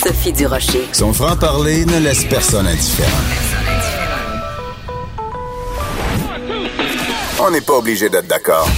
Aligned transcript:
Sophie 0.00 0.32
Durocher. 0.32 0.86
Son 0.92 1.12
franc-parler 1.12 1.84
ne 1.84 1.98
laisse 1.98 2.24
personne 2.24 2.68
indifférent. 2.68 3.10
On 7.40 7.50
n'est 7.50 7.60
pas 7.60 7.72
obligé 7.72 8.08
d'être 8.08 8.28
d'accord. 8.28 8.68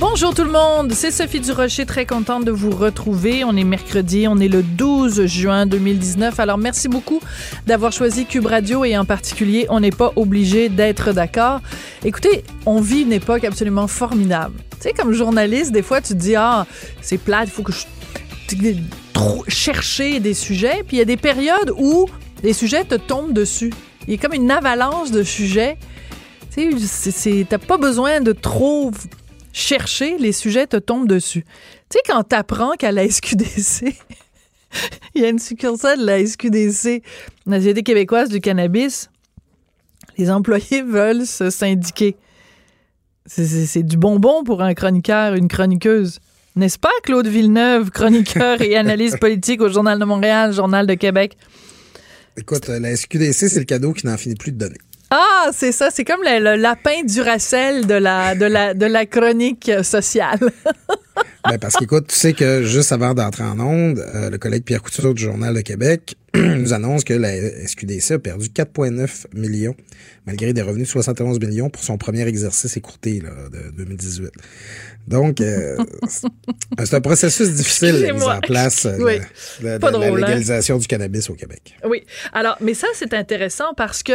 Bonjour 0.00 0.34
tout 0.34 0.42
le 0.42 0.50
monde, 0.50 0.92
c'est 0.94 1.12
Sophie 1.12 1.38
Durocher, 1.38 1.86
très 1.86 2.06
contente 2.06 2.44
de 2.44 2.50
vous 2.50 2.72
retrouver. 2.72 3.44
On 3.44 3.56
est 3.56 3.62
mercredi, 3.62 4.26
on 4.28 4.38
est 4.38 4.48
le 4.48 4.64
12 4.64 5.26
juin 5.26 5.64
2019. 5.64 6.40
Alors 6.40 6.58
merci 6.58 6.88
beaucoup 6.88 7.20
d'avoir 7.68 7.92
choisi 7.92 8.26
Cube 8.26 8.46
Radio 8.46 8.84
et 8.84 8.98
en 8.98 9.04
particulier, 9.04 9.66
on 9.70 9.78
n'est 9.78 9.92
pas 9.92 10.12
obligé 10.16 10.68
d'être 10.68 11.12
d'accord. 11.12 11.60
Écoutez, 12.04 12.42
on 12.66 12.80
vit 12.80 13.02
une 13.02 13.12
époque 13.12 13.44
absolument 13.44 13.86
formidable. 13.86 14.56
Tu 14.72 14.88
sais, 14.88 14.92
comme 14.92 15.12
journaliste, 15.12 15.70
des 15.70 15.82
fois 15.82 16.00
tu 16.00 16.14
te 16.14 16.18
dis, 16.18 16.34
ah, 16.34 16.66
c'est 17.00 17.18
plate, 17.18 17.46
il 17.46 17.52
faut 17.52 17.62
que 17.62 17.72
je 17.72 17.84
chercher 19.48 20.20
des 20.20 20.34
sujets. 20.34 20.82
Puis 20.86 20.96
il 20.96 20.98
y 20.98 21.02
a 21.02 21.06
des 21.06 21.16
périodes 21.16 21.72
où 21.76 22.06
les 22.42 22.52
sujets 22.52 22.84
te 22.84 22.94
tombent 22.94 23.32
dessus. 23.32 23.72
Il 24.06 24.14
y 24.14 24.16
a 24.16 24.20
comme 24.20 24.34
une 24.34 24.50
avalanche 24.50 25.10
de 25.10 25.22
sujets. 25.22 25.78
Tu 26.54 26.78
sais, 26.78 27.46
t'as 27.48 27.58
pas 27.58 27.78
besoin 27.78 28.20
de 28.20 28.32
trop 28.32 28.90
chercher, 29.52 30.18
les 30.18 30.32
sujets 30.32 30.66
te 30.66 30.76
tombent 30.76 31.08
dessus. 31.08 31.44
Tu 31.88 31.98
sais, 31.98 32.00
quand 32.06 32.22
t'apprends 32.24 32.72
qu'à 32.72 32.92
la 32.92 33.08
SQDC, 33.08 33.94
il 35.14 35.22
y 35.22 35.24
a 35.24 35.28
une 35.28 35.38
succursale 35.38 36.00
de 36.00 36.04
la 36.04 36.24
SQDC, 36.24 37.02
la 37.46 37.58
Société 37.58 37.82
québécoise 37.82 38.28
du 38.28 38.40
cannabis, 38.40 39.10
les 40.18 40.30
employés 40.30 40.82
veulent 40.82 41.26
se 41.26 41.50
syndiquer. 41.50 42.16
C'est 43.24 43.82
du 43.82 43.96
bonbon 43.96 44.42
pour 44.42 44.62
un 44.62 44.74
chroniqueur, 44.74 45.34
une 45.34 45.48
chroniqueuse. 45.48 46.18
N'est-ce 46.54 46.78
pas, 46.78 46.90
Claude 47.02 47.26
Villeneuve, 47.26 47.90
chroniqueur 47.90 48.60
et 48.60 48.76
analyste 48.76 49.18
politique 49.18 49.62
au 49.62 49.70
Journal 49.70 49.98
de 49.98 50.04
Montréal, 50.04 50.52
Journal 50.52 50.86
de 50.86 50.94
Québec? 50.94 51.36
Écoute, 52.36 52.68
la 52.68 52.94
SQDC, 52.94 53.48
c'est 53.48 53.58
le 53.58 53.64
cadeau 53.64 53.92
qui 53.92 54.06
n'en 54.06 54.16
finit 54.16 54.34
plus 54.34 54.52
de 54.52 54.58
donner. 54.58 54.78
Ah, 55.10 55.50
c'est 55.52 55.72
ça, 55.72 55.90
c'est 55.90 56.04
comme 56.04 56.20
le, 56.22 56.56
lapin 56.56 57.04
du 57.04 57.20
Racel 57.20 57.86
de 57.86 57.94
la, 57.94 58.34
de 58.34 58.46
la, 58.46 58.72
de 58.74 58.86
la 58.86 59.04
chronique 59.06 59.70
sociale. 59.82 60.38
ben 61.48 61.58
parce 61.58 61.76
qu'écoute, 61.76 62.06
tu 62.08 62.16
sais 62.16 62.32
que 62.32 62.62
juste 62.62 62.92
avant 62.92 63.12
d'entrer 63.12 63.44
en 63.44 63.60
onde, 63.60 63.98
euh, 63.98 64.30
le 64.30 64.38
collègue 64.38 64.64
Pierre 64.64 64.82
Couture 64.82 65.12
du 65.12 65.22
Journal 65.22 65.54
de 65.54 65.60
Québec 65.60 66.16
nous 66.34 66.72
annonce 66.72 67.04
que 67.04 67.14
la 67.14 67.32
SQDC 67.66 68.12
a 68.12 68.18
perdu 68.18 68.48
4,9 68.48 69.26
millions, 69.34 69.74
malgré 70.26 70.52
des 70.52 70.62
revenus 70.62 70.88
de 70.88 70.92
71 70.92 71.38
millions 71.40 71.70
pour 71.70 71.82
son 71.82 71.98
premier 71.98 72.26
exercice 72.26 72.76
écourté 72.76 73.20
là, 73.20 73.30
de 73.50 73.70
2018. 73.76 74.30
Donc, 75.08 75.40
euh, 75.40 75.76
c'est 76.84 76.94
un 76.94 77.00
processus 77.00 77.50
difficile 77.54 78.06
de 78.06 78.12
mise 78.12 78.22
en 78.22 78.38
place 78.40 78.86
euh, 78.86 78.98
oui. 79.00 79.18
la, 79.62 79.78
la, 79.78 79.88
hein? 79.88 80.14
légalisation 80.14 80.78
du 80.78 80.86
cannabis 80.86 81.28
au 81.28 81.34
Québec. 81.34 81.74
Oui. 81.84 82.04
Alors, 82.32 82.56
mais 82.60 82.74
ça, 82.74 82.86
c'est 82.94 83.12
intéressant 83.14 83.74
parce 83.76 84.02
que, 84.02 84.12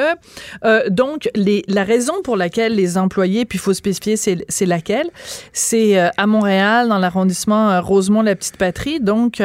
euh, 0.64 0.90
donc, 0.90 1.30
les, 1.36 1.64
la 1.68 1.84
raison 1.84 2.22
pour 2.24 2.38
laquelle 2.38 2.76
les 2.76 2.98
employés, 2.98 3.46
puis 3.46 3.58
il 3.58 3.62
faut 3.62 3.74
spécifier 3.74 4.16
c'est 4.16 4.66
laquelle, 4.66 5.10
c'est 5.52 6.00
euh, 6.00 6.10
à 6.16 6.26
Montréal, 6.26 6.88
dans 6.88 7.00
l'arrondissement 7.00 7.82
Rosemont-la-Petite-Patrie, 7.82 9.00
donc, 9.02 9.42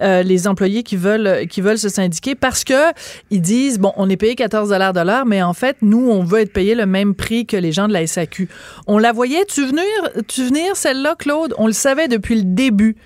les 0.00 0.48
employés 0.48 0.82
qui 0.82 0.96
veulent, 0.96 1.46
qui 1.48 1.60
veulent 1.60 1.78
syndiquer 1.88 2.34
parce 2.34 2.64
que 2.64 2.92
ils 3.30 3.40
disent, 3.40 3.78
bon, 3.78 3.92
on 3.96 4.08
est 4.08 4.16
payé 4.16 4.34
14 4.34 4.68
de 4.68 5.04
l'heure, 5.04 5.26
mais 5.26 5.42
en 5.42 5.52
fait, 5.52 5.76
nous, 5.82 6.10
on 6.10 6.24
veut 6.24 6.40
être 6.40 6.52
payé 6.52 6.74
le 6.74 6.86
même 6.86 7.14
prix 7.14 7.46
que 7.46 7.56
les 7.56 7.72
gens 7.72 7.88
de 7.88 7.92
la 7.92 8.06
SAQ. 8.06 8.48
On 8.86 8.98
la 8.98 9.12
voyait, 9.12 9.44
tu 9.44 9.66
venir, 9.66 9.84
tu 10.28 10.48
celle-là, 10.74 11.14
Claude? 11.18 11.54
On 11.58 11.66
le 11.66 11.72
savait 11.72 12.08
depuis 12.08 12.36
le 12.36 12.44
début 12.44 12.96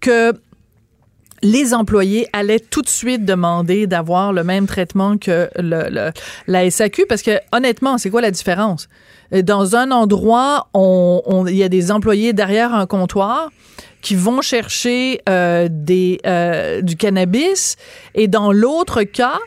que 0.00 0.32
les 1.42 1.74
employés 1.74 2.26
allaient 2.32 2.58
tout 2.58 2.82
de 2.82 2.88
suite 2.88 3.24
demander 3.24 3.86
d'avoir 3.86 4.32
le 4.32 4.44
même 4.44 4.66
traitement 4.66 5.18
que 5.18 5.48
le, 5.56 6.10
la 6.46 6.70
SAQ 6.70 7.06
parce 7.06 7.22
que 7.22 7.38
honnêtement, 7.52 7.98
c'est 7.98 8.10
quoi 8.10 8.22
la 8.22 8.30
différence? 8.30 8.88
Dans 9.30 9.76
un 9.76 9.90
endroit, 9.90 10.68
il 10.74 11.56
y 11.56 11.62
a 11.62 11.68
des 11.68 11.90
employés 11.90 12.32
derrière 12.32 12.74
un 12.74 12.86
comptoir 12.86 13.50
qui 14.04 14.14
vont 14.14 14.42
chercher 14.42 15.22
euh, 15.30 15.66
euh, 16.26 16.82
du 16.82 16.94
cannabis 16.94 17.76
et 18.14 18.28
dans 18.28 18.52
l'autre 18.52 19.02
cas, 19.02 19.38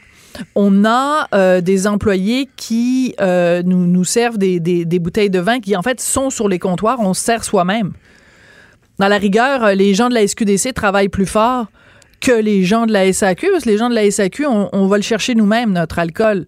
on 0.55 0.83
a 0.83 1.27
euh, 1.33 1.61
des 1.61 1.85
employés 1.85 2.49
qui 2.57 3.15
nous, 3.19 4.03
servent 4.03 4.39
des, 4.39 4.99
bouteilles 4.99 5.29
de 5.29 5.39
vin 5.39 5.59
qui, 5.59 5.75
en 5.75 5.83
fait, 5.83 6.01
sont 6.01 6.31
sur 6.31 6.49
les 6.49 6.57
comptoirs. 6.59 6.99
On 6.99 7.13
se 7.13 7.21
sert 7.21 7.43
soi-même. 7.43 7.93
Dans 8.97 9.07
la 9.07 9.19
rigueur, 9.19 9.75
les 9.75 9.93
gens 9.93 10.09
de 10.09 10.15
la 10.15 10.27
SQDC 10.27 10.73
travaillent 10.73 11.07
plus 11.07 11.27
fort 11.27 11.67
que 12.19 12.31
les 12.31 12.63
gens 12.63 12.87
de 12.87 12.91
la 12.91 13.13
SAQ, 13.13 13.49
parce 13.51 13.63
que 13.63 13.69
les 13.69 13.77
gens 13.77 13.89
de 13.89 13.95
la 13.95 14.09
SAQ, 14.09 14.47
on, 14.47 14.87
va 14.87 14.97
le 14.97 15.03
chercher 15.03 15.35
nous-mêmes, 15.35 15.71
notre 15.71 15.99
alcool. 15.99 16.45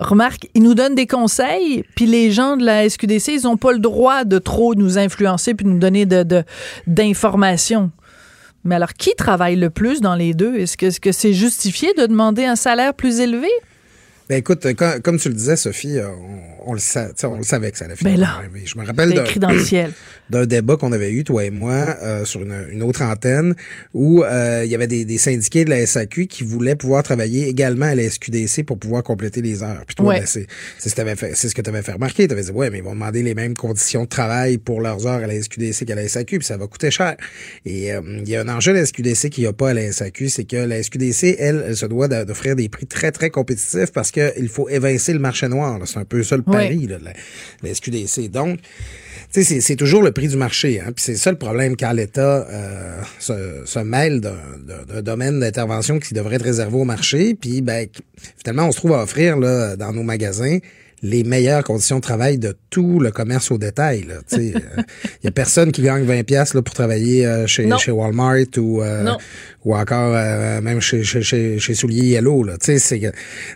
Remarque, 0.00 0.48
ils 0.54 0.62
nous 0.62 0.74
donnent 0.74 0.94
des 0.94 1.06
conseils, 1.06 1.84
puis 1.94 2.06
les 2.06 2.30
gens 2.30 2.56
de 2.56 2.64
la 2.64 2.88
SQDC, 2.88 3.28
ils 3.28 3.42
n'ont 3.44 3.58
pas 3.58 3.72
le 3.72 3.78
droit 3.78 4.24
de 4.24 4.38
trop 4.38 4.74
nous 4.74 4.96
influencer 4.96 5.52
puis 5.54 5.66
nous 5.66 5.78
donner 5.78 6.06
d'informations. 6.86 7.84
De, 7.84 7.90
mais 8.64 8.74
alors, 8.76 8.94
qui 8.94 9.14
travaille 9.14 9.56
le 9.56 9.68
plus 9.68 10.00
dans 10.00 10.14
les 10.14 10.32
deux? 10.32 10.56
Est-ce 10.56 11.00
que 11.00 11.12
c'est 11.12 11.34
justifié 11.34 11.92
de 11.94 12.06
demander 12.06 12.44
un 12.46 12.56
salaire 12.56 12.94
plus 12.94 13.20
élevé? 13.20 13.48
Ben 14.30 14.36
écoute, 14.36 14.64
comme, 15.02 15.18
tu 15.18 15.28
le 15.28 15.34
disais, 15.34 15.56
Sophie, 15.56 15.98
euh, 15.98 16.06
on, 16.64 16.74
le, 16.74 16.80
on 17.26 17.36
le 17.38 17.42
savait 17.42 17.72
que 17.72 17.78
ça 17.78 17.86
allait 17.86 17.96
finir 17.96 18.14
ben 18.14 18.20
là, 18.20 18.42
Je 18.64 18.78
me 18.78 18.86
rappelle 18.86 19.12
d'un 20.30 20.46
débat 20.46 20.76
qu'on 20.76 20.92
avait 20.92 21.10
eu, 21.10 21.24
toi 21.24 21.44
et 21.44 21.50
moi, 21.50 21.96
euh, 22.00 22.24
sur 22.24 22.40
une, 22.42 22.80
autre 22.84 23.02
antenne, 23.02 23.56
où 23.92 24.22
euh, 24.22 24.62
il 24.64 24.70
y 24.70 24.76
avait 24.76 24.86
des, 24.86 25.18
syndiqués 25.18 25.64
de 25.64 25.70
la 25.70 25.84
SAQ 25.84 26.28
qui 26.28 26.44
voulaient 26.44 26.76
pouvoir 26.76 27.02
travailler 27.02 27.48
également 27.48 27.86
à 27.86 27.96
la 27.96 28.08
SQDC 28.08 28.62
pour 28.64 28.78
pouvoir 28.78 29.02
compléter 29.02 29.42
les 29.42 29.64
heures. 29.64 29.82
Puis 29.84 29.96
toi, 29.96 30.14
ben, 30.14 30.24
c'est 30.24 30.46
ce 30.78 30.94
que 31.52 31.62
tu 31.62 31.68
avais 31.68 31.82
fait 31.82 31.92
remarquer. 31.92 32.28
Tu 32.28 32.32
avais 32.32 32.44
dit, 32.44 32.52
ouais, 32.52 32.70
mais 32.70 32.78
ils 32.78 32.84
vont 32.84 32.94
demander 32.94 33.24
les 33.24 33.34
mêmes 33.34 33.54
conditions 33.54 34.04
de 34.04 34.08
travail 34.08 34.58
pour 34.58 34.80
leurs 34.80 35.08
heures 35.08 35.24
à 35.24 35.26
la 35.26 35.42
SQDC 35.42 35.86
qu'à 35.86 35.96
la 35.96 36.06
SAQ, 36.06 36.38
puis 36.38 36.46
ça 36.46 36.56
va 36.56 36.68
coûter 36.68 36.92
cher. 36.92 37.16
Et 37.66 37.88
il 37.88 38.28
y 38.28 38.36
a 38.36 38.42
un 38.42 38.48
enjeu 38.48 38.72
de 38.74 38.78
la 38.78 38.86
SQDC 38.86 39.30
qu'il 39.30 39.42
n'y 39.42 39.48
a 39.48 39.52
pas 39.52 39.70
à 39.70 39.74
la 39.74 39.90
SAQ, 39.90 40.28
c'est 40.28 40.44
que 40.44 40.54
la 40.54 40.80
SQDC, 40.80 41.34
elle, 41.40 41.64
elle 41.66 41.76
se 41.76 41.86
doit 41.86 42.06
d'offrir 42.06 42.54
des 42.54 42.68
prix 42.68 42.86
très, 42.86 43.10
très 43.10 43.30
compétitifs 43.30 43.90
parce 43.92 44.12
que 44.12 44.19
il 44.38 44.48
faut 44.48 44.68
évincer 44.68 45.12
le 45.12 45.18
marché 45.18 45.48
noir. 45.48 45.78
C'est 45.84 45.98
un 45.98 46.04
peu 46.04 46.22
ça 46.22 46.36
le 46.36 46.42
pari 46.42 46.86
de 46.86 46.98
la, 47.02 47.74
SQDC. 47.74 48.30
Donc, 48.30 48.58
c'est 49.30 49.76
toujours 49.76 50.02
le 50.02 50.12
prix 50.12 50.28
du 50.28 50.36
marché. 50.36 50.80
Hein. 50.80 50.92
Puis 50.94 51.04
c'est 51.04 51.16
ça 51.16 51.30
le 51.30 51.38
problème 51.38 51.76
quand 51.76 51.92
l'État 51.92 52.46
euh, 52.50 53.00
se, 53.18 53.78
mêle 53.80 54.20
d'un 54.20 55.02
domaine 55.02 55.40
d'intervention 55.40 55.98
qui 55.98 56.14
devrait 56.14 56.36
être 56.36 56.44
réservé 56.44 56.76
au 56.76 56.84
marché. 56.84 57.34
Puis 57.34 57.60
ben, 57.60 57.86
finalement, 58.38 58.68
on 58.68 58.72
se 58.72 58.78
trouve 58.78 58.92
à 58.92 59.02
offrir 59.02 59.36
là, 59.36 59.76
dans 59.76 59.92
nos 59.92 60.02
magasins 60.02 60.58
les 61.02 61.24
meilleures 61.24 61.64
conditions 61.64 61.96
de 61.96 62.02
travail 62.02 62.38
de 62.38 62.54
tout 62.68 63.00
le 63.00 63.10
commerce 63.10 63.50
au 63.50 63.58
détail. 63.58 64.06
Il 64.32 64.38
euh, 64.38 64.82
y 65.24 65.28
a 65.28 65.30
personne 65.30 65.72
qui 65.72 65.82
gagne 65.82 66.04
20 66.04 66.24
pièces 66.24 66.52
pour 66.52 66.74
travailler 66.74 67.26
euh, 67.26 67.46
chez, 67.46 67.68
chez 67.78 67.90
Walmart 67.90 68.58
ou, 68.58 68.82
euh, 68.82 69.10
ou 69.64 69.74
encore 69.74 70.12
même 70.62 70.80
chez, 70.80 71.02
chez, 71.02 71.58
chez, 71.58 71.74
Soulier 71.74 72.04
Yellow. 72.04 72.44
Là, 72.44 72.56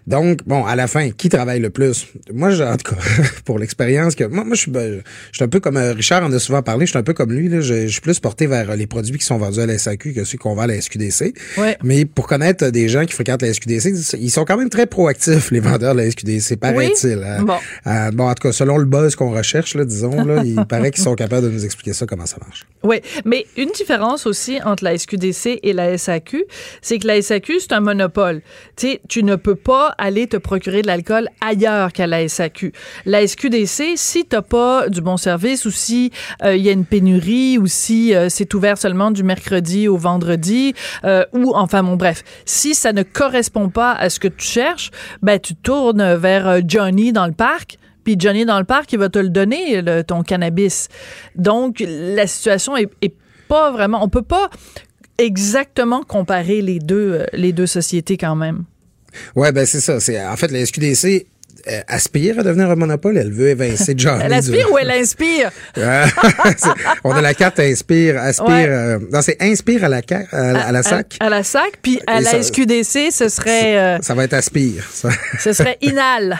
donc, 0.07 0.41
bon, 0.47 0.65
à 0.65 0.75
la 0.77 0.87
fin, 0.87 1.11
qui 1.11 1.29
travaille 1.29 1.61
le 1.61 1.71
plus? 1.71 2.07
Moi, 2.33 2.51
en 2.61 2.77
tout 2.77 2.95
cas, 2.95 3.01
pour 3.45 3.59
l'expérience 3.59 4.15
que 4.15 4.25
moi, 4.25 4.45
moi 4.45 4.55
je 4.55 4.63
suis 4.63 4.71
ben, 4.71 5.03
un 5.41 5.49
peu 5.49 5.61
comme 5.61 5.77
Richard 5.77 6.25
en 6.25 6.33
a 6.33 6.39
souvent 6.39 6.63
parlé, 6.63 6.87
je 6.87 6.91
suis 6.91 6.99
un 6.99 7.03
peu 7.03 7.15
comme 7.15 7.33
lui. 7.33 7.49
Là, 7.49 7.61
je, 7.61 7.87
suis 7.87 8.01
plus 8.01 8.21
porté 8.21 8.47
vers 8.47 8.75
les 8.77 8.87
produits 8.87 9.19
qui 9.19 9.25
sont 9.25 9.39
vendus 9.39 9.61
à 9.61 9.67
la 9.67 9.79
SAQ 9.79 10.15
que 10.15 10.25
ceux 10.25 10.39
qu'on 10.39 10.55
vend 10.55 10.63
à 10.63 10.67
la 10.67 10.81
SQDC. 10.81 11.35
Mais 11.83 12.05
pour 12.05 12.27
connaître 12.27 12.69
des 12.71 12.89
gens 12.89 13.05
qui 13.05 13.13
fréquentent 13.13 13.43
la 13.43 13.53
SQDC, 13.53 14.15
ils 14.19 14.31
sont 14.31 14.45
quand 14.45 14.57
même 14.57 14.71
très 14.71 14.87
proactifs, 14.87 15.51
les 15.51 15.61
vendeurs 15.61 15.95
de 15.95 16.01
la 16.01 16.11
SQDC, 16.11 16.57
paraît-il. 16.57 17.34
Bon. 17.41 17.57
Euh, 17.87 18.11
bon, 18.11 18.29
en 18.29 18.35
tout 18.35 18.49
cas, 18.49 18.53
selon 18.53 18.79
le 18.79 18.85
buzz 18.85 19.17
qu'on 19.17 19.31
recherche, 19.31 19.75
là, 19.75 19.85
disons, 19.85 20.25
là, 20.25 20.43
il 20.45 20.65
paraît 20.69 20.91
qu'ils 20.91 21.03
sont 21.03 21.15
capables 21.15 21.47
de 21.47 21.51
nous 21.51 21.65
expliquer 21.65 21.93
ça, 21.93 22.07
comment 22.07 22.27
ça 22.27 22.37
marche. 22.45 22.67
Oui, 22.83 23.01
mais 23.25 23.47
une 23.57 23.71
différence 23.71 24.27
aussi 24.27 24.61
entre 24.63 24.85
la 24.85 24.97
SQDC 24.97 25.61
et 25.63 25.73
la 25.73 25.97
SAQ, 25.97 26.45
c'est 26.83 26.99
que 26.99 27.07
la 27.07 27.21
SAQ, 27.21 27.61
c'est 27.61 27.73
un 27.73 27.81
monopole. 27.81 28.43
Tu 28.77 28.87
sais, 28.89 29.01
tu 29.09 29.23
ne 29.23 29.37
peux 29.37 29.55
pas 29.55 29.95
aller 29.99 30.27
te 30.27 30.37
procurer 30.37 30.83
de 30.83 30.87
l'alcool 30.87 31.29
ailleurs 31.41 31.93
qu'à 31.93 32.07
la 32.07 32.29
SAQ. 32.29 32.73
La 33.07 33.27
SQDC, 33.27 33.95
si 33.97 34.25
t'as 34.27 34.43
pas 34.43 34.89
du 34.89 35.01
bon 35.01 35.17
service 35.17 35.65
ou 35.65 35.71
si 35.71 36.13
euh, 36.43 36.57
il 36.57 36.63
y 36.63 36.69
a 36.69 36.73
une 36.73 36.85
pénurie 36.85 37.59
ou 37.59 37.67
si 37.67 38.15
euh, 38.15 38.29
c'est 38.29 38.53
ouvert 38.55 38.79
seulement 38.79 39.11
du 39.11 39.23
mercredi 39.23 39.89
au 39.89 39.97
vendredi 39.97 40.75
euh, 41.05 41.25
ou 41.33 41.53
enfin 41.55 41.83
bon 41.83 41.97
bref, 41.97 42.23
si 42.45 42.75
ça 42.75 42.93
ne 42.93 43.03
correspond 43.03 43.69
pas 43.69 43.93
à 43.93 44.11
ce 44.11 44.21
que 44.21 44.29
tu 44.29 44.47
cherches, 44.47 44.91
ben 45.23 45.39
tu 45.39 45.55
tournes 45.55 46.15
vers 46.15 46.49
euh, 46.49 46.61
Johnny 46.67 47.13
dans 47.13 47.24
le 47.27 47.33
parc 47.33 47.79
puis 48.05 48.17
Johnny 48.19 48.45
dans 48.45 48.59
le 48.59 48.65
parc, 48.65 48.93
il 48.93 48.99
va 48.99 49.09
te 49.09 49.19
le 49.19 49.31
donner, 49.31 49.83
ton 50.07 50.23
cannabis. 50.23 50.89
Donc, 51.35 51.83
la 51.87 52.27
situation 52.27 52.77
est, 52.77 52.89
pas 53.49 53.73
vraiment... 53.73 54.05
On 54.05 54.09
peut 54.09 54.23
pas 54.23 54.51
exactement 55.19 56.03
comparer 56.03 56.61
les 56.61 56.79
deux, 56.79 57.13
euh, 57.13 57.27
les 57.33 57.53
deux 57.53 57.67
sociétés 57.67 58.17
quand 58.17 58.37
même. 58.37 58.65
Ouais, 59.37 59.53
ben 59.53 59.65
c'est 59.65 59.81
ça. 59.81 60.01
C'est 60.01 60.25
en 60.25 60.37
fait 60.37 60.51
la 60.51 60.67
SQDC 60.67 61.27
euh, 61.69 61.81
aspire 61.89 62.39
à 62.39 62.43
devenir 62.43 62.71
un 62.71 62.77
monopole. 62.77 63.17
Elle 63.19 63.33
veut 63.33 63.49
évincer 63.49 63.95
Johnny. 63.97 64.23
Elle 64.25 64.33
du- 64.33 64.39
aspire 64.39 64.73
ou 64.73 64.79
elle 64.79 64.91
inspire? 64.91 65.51
C'est- 65.75 66.69
on 67.05 67.13
a 67.13 67.21
la 67.23 67.35
carte 67.35 67.61
Inspire, 67.61 68.19
Aspire. 68.21 68.47
Ouais. 68.49 68.67
euh, 68.69 68.99
non, 69.13 69.23
c'est 69.23 69.37
Inspire 69.41 69.85
à 69.85 69.89
la, 69.89 69.99
à, 70.33 70.53
la- 70.53 70.67
à 70.67 70.73
la 70.73 70.83
SAC. 70.83 71.17
À, 71.21 71.29
la 71.31 71.43
SAC, 71.43 71.79
puis 71.83 72.01
à 72.07 72.21
Et 72.21 72.25
la 72.25 72.31
ça- 72.31 72.43
SQDC, 72.43 73.11
ce 73.11 73.29
serait, 73.29 73.79
euh, 73.79 73.99
Ça 74.03 74.15
va 74.15 74.25
être 74.25 74.35
Aspire. 74.35 74.85
ça. 74.93 75.09
ce 75.39 75.53
serait 75.53 75.79
Inal. 75.83 76.39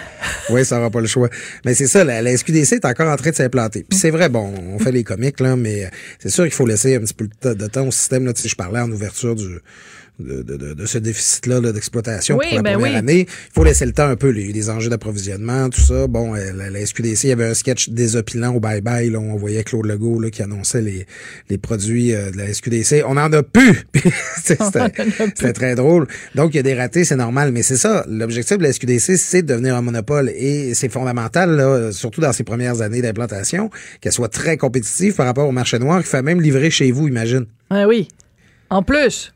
oui, 0.51 0.65
ça 0.65 0.77
n'aura 0.77 0.91
pas 0.91 1.01
le 1.01 1.07
choix. 1.07 1.29
Mais 1.65 1.75
c'est 1.75 1.87
ça, 1.87 2.05
la, 2.05 2.23
la 2.23 2.37
SQDC 2.37 2.73
est 2.77 2.85
encore 2.85 3.09
en 3.11 3.17
train 3.17 3.31
de 3.31 3.35
s'implanter. 3.37 3.85
Puis 3.89 3.99
c'est 3.99 4.11
vrai, 4.11 4.29
bon, 4.29 4.53
on 4.75 4.79
fait 4.79 4.93
les 4.93 5.05
comiques, 5.05 5.41
là, 5.41 5.57
mais 5.57 5.91
c'est 6.19 6.31
sûr 6.31 6.45
qu'il 6.45 6.53
faut 6.55 6.67
laisser 6.67 6.97
un 6.97 7.01
petit 7.01 7.15
peu 7.15 7.27
de 7.27 7.35
temps- 7.35 7.55
de 7.55 7.67
temps 7.67 7.87
au 7.87 7.91
système. 7.91 8.25
Là, 8.27 8.33
Tu 8.33 8.43
sais, 8.43 8.49
je 8.49 8.57
parlais 8.57 8.81
en 8.81 8.91
ouverture 8.91 9.35
du, 9.35 9.59
de, 10.21 10.43
de, 10.43 10.57
de, 10.57 10.75
de 10.75 10.87
ce 10.87 10.99
déficit-là 10.99 11.61
là, 11.61 11.73
d'exploitation 11.73 12.37
Oui, 12.37 12.47
pour 12.49 12.57
la 12.59 12.63
ben 12.63 12.73
première 12.75 12.93
oui. 12.93 12.97
année. 12.99 13.21
Il 13.29 13.53
faut 13.53 13.65
laisser 13.65 13.85
le 13.85 13.93
temps 13.93 14.07
un 14.09 14.17
peu, 14.17 14.29
les, 14.29 14.53
les 14.53 14.71
enjeux 14.71 14.89
d'approvisionnement, 14.89 15.69
tout 15.71 15.81
ça. 15.81 16.07
Bon, 16.07 16.35
euh, 16.37 16.53
la, 16.55 16.71
la 16.71 16.87
SQDC, 16.87 17.25
il 17.25 17.29
y 17.31 17.33
avait 17.33 17.47
un 17.47 17.55
sketch 17.55 17.89
désopilant 17.91 18.55
au 18.55 18.61
bye-bye. 18.61 19.11
Là, 19.11 19.19
on 19.19 19.37
voyait 19.37 19.65
Claude 19.65 19.87
Legault 19.87 20.21
là, 20.21 20.31
qui 20.31 20.43
annonçait 20.43 20.83
les, 20.83 21.07
les 21.51 21.59
produits 21.59 22.15
euh, 22.15 22.31
de 22.31 22.37
la 22.37 22.53
SQDC. 22.53 23.03
On 23.07 23.17
en 23.17 23.33
a 23.33 23.43
plus! 23.43 23.87
C'était 24.45 25.53
très 25.53 25.75
drôle. 25.75 26.07
Donc, 26.37 26.55
il 26.55 26.59
y 26.59 26.61
a 26.61 26.63
des 26.63 26.75
ratés, 26.75 27.05
c'est 27.05 27.17
normal. 27.17 27.51
Mais 27.53 27.63
c'est 27.63 27.77
ça, 27.77 28.05
l'objectif 28.09 28.59
de 28.59 28.63
la 28.63 28.73
SQDC, 28.73 29.17
c'est 29.17 29.43
de 29.43 29.49
devenir 29.49 29.75
un 29.75 29.83
monopole. 29.83 30.31
Et 30.31 30.75
c'est 30.75 30.89
fondamental, 30.89 31.57
là, 31.57 31.91
surtout 31.93 32.21
dans 32.21 32.33
ses 32.33 32.45
premières 32.45 32.83
années 32.83 33.03
d'implantation, 33.03 33.69
qu'elle 34.01 34.13
soit 34.13 34.29
très 34.29 34.57
compétitive 34.57 35.15
par 35.15 35.27
rapport 35.27 35.49
au 35.49 35.53
marché 35.53 35.79
noir, 35.81 36.03
qui 36.03 36.09
fait 36.09 36.23
même 36.23 36.41
livrer 36.41 36.71
chez 36.71 36.93
vous, 36.93 37.09
imagine. 37.09 37.47
Ah 37.71 37.89
oui. 37.89 38.07
En 38.71 38.83
plus. 38.83 39.34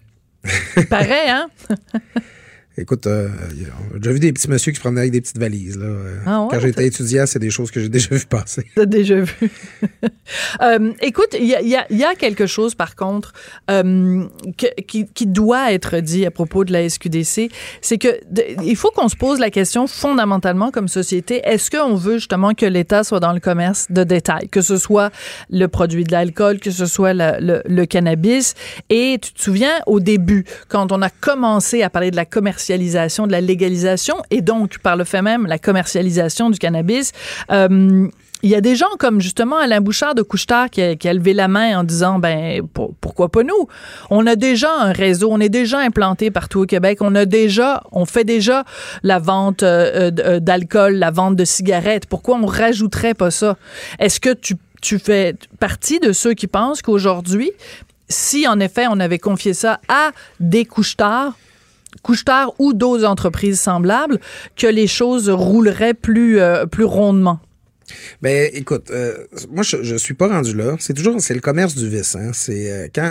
Pareil, 0.89 1.29
hein? 1.29 1.51
Écoute, 2.81 3.07
euh, 3.07 3.29
j'ai 3.93 3.99
déjà 3.99 4.13
vu 4.13 4.21
des 4.21 4.33
petits 4.33 4.49
messieurs 4.49 4.71
qui 4.73 4.77
se 4.77 4.81
promenaient 4.81 5.01
avec 5.03 5.13
des 5.13 5.21
petites 5.21 5.39
valises. 5.39 5.77
Là. 5.77 5.87
Ah 6.27 6.43
ouais, 6.43 6.49
Quand 6.51 6.61
j'étais 6.61 6.87
étudiant, 6.87 7.25
c'est 7.27 7.39
des 7.41 7.51
choses 7.51 7.71
que 7.73 7.81
j'ai 7.81 7.89
déjà 7.89 8.15
vu 8.15 8.25
passer. 8.27 8.65
T'as 8.75 8.87
déjà 8.87 9.21
vu. 9.21 9.35
Euh, 10.61 10.93
écoute, 11.01 11.35
il 11.39 11.47
y 11.47 11.55
a, 11.55 11.63
y 11.63 11.95
y 11.97 12.17
quelque 12.19 12.47
chose, 12.47 12.75
par 12.75 12.97
contre, 12.97 13.33
euh, 13.71 14.25
que- 14.59 14.81
qui, 14.83 15.07
qui 15.07 15.27
doit 15.27 15.73
être 15.73 16.01
dit 16.01 16.27
à 16.27 16.31
propos 16.31 16.65
de 16.65 16.73
la 16.73 16.87
SQDC. 16.89 17.51
C'est 17.81 17.97
que 17.97 18.09
de- 18.31 18.45
il 18.63 18.77
faut 18.77 18.91
qu'on 18.91 19.09
se 19.09 19.17
pose 19.17 19.39
la 19.41 19.49
question 19.51 19.87
fondamentalement 19.87 20.71
comme 20.71 20.87
société. 20.89 21.41
Est-ce 21.45 21.71
qu'on 21.71 21.95
veut 21.95 22.19
justement 22.19 22.53
que 22.53 22.67
l'État 22.67 23.05
soit 23.05 23.21
dans 23.21 23.33
le 23.33 23.41
commerce 23.41 23.87
de 23.91 24.05
détail, 24.05 24.49
que 24.51 24.61
ce 24.61 24.77
soit 24.77 25.11
le 25.51 25.67
produit 25.67 26.05
de 26.05 26.13
l'alcool, 26.13 26.61
que 26.61 26.71
ce 26.71 26.85
soit 26.85 27.15
la- 27.15 27.41
le, 27.41 27.63
le 27.65 27.87
cannabis? 27.87 28.55
Et 28.91 29.19
tu 29.23 29.33
te 29.33 29.41
souviens, 29.43 29.75
au 29.87 29.99
début, 30.01 30.45
quand 30.69 30.93
on 30.93 31.01
a 31.01 31.09
commencé 31.11 31.83
à 31.83 31.89
parler 31.89 32.11
de 32.11 32.17
la 32.17 32.27
commercialisation, 32.27 32.68
de 32.69 33.33
la 33.33 33.41
légalisation, 33.41 34.17
et 34.31 34.41
donc, 34.41 34.79
par 34.79 34.97
le 34.97 35.05
fait 35.05 35.23
même, 35.23 35.47
la 35.47 35.59
commercialisation 35.59 36.51
du 36.51 36.59
cannabis, 36.59 37.13
euh, 37.51 38.09
il 38.43 38.51
y 38.51 38.55
a 38.55 38.61
des 38.61 38.77
gens 38.77 38.87
comme 38.99 39.21
justement 39.21 39.57
Alain 39.57 39.81
Bouchard 39.81 40.15
de 40.15 40.23
Couchetard 40.23 40.71
qui 40.71 40.81
a, 40.81 41.13
levé 41.13 41.33
la 41.33 41.49
main 41.49 41.81
en 41.81 41.83
disant 41.83 42.21
ben 42.21 42.63
pour- 42.73 42.95
pourquoi 43.01 43.31
pas 43.31 43.43
nous? 43.43 43.67
On 44.11 44.27
a 44.29 44.37
déjà 44.37 44.73
un 44.79 44.93
réseau, 44.93 45.29
on 45.33 45.41
est 45.41 45.49
déjà 45.49 45.81
implanté 45.81 46.31
partout 46.31 46.61
au 46.61 46.67
Québec, 46.67 46.99
on 47.01 47.15
a 47.17 47.25
déjà 47.25 47.83
on 47.91 48.05
fait 48.05 48.23
déjà 48.23 48.65
la 49.03 49.19
vente 49.19 49.65
euh, 49.65 50.13
euh, 50.21 50.39
d'alcool, 50.39 50.95
la 50.95 51.11
vente 51.11 51.35
de 51.35 51.45
cigarettes. 51.45 52.07
Pourquoi 52.07 52.37
on 52.37 52.47
rajouterait 52.47 53.15
pas 53.15 53.33
ça? 53.33 53.57
Est-ce 53.99 54.21
que 54.21 54.33
tu 54.35 54.55
tu 54.81 55.01
fais 55.01 55.35
partie 55.59 55.99
de 55.99 56.13
ceux 56.13 56.35
qui 56.35 56.47
pensent 56.47 56.83
qu'aujourd'hui 56.83 57.51
si 58.09 58.47
en 58.47 58.61
effet 58.61 58.87
on 58.89 59.01
avait 59.01 59.19
confié 59.19 59.53
ça 59.53 59.81
à 59.89 60.13
des 60.39 60.65
couchetards 60.65 61.33
Ou 62.59 62.73
d'autres 62.73 63.05
entreprises 63.05 63.61
semblables, 63.61 64.21
que 64.57 64.67
les 64.67 64.87
choses 64.87 65.29
rouleraient 65.29 65.95
plus, 65.95 66.41
euh, 66.41 66.65
rondement. 66.81 67.41
Ben, 68.21 68.51
écoute, 68.53 68.91
euh, 68.91 69.25
moi, 69.51 69.63
je, 69.63 69.83
je 69.83 69.97
suis 69.97 70.15
pas 70.15 70.29
rendu 70.29 70.55
là. 70.55 70.77
C'est 70.79 70.93
toujours, 70.93 71.21
c'est 71.21 71.35
le 71.35 71.41
commerce 71.41 71.75
du 71.75 71.89
vice. 71.89 72.17
Hein. 72.17 72.33
C'est 72.35 72.71
euh, 72.71 72.89
quand 72.95 73.11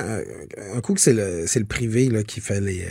un 0.76 0.82
coup 0.82 0.94
que 0.94 1.02
c'est 1.02 1.14
le, 1.14 1.66
privé 1.66 2.12
qui 2.28 2.42
fait 2.42 2.62
les, 2.62 2.86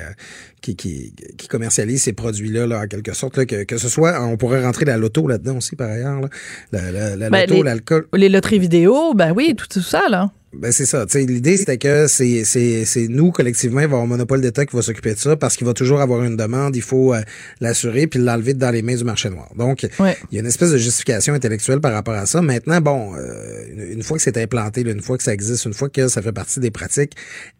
qui, 0.75 1.13
qui, 1.15 1.15
qui 1.37 1.47
commercialise 1.49 2.03
ces 2.03 2.13
produits-là, 2.13 2.67
là, 2.67 2.81
en 2.81 2.87
quelque 2.87 3.15
sorte, 3.15 3.37
là, 3.37 3.47
que, 3.47 3.63
que 3.65 3.79
ce 3.79 3.89
soit, 3.89 4.21
on 4.23 4.37
pourrait 4.37 4.65
rentrer 4.65 4.85
la 4.85 4.97
loto 4.97 5.29
là-dedans 5.29 5.59
aussi 5.59 5.77
par 5.77 5.91
ailleurs, 5.91 6.21
là. 6.21 6.29
la, 6.73 6.91
la, 6.91 7.17
la 7.17 7.31
Ben, 7.31 7.49
loto, 7.49 7.63
l'alcool. 7.63 8.07
Les 8.15 8.29
loteries 8.29 8.59
vidéo, 8.59 9.15
ben 9.15 9.33
oui, 9.37 9.55
tout, 9.57 9.67
tout 9.69 9.83
ça, 9.83 10.03
là. 10.11 10.31
Ben 10.53 10.73
c'est 10.73 10.87
ça. 10.87 11.05
L'idée, 11.15 11.59
c'était 11.59 11.77
que 11.77 12.07
c'est, 12.07 12.45
c'est, 12.45 12.87
c'est 12.87 13.09
nous, 13.09 13.31
collectivement, 13.31 13.81
il 13.81 13.89
va 13.89 13.91
y 13.91 13.93
avoir 13.93 14.03
un 14.05 14.07
monopole 14.07 14.41
d'État 14.41 14.65
qui 14.65 14.75
va 14.75 14.81
s'occuper 14.81 15.13
de 15.13 15.19
ça 15.19 15.37
parce 15.37 15.55
qu'il 15.55 15.67
va 15.67 15.75
toujours 15.75 16.01
avoir 16.01 16.23
une 16.23 16.37
demande, 16.37 16.75
il 16.77 16.83
faut 16.83 17.13
euh, 17.13 17.21
l'assurer 17.61 18.07
puis 18.07 18.21
l'enlever 18.21 18.55
dans 18.55 18.71
les 18.71 18.81
mains 18.81 18.95
du 18.95 19.05
marché 19.05 19.29
noir. 19.29 19.51
Donc, 19.59 19.87
Ouais. 19.99 20.17
il 20.31 20.37
y 20.37 20.39
a 20.39 20.41
une 20.41 20.47
espèce 20.47 20.71
de 20.71 20.79
justification 20.79 21.35
intellectuelle 21.35 21.81
par 21.81 21.93
rapport 21.93 22.15
à 22.15 22.25
ça. 22.25 22.41
Maintenant, 22.41 22.81
bon, 22.81 23.15
euh, 23.17 23.65
une, 23.71 23.93
une 23.99 24.03
fois 24.03 24.17
que 24.17 24.23
c'est 24.23 24.39
implanté, 24.39 24.83
là, 24.83 24.93
une 24.93 25.03
fois 25.03 25.19
que 25.19 25.25
ça 25.25 25.35
existe, 25.35 25.67
une 25.67 25.75
fois 25.75 25.91
que 25.91 26.09
ça 26.09 26.23
fait 26.23 26.33
partie 26.33 26.59
des 26.61 26.71
pratiques, 26.71 27.13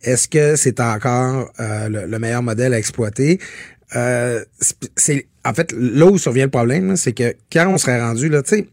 est-ce 0.03 0.27
que 0.27 0.57
c'est 0.57 0.81
encore 0.81 1.53
euh, 1.61 1.89
le, 1.91 2.07
le 2.07 2.19
meilleur 2.19 2.43
modèle 2.43 2.73
à 2.73 2.79
exploiter? 2.79 2.96
Euh, 3.95 4.45
c'est 4.97 5.27
en 5.45 5.55
fait 5.55 5.73
là 5.73 6.07
où 6.07 6.19
survient 6.19 6.45
le 6.47 6.51
problème, 6.51 6.97
c'est 6.97 7.13
que 7.13 7.35
quand 7.53 7.69
on 7.69 7.79
serait 7.79 8.01
rendu 8.01 8.29
là, 8.29 8.43
tu 8.43 8.57
sais, 8.57 8.69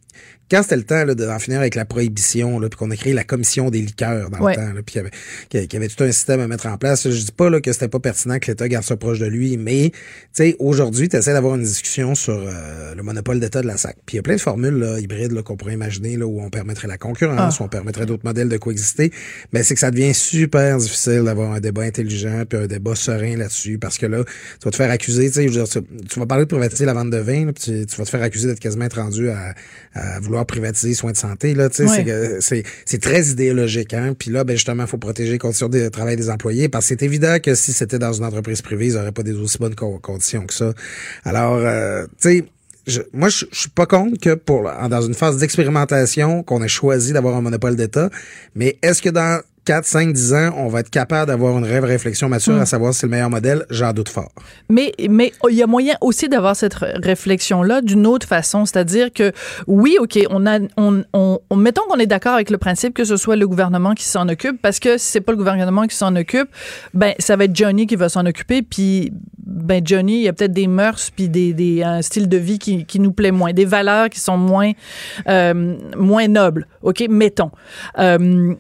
quand 0.51 0.62
c'était 0.63 0.75
le 0.78 0.84
temps 0.84 1.04
là, 1.06 1.16
d'en 1.16 1.40
finir 1.40 1.60
avec 1.60 1.75
la 1.75 1.86
prohibition, 1.86 2.60
là, 2.60 2.69
puis 2.69 2.78
qu'on 2.78 2.92
a 2.92 2.95
créé 2.95 3.13
la 3.13 3.24
commission 3.24 3.69
des 3.69 3.81
liqueurs 3.81 4.30
dans 4.30 4.40
Ouais. 4.40 4.56
le 4.56 4.62
temps, 4.62 4.74
là, 4.74 4.81
puis 4.86 4.94
qu'il 4.94 4.98
y, 4.98 5.57
avait, 5.57 5.66
y 5.72 5.75
avait- 5.78 5.88
tout 5.88 6.04
un 6.04 6.12
système 6.12 6.40
à 6.42 6.48
mettre 6.48 6.68
en 6.68 6.78
place, 6.78 7.10
je 7.10 7.24
dis 7.25 7.31
pas 7.31 7.50
là, 7.50 7.60
que 7.62 7.72
c'était 7.74 7.88
pas 7.88 8.00
pertinent 8.00 8.38
que 8.40 8.48
l'État 8.51 8.68
garde 8.68 8.84
ça 8.86 8.95
proche 8.98 9.19
de 9.19 9.25
lui, 9.25 9.57
mais 9.57 9.92
tu 9.92 10.00
sais, 10.34 10.56
aujourd'hui, 10.60 11.10
tu 11.10 11.16
essaies 11.18 11.34
d'avoir 11.34 11.56
une 11.56 11.63
discussion 11.63 12.13
sur 12.16 12.34
euh, 12.38 12.94
le 12.95 13.04
monopole 13.04 13.40
d'État 13.40 13.62
de 13.62 13.68
la 13.68 13.78
SAC. 13.78 13.98
Puis 14.06 14.16
il 14.16 14.18
y 14.18 14.19
a 14.19 14.24
plein 14.24 14.36
de 14.36 14.42
formules 14.42 14.75
là, 14.75 15.00
hybrides 15.00 15.31
là, 15.31 15.42
qu'on 15.44 15.56
pourrait 15.57 15.74
imaginer 15.74 16.18
là, 16.18 16.25
où 16.28 16.42
on 16.42 16.50
permettrait 16.50 16.88
la 16.88 16.98
concurrence, 16.98 17.60
où 17.60 17.63
on 17.63 17.68
permettrait 17.69 18.06
d'autres 18.06 18.25
modèles 18.25 18.50
de 18.50 18.57
coexister. 18.57 19.12
Mais 19.54 19.63
c'est 19.63 19.74
que 19.74 19.80
ça 19.80 19.92
devient 19.92 20.13
super 20.13 20.78
difficile 20.78 21.24
d'avoir 21.24 21.51
un 21.54 21.60
débat 21.60 21.84
intelligent 21.84 22.44
puis 22.48 22.57
un 22.60 22.68
débat 22.68 22.95
serein 22.95 23.38
là-dessus 23.38 23.78
parce 23.80 23.98
que 23.98 24.06
là, 24.06 24.24
tu 24.24 24.66
vas 24.66 24.72
te 24.72 24.75
faire 24.75 24.92
accuser, 24.92 25.28
tu 25.28 25.34
sais, 25.36 25.44
je 25.48 25.60
veux 25.60 25.66
dire, 25.66 25.68
tu, 25.68 26.06
tu 26.07 26.19
vas 26.19 26.25
parler 26.25 26.45
de 26.45 26.50
privatiser 26.50 26.86
la 26.86 26.94
vente 26.94 27.10
de 27.10 27.18
vin, 27.18 27.45
là, 27.45 27.54
puis 27.54 27.63
tu, 27.63 27.86
tu 27.86 27.95
vas 27.95 28.04
te 28.06 28.10
faire 28.10 28.22
accuser 28.22 28.48
d'être 28.48 28.60
quasiment 28.60 28.88
rendu 28.94 29.30
à, 29.30 29.54
à 29.94 30.19
vouloir 30.19 30.43
privatiser 30.45 30.90
les 30.90 30.94
soins 30.95 31.12
de 31.12 31.18
santé. 31.18 31.54
Là, 31.54 31.69
tu 31.69 31.78
sais, 31.78 32.04
Ouais. 32.04 32.38
c'est 32.40 32.64
c'est, 32.85 33.02
très 33.02 33.23
idéologique. 33.28 33.94
Hein? 33.94 34.16
Puis 34.18 34.31
là, 34.31 34.44
ben, 34.44 34.54
justement, 34.56 34.83
il 34.83 34.90
faut 34.90 34.97
protéger 34.97 35.31
les 35.33 35.38
conditions 35.38 35.69
de 35.69 35.90
travail 35.90 36.16
des 36.16 36.30
employés 36.30 36.69
parce 36.69 36.85
que 36.85 36.90
c'est 36.90 37.04
évident 37.06 37.38
que 37.42 37.56
si 37.56 37.73
c'était 37.73 38.00
dans 38.00 38.14
une 38.14 38.26
entreprise 38.26 38.62
privée, 38.62 38.88
ils 38.88 38.94
n'auraient 38.94 39.12
pas 39.12 39.23
des 39.23 39.33
aussi 39.33 39.57
bonnes 39.57 39.76
co- 39.76 40.00
conditions 40.00 40.45
que 40.45 40.54
ça. 40.54 40.73
Alors, 41.23 41.56
euh, 41.57 42.06
tu 42.21 42.30
sais, 42.40 42.45
je- 42.88 43.02
moi, 43.14 43.30
je 43.30 43.45
je 43.52 43.59
suis 43.59 43.69
pas 43.69 43.85
contre 43.85 44.19
que 44.19 44.33
pour 44.33 44.64
dans 44.90 45.02
une 45.02 45.14
phase 45.14 45.38
d'expérimentation, 45.38 46.44
qu'on 46.44 46.62
ait 46.64 46.68
choisi 46.68 47.14
d'avoir 47.14 47.35
un 47.35 47.42
monopole 47.42 47.76
d'État, 47.76 48.09
mais 48.56 48.78
est-ce 48.81 49.02
que 49.02 49.09
dans 49.09 49.42
4, 49.65 49.85
5, 49.85 50.13
10 50.13 50.33
ans, 50.33 50.53
on 50.57 50.67
va 50.67 50.81
être 50.81 50.89
capable 50.89 51.27
d'avoir 51.27 51.57
une 51.57 51.65
vraie 51.65 51.79
réflexion 51.79 52.27
mature 52.29 52.59
à 52.59 52.65
savoir 52.65 52.93
si 52.93 52.99
c'est 53.01 53.05
le 53.07 53.11
meilleur 53.11 53.29
modèle? 53.29 53.65
J'en 53.69 53.93
doute 53.93 54.09
fort. 54.09 54.31
Mais 54.69 54.91
mais 55.09 55.31
il 55.49 55.55
y 55.55 55.63
a 55.63 55.67
moyen 55.67 55.95
aussi 56.01 56.27
d'avoir 56.29 56.55
cette 56.55 56.73
réflexion 56.75 57.63
là 57.63 57.81
d'une 57.81 58.05
autre 58.05 58.27
façon, 58.27 58.65
c'est-à-dire 58.65 59.11
que 59.13 59.31
oui, 59.67 59.97
OK, 59.99 60.19
on 60.29 60.45
a 60.45 60.59
on, 60.77 61.03
on, 61.13 61.39
on- 61.49 61.55
mettons 61.55 61.83
qu'on 61.87 61.97
est 61.99 62.05
d'accord 62.07 62.33
avec 62.33 62.49
le 62.49 62.57
principe 62.57 62.93
que 62.93 63.03
ce 63.05 63.15
soit 63.17 63.35
le 63.35 63.47
gouvernement 63.47 63.93
qui 63.93 64.03
s'en 64.03 64.27
occupe 64.27 64.61
parce 64.61 64.79
que 64.79 64.97
si 64.97 65.07
c'est 65.11 65.21
pas 65.21 65.31
le 65.31 65.37
gouvernement 65.37 65.87
qui 65.87 65.95
s'en 65.95 66.15
occupe, 66.15 66.49
ben 66.93 67.13
ça 67.19 67.35
va 67.35 67.45
être 67.45 67.55
Johnny 67.55 67.87
qui 67.87 67.95
va 67.95 68.09
s'en 68.09 68.25
occuper 68.25 68.61
puis 68.63 69.11
ben 69.45 69.81
Johnny, 69.85 70.15
il 70.17 70.23
y 70.23 70.27
a 70.27 70.33
peut-être 70.33 70.53
des 70.53 70.67
mœurs 70.67 71.09
puis 71.15 71.29
des, 71.29 71.53
des 71.53 71.83
un 71.83 72.01
style 72.01 72.27
de 72.27 72.37
vie 72.37 72.59
qui, 72.59 72.85
qui 72.85 72.99
nous 72.99 73.11
plaît 73.11 73.31
moins, 73.31 73.53
des 73.53 73.65
valeurs 73.65 74.09
qui 74.09 74.19
sont 74.19 74.37
moins 74.37 74.71
euh, 75.29 75.75
moins 75.97 76.27
nobles. 76.27 76.67
OK, 76.81 77.03
mettons. 77.09 77.51
Euh, 77.99 78.55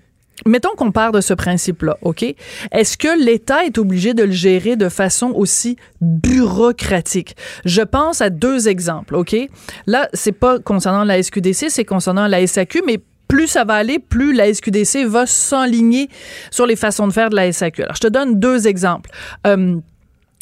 mettons 0.45 0.75
qu'on 0.75 0.91
part 0.91 1.11
de 1.11 1.21
ce 1.21 1.33
principe-là, 1.33 1.97
OK? 2.01 2.23
Est-ce 2.71 2.97
que 2.97 3.23
l'État 3.23 3.65
est 3.65 3.77
obligé 3.77 4.13
de 4.13 4.23
le 4.23 4.31
gérer 4.31 4.75
de 4.75 4.89
façon 4.89 5.31
aussi 5.35 5.77
bureaucratique? 6.01 7.35
Je 7.65 7.81
pense 7.81 8.21
à 8.21 8.29
deux 8.29 8.67
exemples, 8.67 9.15
OK? 9.15 9.35
Là, 9.87 10.09
c'est 10.13 10.31
pas 10.31 10.59
concernant 10.59 11.03
la 11.03 11.21
SQDC, 11.21 11.69
c'est 11.69 11.85
concernant 11.85 12.27
la 12.27 12.45
SAQ, 12.45 12.81
mais 12.85 12.99
plus 13.27 13.47
ça 13.47 13.63
va 13.63 13.75
aller, 13.75 13.99
plus 13.99 14.33
la 14.33 14.53
SQDC 14.53 15.05
va 15.05 15.25
s'enligner 15.25 16.09
sur 16.51 16.65
les 16.65 16.75
façons 16.75 17.07
de 17.07 17.13
faire 17.13 17.29
de 17.29 17.35
la 17.35 17.51
SAQ. 17.51 17.83
Alors, 17.83 17.95
je 17.95 18.01
te 18.01 18.07
donne 18.07 18.39
deux 18.39 18.67
exemples. 18.67 19.09
Euh, 19.47 19.77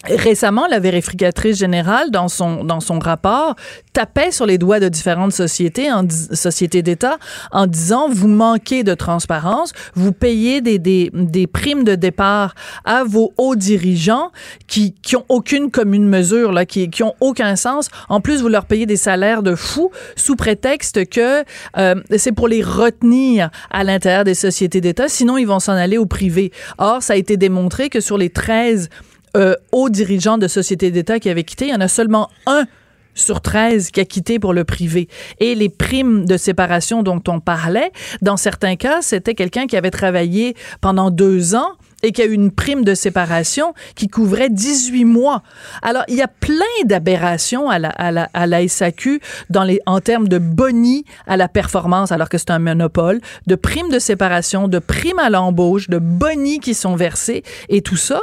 Récemment, 0.05 0.65
la 0.65 0.79
vérificatrice 0.79 1.57
générale, 1.57 2.09
dans 2.09 2.27
son, 2.27 2.63
dans 2.63 2.79
son 2.79 2.97
rapport, 2.97 3.55
tapait 3.93 4.31
sur 4.31 4.47
les 4.47 4.57
doigts 4.57 4.79
de 4.79 4.89
différentes 4.89 5.31
sociétés, 5.31 5.91
en, 5.91 6.07
sociétés 6.09 6.81
d'État, 6.81 7.17
en 7.51 7.67
disant, 7.67 8.09
vous 8.09 8.27
manquez 8.27 8.83
de 8.83 8.95
transparence, 8.95 9.73
vous 9.93 10.11
payez 10.11 10.61
des, 10.61 10.79
des, 10.79 11.11
des 11.13 11.45
primes 11.45 11.83
de 11.83 11.93
départ 11.93 12.55
à 12.83 13.03
vos 13.03 13.31
hauts 13.37 13.55
dirigeants 13.55 14.31
qui, 14.65 14.95
qui 15.03 15.15
ont 15.15 15.25
aucune 15.29 15.69
commune 15.69 16.07
mesure, 16.07 16.51
là, 16.51 16.65
qui, 16.65 16.89
qui 16.89 17.03
ont 17.03 17.13
aucun 17.19 17.55
sens. 17.55 17.89
En 18.09 18.21
plus, 18.21 18.41
vous 18.41 18.49
leur 18.49 18.65
payez 18.65 18.87
des 18.87 18.97
salaires 18.97 19.43
de 19.43 19.53
fous 19.53 19.91
sous 20.15 20.35
prétexte 20.35 21.07
que 21.09 21.43
euh, 21.77 21.95
c'est 22.17 22.31
pour 22.31 22.47
les 22.47 22.63
retenir 22.63 23.51
à 23.69 23.83
l'intérieur 23.83 24.23
des 24.23 24.33
sociétés 24.33 24.81
d'État, 24.81 25.07
sinon 25.07 25.37
ils 25.37 25.45
vont 25.45 25.59
s'en 25.59 25.73
aller 25.73 25.99
au 25.99 26.07
privé. 26.07 26.51
Or, 26.79 27.03
ça 27.03 27.13
a 27.13 27.17
été 27.17 27.37
démontré 27.37 27.89
que 27.89 27.99
sur 27.99 28.17
les 28.17 28.31
13 28.31 28.89
euh, 29.35 29.55
hauts 29.71 29.89
dirigeants 29.89 30.37
de 30.37 30.47
sociétés 30.47 30.91
d'État 30.91 31.19
qui 31.19 31.29
avaient 31.29 31.43
quitté, 31.43 31.67
il 31.67 31.71
y 31.71 31.75
en 31.75 31.81
a 31.81 31.87
seulement 31.87 32.29
un 32.45 32.65
sur 33.13 33.41
13 33.41 33.91
qui 33.91 33.99
a 33.99 34.05
quitté 34.05 34.39
pour 34.39 34.53
le 34.53 34.63
privé. 34.63 35.07
Et 35.39 35.55
les 35.55 35.69
primes 35.69 36.25
de 36.25 36.37
séparation 36.37 37.03
dont 37.03 37.21
on 37.27 37.39
parlait, 37.39 37.91
dans 38.21 38.37
certains 38.37 38.75
cas, 38.75 39.01
c'était 39.01 39.35
quelqu'un 39.35 39.67
qui 39.67 39.77
avait 39.77 39.91
travaillé 39.91 40.55
pendant 40.79 41.11
deux 41.11 41.55
ans 41.55 41.73
et 42.03 42.11
qui 42.11 42.21
a 42.21 42.25
eu 42.25 42.33
une 42.33 42.51
prime 42.51 42.83
de 42.83 42.95
séparation 42.95 43.73
qui 43.95 44.07
couvrait 44.07 44.49
18 44.49 45.05
mois. 45.05 45.43
Alors, 45.83 46.03
il 46.07 46.15
y 46.15 46.21
a 46.21 46.27
plein 46.27 46.65
d'aberrations 46.85 47.69
à 47.69 47.77
la, 47.77 47.89
à, 47.89 48.11
la, 48.11 48.29
à 48.33 48.47
la 48.47 48.67
SAQ 48.67 49.21
dans 49.49 49.63
les, 49.63 49.79
en 49.85 49.99
termes 49.99 50.27
de 50.27 50.39
boni 50.39 51.05
à 51.27 51.37
la 51.37 51.47
performance, 51.47 52.11
alors 52.11 52.29
que 52.29 52.39
c'est 52.39 52.49
un 52.49 52.59
monopole, 52.59 53.21
de 53.45 53.55
primes 53.55 53.89
de 53.89 53.99
séparation, 53.99 54.67
de 54.67 54.79
primes 54.79 55.19
à 55.19 55.29
l'embauche, 55.29 55.89
de 55.89 55.99
boni 55.99 56.59
qui 56.59 56.73
sont 56.73 56.95
versés 56.95 57.43
et 57.69 57.81
tout 57.81 57.97
ça. 57.97 58.21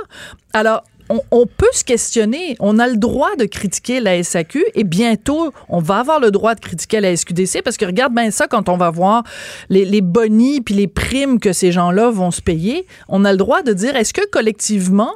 Alors, 0.53 0.83
on, 1.09 1.47
peut 1.47 1.67
se 1.73 1.85
questionner. 1.85 2.57
On 2.61 2.79
a 2.79 2.87
le 2.89 2.97
droit 2.97 3.35
de 3.37 3.45
critiquer 3.45 4.01
la 4.01 4.23
SAQ 4.23 4.65
et 4.75 4.85
bientôt, 4.85 5.53
on 5.69 5.81
va 5.81 5.99
avoir 5.99 6.21
le 6.21 6.31
droit 6.31 6.55
de 6.55 6.61
critiquer 6.61 7.01
la 7.01 7.17
SQDC 7.17 7.63
parce 7.63 7.77
que 7.77 7.85
regarde 7.85 8.15
bien 8.15 8.31
ça 8.31 8.47
quand 8.47 8.69
on 8.69 8.77
va 8.77 8.91
voir 8.91 9.23
les, 9.69 9.85
les 9.85 10.01
bonis 10.01 10.61
puis 10.61 10.75
les 10.75 10.89
primes 10.89 11.41
que 11.41 11.53
ces 11.53 11.73
gens-là 11.73 12.11
vont 12.11 12.31
se 12.31 12.43
payer. 12.43 12.87
On 13.09 13.25
a 13.25 13.33
le 13.33 13.39
droit 13.39 13.63
de 13.63 13.73
dire 13.73 13.97
est-ce 13.97 14.13
que 14.13 14.29
collectivement, 14.31 15.13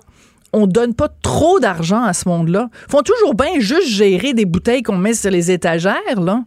on 0.53 0.67
donne 0.67 0.95
pas 0.95 1.09
trop 1.23 1.61
d'argent 1.61 2.03
à 2.03 2.13
ce 2.13 2.29
monde-là? 2.29 2.69
Font 2.89 3.03
toujours 3.03 3.35
bien 3.35 3.61
juste 3.61 3.89
gérer 3.89 4.35
des 4.35 4.45
bouteilles 4.45 4.83
qu'on 4.83 4.99
met 4.99 5.15
sur 5.15 5.31
les 5.31 5.51
étagères, 5.51 6.21
là. 6.21 6.45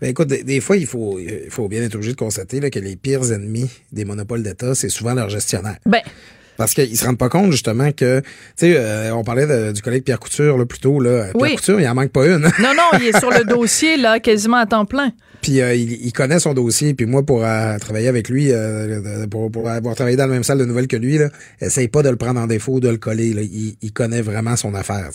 Ben 0.00 0.10
écoute, 0.10 0.28
des, 0.28 0.60
fois, 0.60 0.76
il 0.76 0.86
faut, 0.86 1.18
il 1.18 1.50
faut 1.50 1.68
bien 1.68 1.82
être 1.82 1.94
obligé 1.94 2.12
de 2.12 2.18
constater 2.18 2.60
là, 2.60 2.70
que 2.70 2.78
les 2.78 2.96
pires 2.96 3.32
ennemis 3.32 3.70
des 3.92 4.04
monopoles 4.04 4.42
d'État, 4.42 4.74
c'est 4.74 4.88
souvent 4.88 5.14
leurs 5.14 5.28
gestionnaires. 5.28 5.78
Ben, 5.86 6.00
parce 6.56 6.74
qu'ils 6.74 6.96
se 6.96 7.04
rendent 7.04 7.18
pas 7.18 7.28
compte, 7.28 7.52
justement, 7.52 7.92
que, 7.92 8.20
tu 8.20 8.26
sais, 8.56 8.76
euh, 8.76 9.14
on 9.14 9.24
parlait 9.24 9.72
du 9.72 9.82
collègue 9.82 10.04
Pierre 10.04 10.20
Couture, 10.20 10.58
là, 10.58 10.66
plus 10.66 10.78
tôt, 10.78 11.00
là. 11.00 11.26
Pierre 11.36 11.56
Couture, 11.56 11.80
il 11.80 11.88
en 11.88 11.94
manque 11.94 12.10
pas 12.10 12.26
une. 12.26 12.42
non, 12.60 12.74
non, 12.74 12.98
il 12.98 13.06
est 13.06 13.18
sur 13.18 13.30
le 13.30 13.44
dossier, 13.48 13.96
là, 13.96 14.20
quasiment 14.20 14.58
à 14.58 14.66
temps 14.66 14.84
plein. 14.84 15.12
Puis 15.46 15.60
euh, 15.60 15.74
il, 15.74 16.12
connaît 16.12 16.40
son 16.40 16.54
dossier. 16.54 16.92
Puis 16.94 17.06
moi, 17.06 17.22
pour 17.22 17.44
euh, 17.44 17.78
travailler 17.78 18.08
avec 18.08 18.28
lui, 18.28 18.48
euh, 18.50 19.26
pour, 19.28 19.68
avoir 19.68 19.94
travaillé 19.94 20.16
dans 20.16 20.26
la 20.26 20.32
même 20.32 20.42
salle 20.42 20.58
de 20.58 20.64
nouvelles 20.64 20.88
que 20.88 20.96
lui, 20.96 21.18
là, 21.18 21.28
essaye 21.60 21.86
pas 21.86 22.02
de 22.02 22.10
le 22.10 22.16
prendre 22.16 22.40
en 22.40 22.48
défaut, 22.48 22.80
de 22.80 22.88
le 22.88 22.96
coller. 22.96 23.32
Là. 23.32 23.42
Il, 23.42 23.92
connaît 23.92 24.22
vraiment 24.22 24.56
son 24.56 24.74
affaire. 24.74 25.10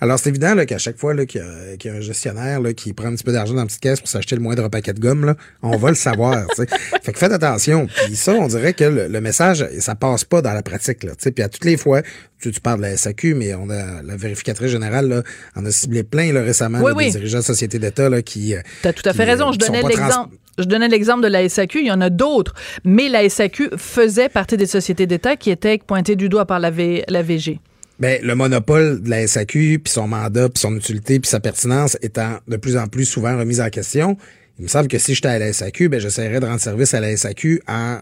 Alors 0.00 0.18
c'est 0.18 0.28
évident 0.28 0.54
qu'à 0.66 0.78
chaque 0.78 0.98
fois 0.98 1.16
qu'il 1.24 1.40
y, 1.40 1.88
a 1.88 1.92
un 1.92 2.00
gestionnaire 2.00 2.60
là, 2.60 2.74
qui 2.74 2.92
prend 2.92 3.08
un 3.08 3.14
petit 3.14 3.24
peu 3.24 3.32
d'argent 3.32 3.54
dans 3.54 3.62
une 3.62 3.66
petite 3.66 3.80
caisse 3.80 4.00
pour 4.00 4.08
s'acheter 4.08 4.36
le 4.36 4.42
moindre 4.42 4.68
paquet 4.68 4.92
de 4.92 5.00
gomme, 5.00 5.24
là, 5.24 5.34
on 5.62 5.76
va 5.78 5.88
le 5.88 5.94
savoir. 5.94 6.44
fait 7.02 7.12
que 7.12 7.18
faites 7.18 7.32
attention. 7.32 7.86
Puis 8.04 8.16
ça, 8.16 8.34
on 8.34 8.46
dirait 8.46 8.74
que 8.74 8.84
le, 8.84 9.20
message, 9.20 9.66
ça 9.80 9.94
passe 9.94 10.24
pas 10.24 10.42
dans 10.42 10.52
la 10.52 10.62
pratique. 10.62 10.79
Là, 10.86 11.12
puis 11.34 11.44
à 11.44 11.48
toutes 11.48 11.64
les 11.64 11.76
fois, 11.76 12.02
tu, 12.40 12.50
tu, 12.50 12.60
parles 12.60 12.78
de 12.78 12.86
la 12.86 12.96
SAQ, 12.96 13.34
mais 13.34 13.54
on 13.54 13.68
a 13.70 14.02
la 14.02 14.16
vérificatrice 14.16 14.70
générale 14.70 15.08
là, 15.08 15.22
en 15.56 15.64
a 15.64 15.70
ciblé 15.70 16.02
plein 16.02 16.32
là, 16.32 16.42
récemment 16.42 16.80
des 16.94 17.10
dirigeants 17.10 17.38
de 17.38 17.44
sociétés 17.44 17.78
d'État 17.78 18.22
qui. 18.22 18.54
Tu 18.82 18.88
as 18.88 18.92
tout 18.92 19.08
à 19.08 19.12
fait 19.12 19.24
raison. 19.24 19.52
Je 19.52 19.58
donnais 19.58 19.82
l'exemple. 19.82 20.36
Je 20.58 20.64
donnais 20.64 20.88
l'exemple 20.88 21.22
de 21.22 21.28
la 21.28 21.48
SAQ, 21.48 21.80
il 21.80 21.86
y 21.86 21.90
en 21.90 22.00
a 22.00 22.10
d'autres, 22.10 22.54
mais 22.84 23.08
la 23.08 23.26
SAQ 23.28 23.70
faisait 23.78 24.28
partie 24.28 24.56
des 24.56 24.66
sociétés 24.66 25.06
d'État 25.06 25.36
qui 25.36 25.50
étaient 25.50 25.78
pointées 25.78 26.16
du 26.16 26.28
doigt 26.28 26.44
par 26.44 26.60
la, 26.60 26.70
la 27.08 27.22
VG. 27.22 27.60
Ben, 27.98 28.18
le 28.22 28.34
monopole 28.34 29.02
de 29.02 29.10
la 29.10 29.26
SAQ, 29.26 29.80
puis 29.84 29.92
son 29.92 30.08
mandat, 30.08 30.48
puis 30.48 30.58
son 30.58 30.74
utilité, 30.74 31.20
puis 31.20 31.28
sa 31.28 31.38
pertinence 31.38 31.98
étant 32.02 32.38
de 32.48 32.56
plus 32.56 32.76
en 32.76 32.88
plus 32.88 33.04
souvent 33.04 33.38
remise 33.38 33.60
en 33.60 33.68
question, 33.68 34.16
il 34.58 34.64
me 34.64 34.68
semble 34.68 34.88
que 34.88 34.98
si 34.98 35.14
j'étais 35.14 35.28
à 35.28 35.38
la 35.38 35.52
SAQ, 35.52 35.88
ben, 35.88 36.00
j'essaierais 36.00 36.40
de 36.40 36.46
rendre 36.46 36.60
service 36.60 36.94
à 36.94 37.00
la 37.00 37.16
SAQ 37.16 37.62
en 37.68 37.98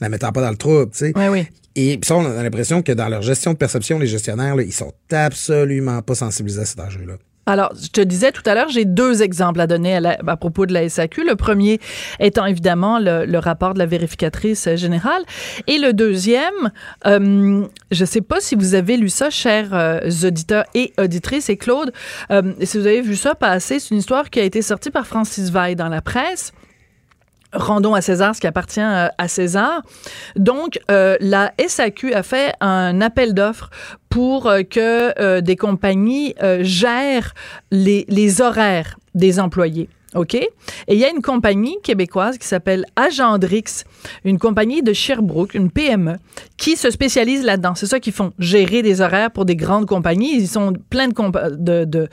la 0.00 0.08
mettant 0.08 0.32
pas 0.32 0.40
dans 0.40 0.50
le 0.50 0.56
trouble, 0.56 0.92
tu 0.92 0.98
sais. 0.98 1.12
Oui, 1.14 1.28
oui. 1.28 1.46
Et 1.76 1.98
puis 1.98 2.06
ça, 2.06 2.16
on 2.16 2.24
a 2.24 2.42
l'impression 2.42 2.82
que 2.82 2.92
dans 2.92 3.08
leur 3.08 3.22
gestion 3.22 3.52
de 3.52 3.58
perception, 3.58 3.98
les 3.98 4.06
gestionnaires, 4.06 4.56
là, 4.56 4.62
ils 4.62 4.72
sont 4.72 4.92
absolument 5.10 6.02
pas 6.02 6.14
sensibilisés 6.14 6.62
à 6.62 6.66
cet 6.66 6.80
enjeu-là. 6.80 7.14
Alors, 7.46 7.72
je 7.80 7.88
te 7.88 8.00
disais 8.00 8.32
tout 8.32 8.42
à 8.46 8.54
l'heure, 8.54 8.70
j'ai 8.70 8.84
deux 8.84 9.22
exemples 9.22 9.60
à 9.60 9.66
donner 9.66 9.96
à, 9.96 10.36
propos 10.36 10.64
de 10.64 10.72
la 10.72 10.88
SAQ. 10.88 11.24
Le 11.24 11.36
premier 11.36 11.78
étant 12.18 12.46
évidemment 12.46 12.98
le, 12.98 13.38
rapport 13.38 13.74
de 13.74 13.78
la 13.78 13.86
vérificatrice 13.86 14.68
générale. 14.76 15.22
Et 15.66 15.78
le 15.78 15.92
deuxième, 15.92 16.72
euh, 17.06 17.66
je 17.90 18.00
ne 18.00 18.06
sais 18.06 18.22
pas 18.22 18.40
si 18.40 18.54
vous 18.54 18.74
avez 18.74 18.96
lu 18.96 19.10
ça, 19.10 19.28
chers 19.28 19.74
euh, 19.74 20.00
auditeurs 20.24 20.64
et 20.74 20.94
auditrices. 20.98 21.50
Et 21.50 21.58
Claude, 21.58 21.92
euh, 22.30 22.54
si 22.62 22.78
vous 22.78 22.86
avez 22.86 23.02
vu 23.02 23.16
ça 23.16 23.34
passer, 23.34 23.78
c'est 23.78 23.90
une 23.90 23.98
histoire 23.98 24.30
qui 24.30 24.40
a 24.40 24.44
été 24.44 24.62
sortie 24.62 24.90
par 24.90 25.06
Francis 25.06 25.50
Veil 25.50 25.76
dans 25.76 25.88
la 25.88 26.00
presse 26.00 26.52
rendons 27.54 27.94
à 27.94 28.00
César 28.00 28.34
ce 28.34 28.40
qui 28.40 28.46
appartient 28.46 28.80
euh, 28.80 29.08
à 29.16 29.28
César. 29.28 29.82
Donc, 30.36 30.80
euh, 30.90 31.16
la 31.20 31.52
SAQ 31.66 32.12
a 32.12 32.22
fait 32.22 32.54
un 32.60 33.00
appel 33.00 33.34
d'offres 33.34 33.70
pour 34.08 34.46
euh, 34.46 34.62
que 34.62 35.40
des 35.40 35.56
compagnies 35.56 36.34
gèrent 36.60 37.34
les, 37.70 38.40
horaires 38.40 38.98
des 39.14 39.40
employés. 39.40 39.88
OK? 40.14 40.34
Et 40.34 40.48
il 40.88 40.98
y 40.98 41.04
a 41.04 41.10
une 41.10 41.22
compagnie 41.22 41.76
québécoise 41.82 42.38
qui 42.38 42.46
s'appelle 42.46 42.84
Agendrix, 42.94 43.84
une 44.24 44.38
compagnie 44.38 44.82
de 44.82 44.92
Sherbrooke, 44.92 45.54
une 45.54 45.70
PME, 45.70 46.18
qui 46.56 46.76
se 46.76 46.90
spécialise 46.90 47.44
là-dedans. 47.44 47.74
C'est 47.74 47.86
ça 47.86 47.98
qu'ils 47.98 48.12
font, 48.12 48.32
gérer 48.38 48.82
des 48.82 49.00
horaires 49.00 49.32
pour 49.32 49.44
des 49.44 49.56
grandes 49.56 49.86
compagnies. 49.86 50.36
Ils 50.36 50.48
sont 50.48 50.72
plein 50.88 51.08
de 51.08 52.08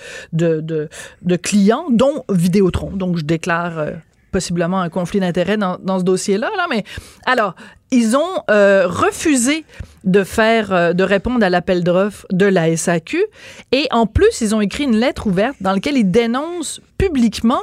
clients, 1.38 1.86
dont 1.92 2.24
Vidéotron. 2.30 2.92
Donc, 2.92 3.18
je 3.18 3.24
déclare 3.24 3.86
possiblement 4.32 4.82
un 4.82 4.90
conflit 4.90 5.20
d'intérêts 5.20 5.58
dans, 5.58 5.78
dans, 5.78 6.00
ce 6.00 6.04
dossier-là. 6.04 6.50
Là, 6.58 6.66
mais 6.70 6.84
alors, 7.26 7.56
ils 7.92 8.16
ont 8.16 8.44
euh, 8.50 8.88
refusé 8.88 9.66
de 10.04 10.24
faire, 10.24 10.74
euh, 10.74 10.94
de 10.94 11.04
répondre 11.04 11.46
à 11.46 11.50
l'appel 11.50 11.84
d'offres 11.84 12.26
de 12.32 12.46
la 12.46 12.76
SAQ, 12.76 13.24
et 13.72 13.88
en 13.92 14.08
plus, 14.08 14.42
ils 14.42 14.56
ont 14.56 14.62
écrit 14.62 14.86
une 14.86 14.96
lettre 14.96 15.28
ouverte 15.28 15.58
dans 15.62 15.74
laquelle 15.74 15.98
ils 15.98 16.10
dénoncent 16.10 16.82
publiquement 16.98 17.62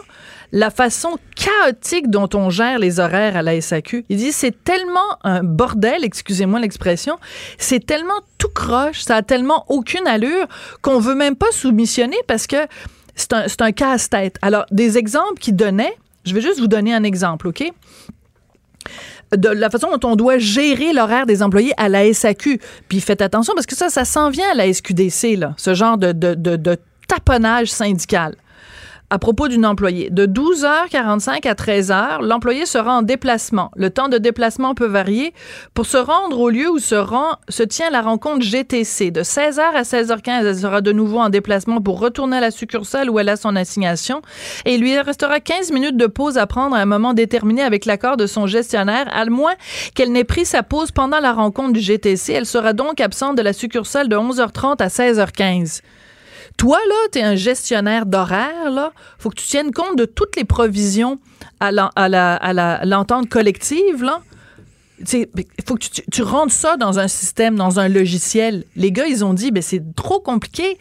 la 0.53 0.71
façon 0.71 1.19
chaotique 1.37 2.11
dont 2.11 2.29
on 2.35 2.51
gère 2.51 2.79
les 2.79 3.01
horaires 3.01 3.37
à 3.37 3.43
la 3.43 3.61
SAQ. 3.61 4.05
Ils 4.09 4.17
disent 4.17 4.37
c'est 4.37 4.65
tellement 4.65 5.19
un 5.23 5.43
bordel, 5.43 6.05
excusez-moi 6.05 6.61
l'expression, 6.61 7.19
c'est 7.59 7.85
tellement 7.85 8.21
tout 8.39 8.49
croche, 8.55 9.01
ça 9.01 9.17
a 9.17 9.23
tellement 9.23 9.65
aucune 9.69 10.07
allure 10.07 10.47
qu'on 10.81 11.01
veut 11.01 11.15
même 11.15 11.37
pas 11.37 11.51
soumissionner 11.53 12.17
parce 12.27 12.47
que 12.47 12.57
c'est 13.15 13.33
un, 13.33 13.47
un 13.61 13.73
casse-tête. 13.73 14.37
Alors, 14.43 14.65
des 14.71 14.97
exemples 14.97 15.41
qu'ils 15.41 15.57
donnaient, 15.57 15.97
je 16.29 16.35
vais 16.35 16.41
juste 16.41 16.61
vous 16.61 16.69
donner 16.69 16.95
un 16.95 17.03
exemple, 17.03 17.49
OK? 17.49 17.65
de 19.37 19.49
la 19.49 19.69
façon 19.71 19.89
dont 19.95 20.09
on 20.11 20.17
doit 20.17 20.39
gérer 20.39 20.93
l'horaire 20.93 21.27
des 21.27 21.43
employés 21.43 21.73
à 21.77 21.89
la 21.89 22.13
SAQ. 22.13 22.61
Puis 22.89 23.01
faites 23.01 23.21
attention 23.21 23.53
parce 23.55 23.67
que 23.67 23.77
ça, 23.77 23.91
ça 23.91 24.05
s'en 24.05 24.31
vient 24.31 24.51
à 24.53 24.55
la 24.55 24.73
SQDC, 24.73 25.37
là, 25.37 25.55
ce 25.57 25.75
genre 25.75 25.99
de, 25.99 26.77
taponnage 27.07 27.71
syndical 27.71 28.35
à 29.11 29.19
propos 29.19 29.49
d'une 29.49 29.65
employée. 29.65 30.11
De 30.11 30.27
12h45 30.27 31.49
à 31.49 31.55
13h, 31.55 32.23
l'employé 32.23 32.67
sera 32.67 32.93
en 32.93 33.03
déplacement. 33.03 33.71
Le 33.77 33.91
temps 33.91 34.09
de 34.09 34.19
déplacement 34.19 34.75
peut 34.75 34.87
varier 34.87 35.33
pour 35.75 35.87
se 35.87 35.97
rendre 35.97 36.39
au 36.39 36.51
lieu 36.51 36.71
où 36.71 36.79
se, 36.79 36.95
rend, 36.95 37.37
se 37.49 37.63
tient 37.63 37.91
la 37.91 38.03
rencontre 38.03 38.43
GTC. 38.43 39.11
De 39.11 39.23
16h 39.23 39.61
à 39.61 39.83
16h15, 39.83 40.45
elle 40.45 40.59
sera 40.59 40.81
de 40.81 40.93
nouveau 40.93 41.19
en 41.19 41.31
déplacement 41.31 41.81
pour 41.81 42.01
retourner 42.01 42.37
à 42.37 42.41
la 42.41 42.51
succursale 42.51 43.09
où 43.09 43.19
elle 43.19 43.29
a 43.29 43.37
son 43.37 43.57
assignation. 43.57 44.21
Et 44.65 44.75
il 44.75 44.81
lui 44.81 44.99
restera 44.99 45.41
15 45.41 45.73
minutes 45.73 45.97
de 45.97 46.07
pause 46.07 46.37
à 46.37 46.47
prendre 46.47 46.77
à 46.77 46.81
un 46.81 46.87
moment 46.87 47.15
déterminé 47.15 47.63
avec 47.63 47.87
l'accord 47.87 48.17
de 48.17 48.27
son 48.27 48.47
gestionnaire, 48.47 49.09
à 49.13 49.25
moins 49.27 49.55
qu'elle 49.95 50.13
n'ait 50.13 50.25
pris 50.25 50.45
sa 50.45 50.63
pause 50.63 50.91
pendant 50.91 51.21
la 51.21 51.33
rencontre 51.33 51.73
du 51.73 51.81
GTC. 51.81 52.33
Elle 52.33 52.47
sera 52.47 52.73
donc 52.73 53.01
absente 53.01 53.37
de 53.37 53.43
la 53.43 53.53
succursale 53.53 54.09
de 54.09 54.17
11h30 54.17 54.83
à 54.83 54.89
16h15. 54.89 55.83
Toi, 56.59 56.79
là, 56.89 56.95
tu 57.13 57.21
es 57.21 57.23
un 57.23 57.37
gestionnaire 57.37 58.05
d'horaire, 58.05 58.71
là. 58.71 58.93
faut 59.19 59.31
que 59.31 59.37
tu 59.37 59.47
tiennes 59.47 59.73
compte 59.73 59.97
de 59.97 60.05
toutes 60.05 60.37
les 60.37 60.45
provisions 60.45 61.19
à 61.61 61.71
l'entente 62.85 63.29
collective, 63.29 64.03
là. 64.03 64.21
il 64.99 65.29
faut 65.67 65.77
que 65.77 65.85
tu, 65.85 66.03
tu 66.11 66.23
rentres 66.23 66.53
ça 66.53 66.77
dans 66.77 66.99
un 66.99 67.07
système, 67.07 67.55
dans 67.55 67.79
un 67.79 67.89
logiciel. 67.89 68.65
Les 68.75 68.91
gars, 68.91 69.07
ils 69.07 69.25
ont 69.25 69.35
dit, 69.35 69.53
ben 69.53 69.63
c'est 69.63 69.95
trop 69.95 70.19
compliqué. 70.21 70.79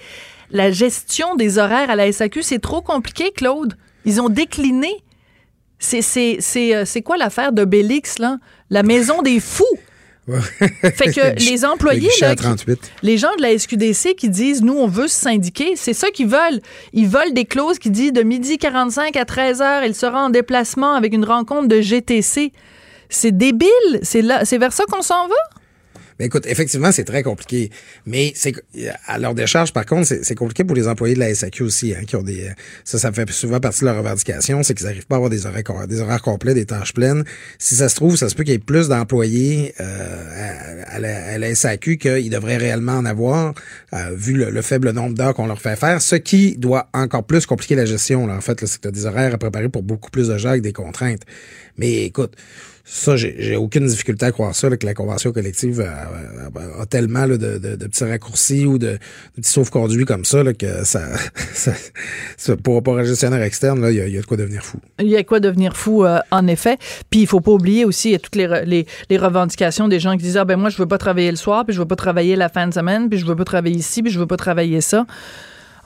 La 0.49 0.71
gestion 0.71 1.35
des 1.35 1.59
horaires 1.59 1.91
à 1.91 1.95
la 1.95 2.11
SAQ, 2.11 2.41
c'est 2.41 2.59
trop 2.59 2.81
compliqué, 2.81 3.31
Claude. 3.31 3.77
Ils 4.03 4.19
ont 4.19 4.29
décliné. 4.29 4.91
C'est 5.77 6.01
euh, 6.55 7.01
quoi 7.05 7.17
l'affaire 7.17 7.51
de 7.51 7.65
Bélix, 7.65 8.17
là? 8.17 8.37
La 8.71 8.81
maison 8.81 9.21
des 9.21 9.39
fous. 9.39 9.63
Fait 10.29 11.13
que 11.13 11.39
les 11.49 11.65
employés, 11.65 12.09
les 13.01 13.17
gens 13.17 13.33
de 13.37 13.41
la 13.41 13.57
SQDC 13.57 14.15
qui 14.15 14.29
disent 14.29 14.61
nous 14.61 14.73
on 14.73 14.87
veut 14.87 15.07
se 15.07 15.15
syndiquer, 15.15 15.75
c'est 15.75 15.93
ça 15.93 16.09
qu'ils 16.09 16.27
veulent. 16.27 16.61
Ils 16.93 17.07
veulent 17.07 17.33
des 17.33 17.45
clauses 17.45 17.79
qui 17.79 17.89
disent 17.89 18.13
de 18.13 18.23
midi 18.23 18.57
45 18.57 19.15
à 19.15 19.25
13 19.25 19.61
heures, 19.61 19.83
il 19.83 19.95
sera 19.95 20.25
en 20.25 20.29
déplacement 20.29 20.93
avec 20.93 21.13
une 21.13 21.25
rencontre 21.25 21.67
de 21.67 21.79
GTC. 21.79 22.51
C'est 23.09 23.37
débile, 23.37 23.69
c'est 24.01 24.21
là, 24.21 24.43
c'est 24.43 24.57
vers 24.57 24.73
ça 24.73 24.83
qu'on 24.85 25.01
s'en 25.01 25.27
va? 25.27 25.35
Mais 26.19 26.25
écoute, 26.25 26.45
effectivement, 26.47 26.91
c'est 26.91 27.03
très 27.03 27.23
compliqué. 27.23 27.69
Mais 28.05 28.31
c'est 28.35 28.53
à 29.05 29.19
leur 29.19 29.35
décharge, 29.35 29.73
par 29.73 29.85
contre, 29.85 30.07
c'est 30.07 30.35
compliqué 30.35 30.63
pour 30.63 30.75
les 30.75 30.87
employés 30.87 31.15
de 31.15 31.19
la 31.19 31.33
SAQ 31.33 31.63
aussi, 31.63 31.93
hein, 31.93 32.03
qui 32.05 32.15
ont 32.15 32.23
des. 32.23 32.49
Ça, 32.83 32.97
ça 32.97 33.11
fait 33.11 33.29
souvent 33.31 33.59
partie 33.59 33.81
de 33.81 33.85
leur 33.85 33.97
revendication, 33.97 34.63
c'est 34.63 34.73
qu'ils 34.73 34.85
n'arrivent 34.85 35.05
pas 35.05 35.15
à 35.15 35.17
avoir 35.17 35.29
des 35.29 35.45
horaires, 35.45 35.87
des 35.87 36.01
horaires 36.01 36.21
complets, 36.21 36.53
des 36.53 36.65
tâches 36.65 36.93
pleines. 36.93 37.23
Si 37.59 37.75
ça 37.75 37.89
se 37.89 37.95
trouve, 37.95 38.15
ça 38.15 38.29
se 38.29 38.35
peut 38.35 38.43
qu'il 38.43 38.53
y 38.53 38.55
ait 38.55 38.59
plus 38.59 38.89
d'employés 38.89 39.73
euh, 39.79 40.83
à, 40.87 40.99
la, 40.99 41.55
SAQ 41.55 41.97
qu'ils 41.97 42.29
devraient 42.29 42.57
réellement 42.57 42.93
en 42.93 43.05
avoir, 43.05 43.53
euh, 43.93 44.15
vu 44.15 44.33
le, 44.33 44.61
faible 44.61 44.91
nombre 44.91 45.15
d'heures 45.15 45.33
qu'on 45.33 45.47
leur 45.47 45.61
fait 45.61 45.75
faire, 45.75 46.01
ce 46.01 46.15
qui 46.15 46.57
doit 46.57 46.89
encore 46.93 47.23
plus 47.23 47.45
compliquer 47.45 47.75
la 47.75 47.85
gestion. 47.85 48.27
Là, 48.27 48.35
en 48.35 48.41
fait, 48.41 48.65
c'est 48.65 48.77
que 48.77 48.81
tu 48.81 48.87
as 48.87 48.91
des 48.91 49.05
horaires 49.05 49.33
à 49.33 49.37
préparer 49.37 49.69
pour 49.69 49.83
beaucoup 49.83 50.09
plus 50.09 50.27
de 50.27 50.37
gens 50.37 50.49
avec 50.49 50.61
des 50.61 50.73
contraintes. 50.73 51.21
Mais 51.77 52.03
écoute, 52.03 52.35
ça, 52.89 53.17
j'ai 53.17 53.57
aucune 53.57 53.85
difficulté 53.85 54.25
à 54.25 54.31
croire 54.31 54.55
ça, 54.55 54.69
que 54.69 54.85
la 54.85 54.93
convention 54.93 55.33
collective 55.33 55.81
a, 55.81 56.85
tellement 56.85 57.27
de, 57.27 57.35
petits 57.75 58.03
raccourcis 58.05 58.65
ou 58.65 58.77
de, 58.77 58.97
petits 59.35 59.51
sauve-conduits 59.51 60.05
comme 60.05 60.23
ça 60.23 60.41
que 60.53 60.85
ça, 60.85 61.01
ça, 62.37 62.55
pour, 62.55 62.81
pour 62.81 62.97
un 62.97 63.03
gestionnaire 63.03 63.41
externe, 63.41 63.85
il 63.89 63.95
y, 63.95 64.17
a 64.17 64.21
de 64.21 64.25
quoi 64.25 64.37
devenir 64.37 64.63
fou. 64.63 64.79
Il 64.99 65.09
y 65.09 65.17
a 65.17 65.23
quoi 65.25 65.41
devenir 65.41 65.75
fou, 65.75 66.05
euh, 66.05 66.19
en 66.31 66.47
effet. 66.47 66.77
Puis 67.09 67.19
il 67.19 67.27
faut 67.27 67.41
pas 67.41 67.51
oublier 67.51 67.83
aussi, 67.83 68.09
il 68.09 68.11
y 68.13 68.15
a 68.15 68.19
toutes 68.19 68.37
les, 68.37 68.85
les, 69.09 69.17
revendications 69.17 69.89
des 69.89 69.99
gens 69.99 70.13
qui 70.13 70.23
disent 70.23 70.37
Ah 70.37 70.45
ben 70.45 70.55
moi, 70.55 70.69
je 70.69 70.77
veux 70.77 70.87
pas 70.87 70.97
travailler 70.97 71.31
le 71.31 71.37
soir, 71.37 71.65
puis 71.65 71.75
je 71.75 71.79
veux 71.79 71.87
pas 71.87 71.97
travailler 71.97 72.37
la 72.37 72.47
fin 72.47 72.67
de 72.67 72.73
semaine, 72.73 73.09
puis 73.09 73.19
je 73.19 73.25
veux 73.25 73.35
pas 73.35 73.43
travailler 73.43 73.75
ici, 73.75 74.01
puis 74.01 74.13
je 74.13 74.19
veux 74.19 74.27
pas 74.27 74.37
travailler 74.37 74.79
ça. 74.79 75.05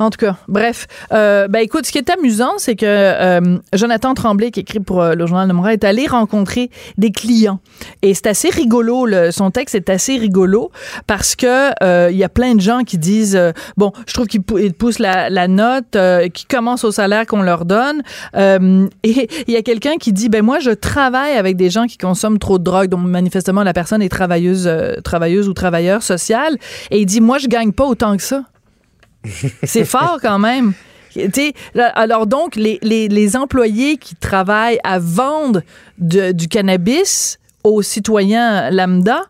En 0.01 0.09
tout 0.09 0.17
cas, 0.17 0.35
bref. 0.47 0.87
Euh, 1.13 1.47
ben 1.47 1.59
écoute, 1.59 1.85
ce 1.85 1.91
qui 1.91 1.99
est 1.99 2.09
amusant, 2.09 2.53
c'est 2.57 2.75
que 2.75 2.87
euh, 2.87 3.59
Jonathan 3.71 4.15
Tremblay, 4.15 4.49
qui 4.49 4.61
écrit 4.61 4.79
pour 4.79 4.99
euh, 4.99 5.13
le 5.13 5.27
Journal 5.27 5.47
de 5.47 5.53
Montréal, 5.53 5.75
est 5.75 5.85
allé 5.85 6.07
rencontrer 6.07 6.71
des 6.97 7.11
clients. 7.11 7.59
Et 8.01 8.15
c'est 8.15 8.25
assez 8.25 8.49
rigolo. 8.49 9.05
son 9.29 9.51
texte 9.51 9.75
est 9.75 9.91
assez 9.91 10.17
rigolo 10.17 10.71
parce 11.05 11.35
que 11.35 12.09
il 12.09 12.17
y 12.17 12.23
a 12.23 12.29
plein 12.29 12.55
de 12.55 12.61
gens 12.61 12.81
qui 12.81 12.97
disent 12.97 13.39
bon, 13.77 13.91
je 14.07 14.13
trouve 14.15 14.25
qu'ils 14.25 14.41
poussent 14.41 14.97
la, 14.97 15.47
note, 15.47 15.95
qui 16.33 16.45
commencent 16.45 16.83
au 16.83 16.91
salaire 16.91 17.27
qu'on 17.27 17.43
leur 17.43 17.65
donne. 17.65 18.01
et 18.33 18.57
il 19.03 19.53
y 19.53 19.55
a 19.55 19.61
quelqu'un 19.61 19.97
qui 19.99 20.13
dit 20.13 20.29
ben 20.29 20.43
moi, 20.43 20.57
je 20.59 20.71
travaille 20.71 21.33
avec 21.33 21.57
des 21.57 21.69
gens 21.69 21.85
qui 21.85 21.99
consomment 21.99 22.39
trop 22.39 22.57
de 22.57 22.63
drogue, 22.63 22.87
donc 22.87 23.05
manifestement 23.05 23.61
la 23.61 23.73
personne 23.73 24.01
est 24.01 24.09
travailleuse, 24.09 24.67
travailleuse 25.03 25.47
ou 25.47 25.53
travailleur 25.53 26.01
social. 26.01 26.57
Et 26.89 27.01
il 27.01 27.05
dit 27.05 27.21
moi, 27.21 27.37
je 27.37 27.45
gagne 27.45 27.71
pas 27.71 27.85
autant 27.85 28.17
que 28.17 28.23
ça. 28.23 28.45
C'est 29.63 29.85
fort 29.85 30.19
quand 30.21 30.39
même. 30.39 30.73
alors 31.75 32.27
donc, 32.27 32.55
les, 32.55 32.79
les, 32.81 33.35
employés 33.35 33.97
qui 33.97 34.15
travaillent 34.15 34.79
à 34.83 34.99
vendre 34.99 35.61
du 35.97 36.47
cannabis 36.47 37.37
aux 37.63 37.81
citoyens 37.81 38.71
lambda, 38.71 39.21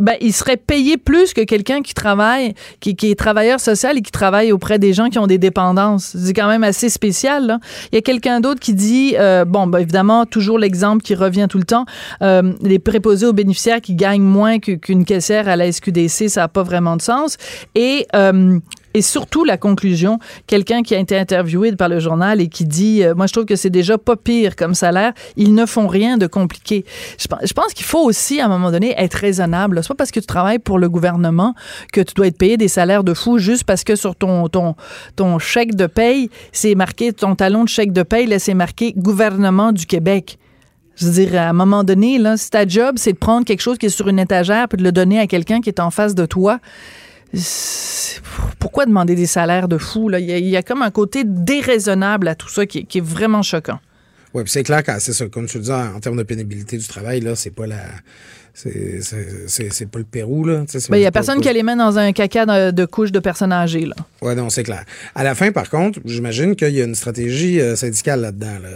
ben, 0.00 0.14
il 0.20 0.32
serait 0.32 0.56
payé 0.56 0.96
plus 0.96 1.34
que 1.34 1.42
quelqu'un 1.42 1.82
qui 1.82 1.94
travaille, 1.94 2.54
qui, 2.80 2.96
est 3.02 3.18
travailleur 3.18 3.60
social 3.60 3.98
et 3.98 4.02
qui 4.02 4.10
travaille 4.10 4.50
auprès 4.50 4.78
des 4.78 4.92
gens 4.92 5.08
qui 5.08 5.18
ont 5.18 5.26
des 5.26 5.38
dépendances. 5.38 6.16
C'est 6.16 6.32
quand 6.32 6.48
même 6.48 6.64
assez 6.64 6.88
spécial. 6.88 7.46
Là. 7.46 7.58
Il 7.92 7.96
y 7.96 7.98
a 7.98 8.02
quelqu'un 8.02 8.40
d'autre 8.40 8.60
qui 8.60 8.72
dit, 8.72 9.14
euh, 9.18 9.44
bon, 9.44 9.66
ben, 9.66 9.78
évidemment, 9.78 10.24
toujours 10.24 10.58
l'exemple 10.58 11.02
qui 11.02 11.14
revient 11.14 11.46
tout 11.50 11.58
le 11.58 11.64
temps, 11.64 11.84
euh, 12.22 12.54
les 12.62 12.78
préposés 12.78 13.26
aux 13.26 13.32
bénéficiaires 13.32 13.80
qui 13.80 13.94
gagnent 13.94 14.22
moins 14.22 14.58
qu'une 14.58 15.04
caissière 15.04 15.48
à 15.48 15.56
la 15.56 15.70
SQDC, 15.70 16.28
ça 16.28 16.42
n'a 16.42 16.48
pas 16.48 16.62
vraiment 16.62 16.96
de 16.96 17.02
sens. 17.02 17.36
Et 17.74 18.06
euh, 18.14 18.58
et 18.94 19.02
surtout 19.02 19.44
la 19.44 19.56
conclusion, 19.56 20.18
quelqu'un 20.46 20.82
qui 20.82 20.94
a 20.94 20.98
été 20.98 21.16
interviewé 21.16 21.72
par 21.76 21.88
le 21.88 22.00
journal 22.00 22.40
et 22.40 22.48
qui 22.48 22.64
dit, 22.64 23.02
moi 23.16 23.26
je 23.26 23.32
trouve 23.32 23.44
que 23.44 23.56
c'est 23.56 23.70
déjà 23.70 23.98
pas 23.98 24.16
pire 24.16 24.56
comme 24.56 24.74
salaire, 24.74 25.12
ils 25.36 25.54
ne 25.54 25.66
font 25.66 25.86
rien 25.86 26.18
de 26.18 26.26
compliqué. 26.26 26.84
Je, 27.18 27.52
pense 27.52 27.74
qu'il 27.74 27.86
faut 27.86 28.02
aussi 28.04 28.40
à 28.40 28.46
un 28.46 28.48
moment 28.48 28.70
donné 28.70 28.94
être 28.96 29.14
raisonnable 29.14 29.80
pas 29.90 29.94
parce 29.94 30.10
que 30.10 30.20
tu 30.20 30.26
travailles 30.26 30.58
pour 30.58 30.78
le 30.78 30.88
gouvernement 30.88 31.54
que 31.92 32.00
tu 32.00 32.14
dois 32.14 32.28
être 32.28 32.38
payé 32.38 32.56
des 32.56 32.68
salaires 32.68 33.04
de 33.04 33.14
fou 33.14 33.38
juste 33.38 33.64
parce 33.64 33.84
que 33.84 33.96
sur 33.96 34.14
ton, 34.16 34.48
ton, 34.48 34.74
ton 35.16 35.38
chèque 35.38 35.74
de 35.74 35.86
paye, 35.86 36.30
c'est 36.52 36.74
marqué, 36.74 37.12
ton 37.12 37.34
talon 37.34 37.64
de 37.64 37.68
chèque 37.68 37.92
de 37.92 38.02
paye, 38.02 38.26
là, 38.26 38.38
c'est 38.38 38.54
marqué 38.54 38.92
gouvernement 38.96 39.72
du 39.72 39.86
Québec. 39.86 40.38
Je 40.96 41.06
veux 41.06 41.12
dire, 41.12 41.40
à 41.40 41.48
un 41.48 41.52
moment 41.52 41.82
donné, 41.82 42.18
là, 42.18 42.36
si 42.36 42.50
ta 42.50 42.66
job, 42.66 42.96
c'est 42.98 43.12
de 43.12 43.18
prendre 43.18 43.44
quelque 43.44 43.62
chose 43.62 43.78
qui 43.78 43.86
est 43.86 43.90
sur 43.90 44.08
une 44.08 44.18
étagère 44.18 44.68
puis 44.68 44.76
de 44.76 44.82
le 44.82 44.92
donner 44.92 45.18
à 45.18 45.26
quelqu'un 45.26 45.60
qui 45.60 45.70
est 45.70 45.80
en 45.80 45.90
face 45.90 46.14
de 46.14 46.26
toi, 46.26 46.58
pourquoi 48.58 48.86
demander 48.86 49.14
des 49.14 49.26
salaires 49.26 49.68
de 49.68 49.78
fou? 49.78 50.08
Là? 50.08 50.18
Il, 50.18 50.48
y 50.48 50.56
a, 50.56 50.62
comme 50.62 50.82
un 50.82 50.90
côté 50.90 51.22
déraisonnable 51.24 52.28
à 52.28 52.34
tout 52.34 52.48
ça 52.48 52.66
qui, 52.66 52.84
qui 52.86 52.98
est 52.98 53.04
vraiment 53.04 53.42
choquant. 53.42 53.78
Oui, 54.34 54.44
c'est 54.46 54.62
clair 54.62 54.82
que 54.84 54.92
c'est 54.98 55.12
ça. 55.12 55.26
Comme 55.26 55.46
tu 55.46 55.58
le 55.58 55.64
dis, 55.64 55.70
en, 55.70 55.98
termes 56.00 56.16
de 56.16 56.22
pénibilité 56.22 56.76
du 56.76 56.86
travail, 56.86 57.20
là, 57.20 57.34
c'est 57.34 57.50
pas 57.50 57.66
la. 57.66 57.82
C'est 58.52 59.90
pas 59.90 59.98
le 59.98 60.04
Pérou, 60.04 60.44
là. 60.44 60.64
Il 60.74 60.80
ben, 60.90 60.98
y 60.98 61.06
a 61.06 61.12
personne 61.12 61.40
qui 61.40 61.52
les 61.52 61.62
mains 61.62 61.76
dans 61.76 61.98
un 61.98 62.12
caca 62.12 62.46
de, 62.46 62.70
de 62.72 62.84
couches 62.84 63.12
de 63.12 63.20
personnes 63.20 63.52
âgées, 63.52 63.86
là. 63.86 63.94
Oui, 64.22 64.34
non, 64.34 64.50
c'est 64.50 64.64
clair. 64.64 64.84
À 65.14 65.24
la 65.24 65.34
fin, 65.34 65.50
par 65.52 65.70
contre, 65.70 66.00
j'imagine 66.04 66.56
qu'il 66.56 66.74
y 66.74 66.80
a 66.80 66.84
une 66.84 66.96
stratégie 66.96 67.60
euh, 67.60 67.76
syndicale 67.76 68.20
là-dedans. 68.20 68.58
Là. 68.62 68.68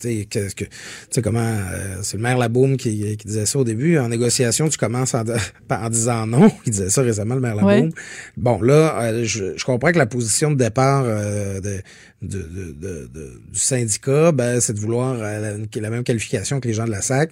Sais, 0.00 1.22
comment. 1.22 1.40
Euh, 1.40 1.98
c'est 2.02 2.16
le 2.16 2.22
maire 2.22 2.38
Laboum 2.38 2.76
qui, 2.76 3.16
qui, 3.16 3.26
disait 3.26 3.46
ça 3.46 3.58
au 3.58 3.64
début. 3.64 3.98
En 3.98 4.08
négociation, 4.08 4.68
tu 4.68 4.78
commences 4.78 5.14
en, 5.14 5.24
en 5.70 5.90
disant 5.90 6.26
non. 6.26 6.50
Il 6.66 6.72
disait 6.72 6.90
ça 6.90 7.02
récemment, 7.02 7.34
le 7.34 7.40
maire 7.40 7.56
Laboum. 7.56 7.90
Bon, 8.36 8.60
là, 8.62 9.02
euh, 9.02 9.24
je, 9.24 9.56
je, 9.56 9.64
comprends 9.64 9.92
que 9.92 9.98
la 9.98 10.06
position 10.06 10.50
de 10.50 10.56
départ 10.56 11.04
euh, 11.06 11.60
de, 11.60 11.82
de, 12.22 12.38
de, 12.72 13.10
du 13.52 13.58
syndicat, 13.58 14.32
ben, 14.32 14.60
c'est 14.60 14.72
de 14.72 14.80
vouloir 14.80 15.14
la, 15.14 15.38
la, 15.40 15.90
même 15.90 16.04
qualification 16.04 16.60
que 16.60 16.68
les 16.68 16.74
gens 16.74 16.86
de 16.86 16.90
la 16.90 17.02
SAC. 17.02 17.30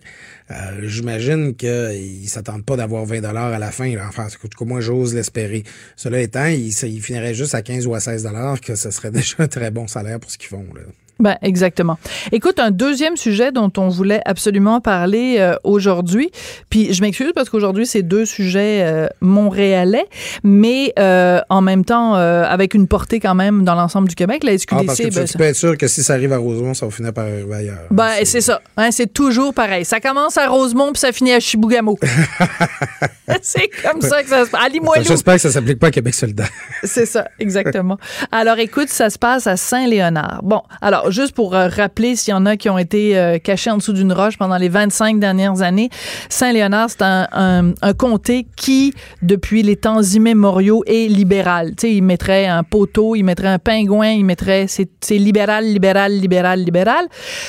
J'imagine 0.82 1.54
qu'ils 1.54 2.28
s'attendent 2.28 2.64
pas 2.64 2.76
d'avoir 2.76 3.04
20 3.04 3.20
dollars 3.20 3.52
à 3.52 3.58
la 3.58 3.70
fin. 3.70 3.92
Enfin, 4.08 4.28
en 4.60 4.64
moi, 4.64 4.80
j'ose 4.80 5.14
l'espérer. 5.14 5.64
Cela 5.96 6.20
étant, 6.20 6.46
ils 6.46 6.72
il 6.84 7.02
finirait 7.02 7.34
juste 7.34 7.54
à 7.54 7.62
15 7.62 7.86
ou 7.86 7.94
à 7.94 8.00
16 8.00 8.22
dollars, 8.22 8.60
que 8.60 8.74
ce 8.74 8.90
serait 8.90 9.10
déjà 9.12 9.36
un 9.38 9.48
très 9.48 9.70
bon 9.70 9.86
salaire 9.86 10.20
pour 10.20 10.30
ce 10.30 10.38
qu'ils 10.38 10.48
font. 10.48 10.66
Là. 10.74 10.82
Ben, 11.18 11.36
exactement. 11.40 11.98
Écoute, 12.30 12.58
un 12.58 12.70
deuxième 12.70 13.16
sujet 13.16 13.50
dont 13.50 13.72
on 13.78 13.88
voulait 13.88 14.20
absolument 14.26 14.80
parler 14.82 15.36
euh, 15.38 15.56
aujourd'hui, 15.64 16.30
puis 16.68 16.92
je 16.92 17.00
m'excuse 17.00 17.32
parce 17.34 17.48
qu'aujourd'hui, 17.48 17.86
c'est 17.86 18.02
deux 18.02 18.26
sujets 18.26 18.82
euh, 18.82 19.06
montréalais, 19.20 20.04
mais 20.44 20.92
euh, 20.98 21.40
en 21.48 21.62
même 21.62 21.84
temps, 21.84 22.14
avec 22.14 22.74
une 22.74 22.86
portée 22.86 23.20
quand 23.20 23.34
même 23.34 23.64
dans 23.64 23.74
l'ensemble 23.74 24.08
du 24.08 24.14
Québec, 24.14 24.44
la 24.44 24.58
SQDC... 24.58 24.76
Ah, 24.78 24.84
parce 24.86 24.98
que 24.98 25.24
tu, 25.32 25.38
peux 25.38 25.44
être 25.44 25.56
sûr 25.56 25.76
que 25.76 25.86
si 25.86 26.02
ça 26.02 26.14
arrive 26.14 26.32
à 26.32 26.38
Rosemont, 26.38 26.74
ça 26.74 26.86
va 26.86 26.92
finir 26.92 27.12
par 27.12 27.24
arriver 27.24 27.54
ailleurs. 27.54 27.86
Ben, 27.90 28.10
c'est 28.24 28.40
ça. 28.40 28.60
Hein, 28.76 28.90
c'est 28.90 29.12
toujours 29.12 29.54
pareil. 29.54 29.84
Ça 29.84 30.00
commence 30.00 30.36
à 30.36 30.48
Rosemont, 30.48 30.92
puis 30.92 31.00
ça 31.00 31.12
finit 31.12 31.32
à 31.32 31.40
Chibougamau. 31.40 31.98
c'est 33.42 33.68
comme 33.82 34.02
ça 34.02 34.22
que 34.22 34.28
ça 34.28 34.44
se 34.44 34.50
passe. 34.50 34.62
À 34.64 34.68
Limoilou. 34.68 35.04
J'espère 35.04 35.34
que 35.34 35.40
ça 35.40 35.50
s'applique 35.50 35.78
pas 35.78 35.88
à 35.88 35.90
Québec 35.90 36.14
solidaire. 36.14 36.50
c'est 36.84 37.06
ça, 37.06 37.28
exactement. 37.38 37.98
Alors, 38.32 38.58
écoute, 38.58 38.88
ça 38.88 39.10
se 39.10 39.18
passe 39.18 39.46
à 39.46 39.56
Saint-Léonard. 39.56 40.40
Bon, 40.42 40.62
alors, 40.80 41.05
juste 41.10 41.34
pour 41.34 41.54
euh, 41.54 41.68
rappeler 41.68 42.16
s'il 42.16 42.32
y 42.32 42.34
en 42.34 42.46
a 42.46 42.56
qui 42.56 42.68
ont 42.68 42.78
été 42.78 43.18
euh, 43.18 43.38
cachés 43.38 43.70
en 43.70 43.76
dessous 43.76 43.92
d'une 43.92 44.12
roche 44.12 44.36
pendant 44.38 44.56
les 44.56 44.68
25 44.68 45.18
dernières 45.18 45.62
années, 45.62 45.90
Saint-Léonard, 46.28 46.90
c'est 46.90 47.02
un, 47.02 47.72
comté 47.98 48.46
qui, 48.56 48.92
depuis 49.22 49.62
les 49.62 49.76
temps 49.76 50.02
immémoriaux, 50.02 50.82
est 50.86 51.08
libéral. 51.08 51.70
Tu 51.70 51.86
sais, 51.86 51.94
il 51.94 52.02
mettrait 52.02 52.46
un 52.46 52.62
poteau, 52.62 53.16
il 53.16 53.22
mettrait 53.22 53.48
un 53.48 53.58
pingouin, 53.58 54.10
il 54.10 54.24
mettrait... 54.24 54.66
C'est 54.68 54.88
libéral, 55.10 55.64
libéral, 55.64 56.12
libéral, 56.12 56.60
libéral. 56.60 57.06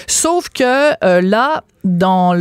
Sauf 0.08 0.50
que 0.50 0.93
euh, 1.04 1.22
là, 1.22 1.63
dans 1.84 2.34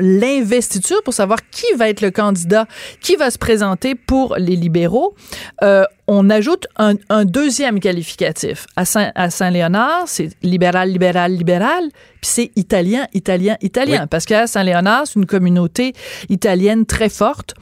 l'investiture 0.00 1.02
pour 1.04 1.14
savoir 1.14 1.38
qui 1.50 1.66
va 1.76 1.88
être 1.88 2.00
le 2.00 2.10
candidat 2.10 2.66
qui 3.00 3.16
va 3.16 3.30
se 3.30 3.38
présenter 3.38 3.94
pour 3.94 4.36
les 4.36 4.56
libéraux. 4.56 5.14
Euh, 5.62 5.84
on 6.08 6.30
ajoute 6.30 6.66
un, 6.76 7.24
deuxième 7.24 7.80
qualificatif. 7.80 8.66
À, 8.76 8.84
Saint, 8.84 9.10
à 9.14 9.30
Saint-Léonard, 9.30 10.04
c'est 10.06 10.30
libéral, 10.42 10.90
libéral, 10.90 11.32
libéral, 11.32 11.84
puis 12.26 12.32
c'est 12.32 12.50
italien, 12.56 13.06
italien, 13.14 13.56
italien. 13.62 14.06
Parce 14.08 14.24
qu'à 14.24 14.46
Saint-Léonard, 14.46 15.06
c'est 15.06 15.14
une 15.14 15.26
communauté 15.26 15.92
italienne 16.28 16.84
très 16.84 17.08
forte 17.08 17.54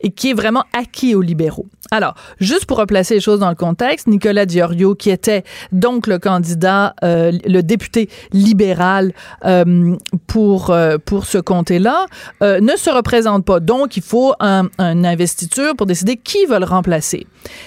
et 0.00 0.10
qui 0.10 0.30
est 0.30 0.34
vraiment 0.34 0.64
acquis 0.72 1.14
aux 1.14 1.22
libéraux. 1.22 1.66
Alors, 1.90 2.14
juste 2.40 2.66
pour 2.66 2.78
replacer 2.78 3.14
les 3.14 3.20
choses 3.20 3.40
dans 3.40 3.48
le 3.48 3.54
contexte, 3.54 4.06
Nicolas 4.06 4.46
Diorio, 4.46 4.94
qui 4.94 5.10
était 5.10 5.44
donc 5.72 6.06
le 6.06 6.18
candidat, 6.18 6.94
euh, 7.04 7.32
le 7.44 7.62
député 7.62 8.08
libéral 8.32 9.12
euh, 9.44 9.96
pour 10.26 10.70
euh, 10.70 10.96
pour 11.04 11.26
ce 11.26 11.38
comté-là 11.38 12.06
ne 12.40 12.76
se 12.76 12.90
représente 12.90 13.44
pas. 13.44 13.60
Donc, 13.60 13.96
il 13.96 14.02
faut 14.02 14.32
un, 14.40 14.68
un 14.78 15.04
investiture 15.04 15.76
pour 15.76 15.86
décider 15.86 16.16
qui 16.16 16.46
va 16.46 16.58
le 16.58 16.64
remplacer. 16.64 17.26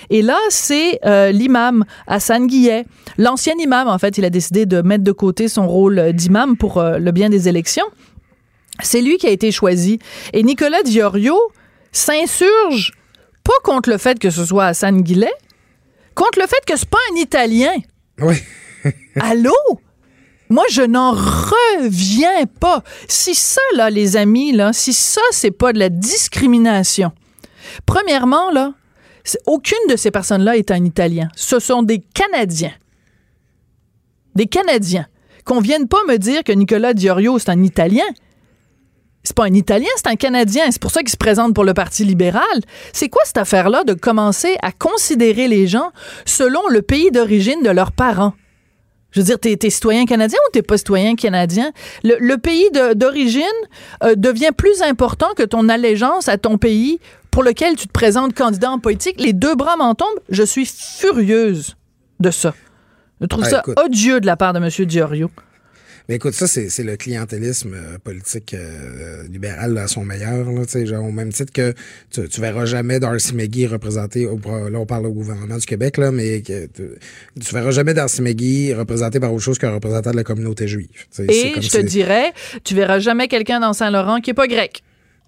Et 0.10 0.22
là, 0.22 0.38
c'est 0.50 1.00
l'imam 1.32 1.86
Hassan 2.08 2.48
Guillet. 2.48 2.86
L'ancien 3.18 3.54
imam, 3.60 3.88
en 3.88 3.98
fait, 3.98 4.18
il 4.18 4.26
a 4.26 4.30
décidé 4.30 4.66
de 4.66 4.82
mettre 4.82 5.04
de 5.04 5.12
côté 5.12 5.48
son 5.48 5.68
rôle 5.68 6.14
d'imam 6.14 6.45
pour 6.54 6.78
euh, 6.78 6.98
le 6.98 7.12
bien 7.12 7.30
des 7.30 7.50
élections. 7.50 7.86
C'est 8.82 9.02
lui 9.02 9.18
qui 9.18 9.28
a 9.28 9.32
été 9.32 9.52
choisi. 9.52 10.00
Et 10.34 10.44
Nicolas 10.44 10.84
Diorio 10.84 11.38
s'insurge 11.92 12.94
pas 13.44 13.54
contre 13.64 13.90
le 13.90 13.98
fait 13.98 14.20
que 14.20 14.30
ce 14.30 14.44
soit 14.44 14.66
Hassan 14.66 15.02
Guillet, 15.02 15.32
contre 16.14 16.40
le 16.40 16.48
fait 16.48 16.64
que 16.66 16.78
c'est 16.78 16.90
pas 16.90 16.98
un 17.12 17.16
Italien. 17.16 17.74
Oui. 18.20 18.36
Allô? 19.20 19.54
Moi, 20.50 20.64
je 20.70 20.82
n'en 20.82 21.12
reviens 21.12 22.46
pas. 22.60 22.84
Si 23.08 23.34
ça, 23.34 23.62
là, 23.76 23.90
les 23.90 24.16
amis, 24.16 24.52
là, 24.52 24.74
si 24.74 24.94
ça, 24.94 25.22
c'est 25.32 25.52
pas 25.52 25.74
de 25.74 25.80
la 25.80 25.90
discrimination. 25.90 27.12
Premièrement, 27.86 28.52
là, 28.52 28.74
aucune 29.48 29.78
de 29.90 29.96
ces 29.96 30.12
personnes-là 30.12 30.58
est 30.58 30.70
un 30.72 30.84
Italien. 30.84 31.30
Ce 31.36 31.60
sont 31.60 31.82
des 31.82 32.00
Canadiens. 32.00 32.74
Des 34.36 34.46
Canadiens. 34.46 35.08
Qu'on 35.46 35.60
vienne 35.60 35.88
pas 35.88 36.04
me 36.08 36.18
dire 36.18 36.44
que 36.44 36.52
Nicolas 36.52 36.94
Diorio, 36.94 37.40
c'est 37.40 37.50
un 37.50 37.62
Italien. 37.64 38.04
C'est 39.24 39.36
pas 39.36 39.46
un 39.46 39.54
Italien, 39.54 39.90
c'est 39.96 40.08
un 40.08 40.16
Canadien. 40.16 40.66
C'est 40.70 40.82
pour 40.82 40.92
ça 40.92 41.02
qu'il 41.02 41.10
se 41.10 41.18
présente 41.18 41.54
pour 41.54 41.64
le 41.64 41.74
Parti 41.74 42.04
libéral. 42.04 42.44
C'est 42.94 43.10
quoi 43.10 43.22
cette 43.26 43.38
affaire-là 43.38 43.84
de 43.84 43.94
commencer 43.94 44.58
à 44.62 44.72
considérer 44.72 45.48
les 45.48 45.68
gens 45.68 45.92
selon 46.26 46.62
le 46.70 46.82
pays 46.82 47.12
d'origine 47.12 47.62
de 47.64 47.70
leurs 47.70 47.92
parents? 47.92 48.34
Je 49.12 49.22
veux 49.22 49.26
dire, 49.26 49.40
t'es, 49.40 49.56
t'es 49.56 49.70
citoyen 49.70 50.06
canadien 50.06 50.38
ou 50.48 50.52
t'es 50.52 50.62
pas 50.62 50.78
citoyen 50.78 51.16
canadien? 51.16 51.72
Le, 52.04 52.36
pays 52.36 52.70
d'origine 52.96 53.44
euh, 54.04 54.16
devient 54.16 54.52
plus 54.56 54.82
important 54.82 55.30
que 55.38 55.44
ton 55.44 55.70
allégeance 55.70 56.28
à 56.28 56.38
ton 56.38 56.58
pays 56.58 57.00
pour 57.32 57.42
lequel 57.42 57.78
tu 57.78 57.88
te 57.88 57.94
présentes 57.94 58.34
candidat 58.34 58.72
en 58.72 58.80
politique. 58.80 59.22
Les 59.22 59.32
deux 59.32 59.56
bras 59.56 59.78
m'en 59.78 59.96
tombent. 59.96 60.20
Je 60.30 60.44
suis 60.44 60.66
furieuse 60.66 61.78
de 62.20 62.30
ça. 62.30 62.54
Je 63.22 63.26
trouve 63.28 63.44
Ah, 63.46 63.50
ça 63.50 63.60
écoute. 63.62 63.80
odieux 63.80 64.20
de 64.20 64.26
la 64.26 64.36
part 64.36 64.54
de 64.54 64.60
M. 64.60 64.86
Diorio. 64.86 65.30
Mais 66.08 66.16
écoute, 66.16 66.34
ça, 66.34 66.46
c'est 66.46 66.84
le 66.84 66.98
clientélisme 66.98 67.74
euh, 67.74 67.98
politique 67.98 68.54
euh, 68.54 69.24
libéral 69.28 69.76
à 69.80 69.88
son 69.88 70.06
meilleur. 70.06 70.52
Là, 70.52 70.62
genre, 70.86 71.04
au 71.04 71.12
même 71.12 71.34
titre 71.34 71.52
que 71.52 71.74
tu, 72.12 72.30
tu 72.30 72.42
verras 72.42 72.66
jamais 72.66 73.00
Darcy 73.00 73.34
McGee 73.34 73.66
représenté, 73.66 74.28
au, 74.28 74.38
là 74.70 74.78
on 74.80 74.86
parle 74.86 75.08
au 75.08 75.12
gouvernement 75.12 75.58
du 75.58 75.66
Québec, 75.66 75.98
là, 75.98 76.12
mais 76.12 76.44
que 76.44 76.68
tu, 76.68 76.84
tu 77.44 77.54
verras 77.56 77.72
jamais 77.72 77.96
Darcy 77.96 78.22
McGee 78.22 78.76
représenté 78.76 79.20
par 79.20 79.34
autre 79.34 79.42
chose 79.44 79.58
qu'un 79.58 79.72
représentant 79.72 80.12
de 80.12 80.16
la 80.18 80.24
communauté 80.24 80.68
juive. 80.68 80.90
Et 81.28 81.54
comme 81.54 81.64
je 81.64 81.70
te 81.70 81.78
dirais, 81.82 82.34
tu 82.64 82.76
verras 82.76 83.00
jamais 83.00 83.28
quelqu'un 83.28 83.60
dans 83.60 83.74
Saint-Laurent 83.74 84.22
qui 84.22 84.30
est 84.30 84.36
pas 84.36 84.48
grec. 84.48 84.84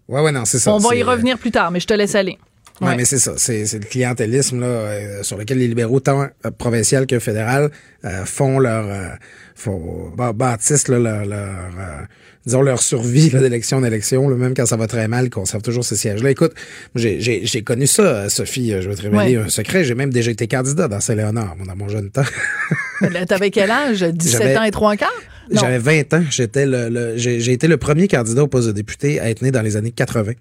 Ouais, 0.07 0.21
ouais, 0.21 0.31
non, 0.31 0.45
c'est 0.45 0.59
ça. 0.59 0.71
On 0.73 0.77
va 0.77 0.95
y 0.95 1.01
revenir 1.01 1.39
plus 1.39 1.51
tard, 1.51 1.71
mais 1.71 1.79
je 1.79 1.87
te 1.87 1.93
laisse 1.95 2.13
aller. 2.13 2.37
Ouais, 2.81 2.89
Ouais. 2.89 2.95
mais 2.97 3.05
c'est 3.05 3.17
ça. 3.17 3.33
C'est 3.37 3.65
c'est 3.65 3.79
le 3.79 3.85
clientélisme 3.85 4.59
là, 4.59 4.67
euh, 4.67 5.23
sur 5.23 5.37
lequel 5.37 5.57
les 5.57 5.67
libéraux, 5.67 5.99
tant 5.99 6.21
euh, 6.45 6.51
provincial 6.57 7.07
que 7.07 7.17
fédéral, 7.19 7.71
euh, 8.05 8.23
font 8.25 8.59
leur 8.59 8.85
euh, 8.87 9.07
font, 9.55 10.11
bah, 10.15 10.31
bâtissent 10.33 10.87
là, 10.87 10.99
leur, 10.99 11.25
leur 11.25 11.39
euh, 11.39 12.01
disons 12.45 12.61
leur 12.61 12.81
survie 12.81 13.29
là, 13.31 13.39
d'élection 13.39 13.77
en 13.77 13.83
élection, 13.83 14.29
là, 14.29 14.35
même 14.35 14.53
quand 14.53 14.67
ça 14.67 14.77
va 14.77 14.85
très 14.87 15.07
mal, 15.07 15.25
ils 15.25 15.29
conservent 15.31 15.63
toujours 15.63 15.83
ces 15.83 15.95
sièges-là. 15.95 16.29
Écoute, 16.29 16.53
j'ai- 16.95 17.19
j'ai 17.19 17.45
j'ai 17.45 17.63
connu 17.63 17.87
ça, 17.87 18.29
Sophie. 18.29 18.71
Je 18.79 18.87
vais 18.87 18.95
te 18.95 19.01
révéler 19.01 19.37
Ouais. 19.37 19.43
un 19.45 19.49
secret. 19.49 19.83
J'ai 19.83 19.95
même 19.95 20.11
déjà 20.13 20.29
été 20.31 20.47
candidat 20.47 20.87
dans 20.87 20.99
Saint-Léonard, 20.99 21.55
dans 21.65 21.75
mon 21.75 21.89
jeune 21.89 22.09
temps. 22.11 22.21
T'avais 23.27 23.49
quel 23.51 23.71
âge? 23.71 24.01
17 24.13 24.39
J'avais- 24.41 24.57
ans 24.57 24.63
et 24.63 24.71
trois 24.71 24.95
quarts? 24.95 25.09
J'avais 25.49 25.79
20 25.79 26.13
ans. 26.13 26.23
J'étais 26.29 26.65
le, 26.65 26.89
le- 26.89 27.17
j'ai 27.17 27.39
j'ai 27.39 27.53
été 27.53 27.67
le 27.67 27.77
premier 27.77 28.07
candidat 28.07 28.43
au 28.43 28.47
poste 28.47 28.67
de 28.67 28.73
député 28.73 29.19
à 29.19 29.29
être 29.29 29.41
né 29.41 29.49
dans 29.51 29.61
les 29.61 29.77
années 29.77 29.91
80. 29.91 30.33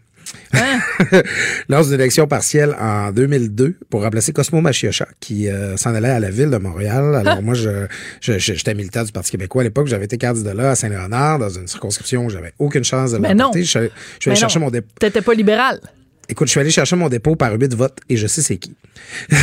Hein? 0.53 0.81
lors 1.69 1.85
d'une 1.85 1.95
élection 1.95 2.27
partielle 2.27 2.77
en 2.81 3.13
2002 3.13 3.77
pour 3.91 4.03
remplacer 4.03 4.33
Cosmo 4.33 4.61
Machiocha 4.61 5.07
qui 5.21 5.49
euh, 5.49 5.77
s'en 5.77 5.95
allait 5.95 6.09
à 6.09 6.21
la 6.21 6.31
ville 6.31 6.51
de 6.51 6.57
Montréal. 6.59 7.15
Alors 7.27 7.43
moi, 7.43 7.55
je, 7.55 7.87
j'étais 8.21 8.75
militant 8.75 9.05
du 9.05 9.13
Parti 9.13 9.31
québécois 9.33 9.63
à 9.63 9.65
l'époque. 9.65 9.87
J'avais 9.87 10.05
été 10.07 10.19
candidat 10.19 10.55
là 10.55 10.71
à 10.71 10.75
Saint-Léonard 10.75 11.39
dans 11.39 11.51
une 11.51 11.67
circonscription 11.67 12.27
où 12.27 12.31
j'avais 12.31 12.53
aucune 12.59 12.85
chance 12.85 13.13
de 13.13 13.17
l'emporter. 13.17 13.35
non. 13.35 13.51
Je 13.55 13.63
suis 13.63 13.79
allé, 13.79 13.91
je 14.21 14.31
Mais 14.31 14.37
chercher 14.37 14.59
non. 14.59 14.67
mon 14.67 14.71
dépôt. 14.71 14.89
T'étais 14.99 15.23
pas 15.23 15.35
libéral. 15.35 15.81
Écoute, 16.29 16.49
je 16.49 16.51
suis 16.53 16.61
allé 16.61 16.71
chercher 16.71 16.97
mon 16.97 17.09
dépôt 17.09 17.37
par 17.37 17.53
huit 17.55 17.73
votes 17.75 17.99
et 18.09 18.17
je 18.17 18.27
sais 18.27 18.43
c'est 18.43 18.57
qui. 18.57 18.75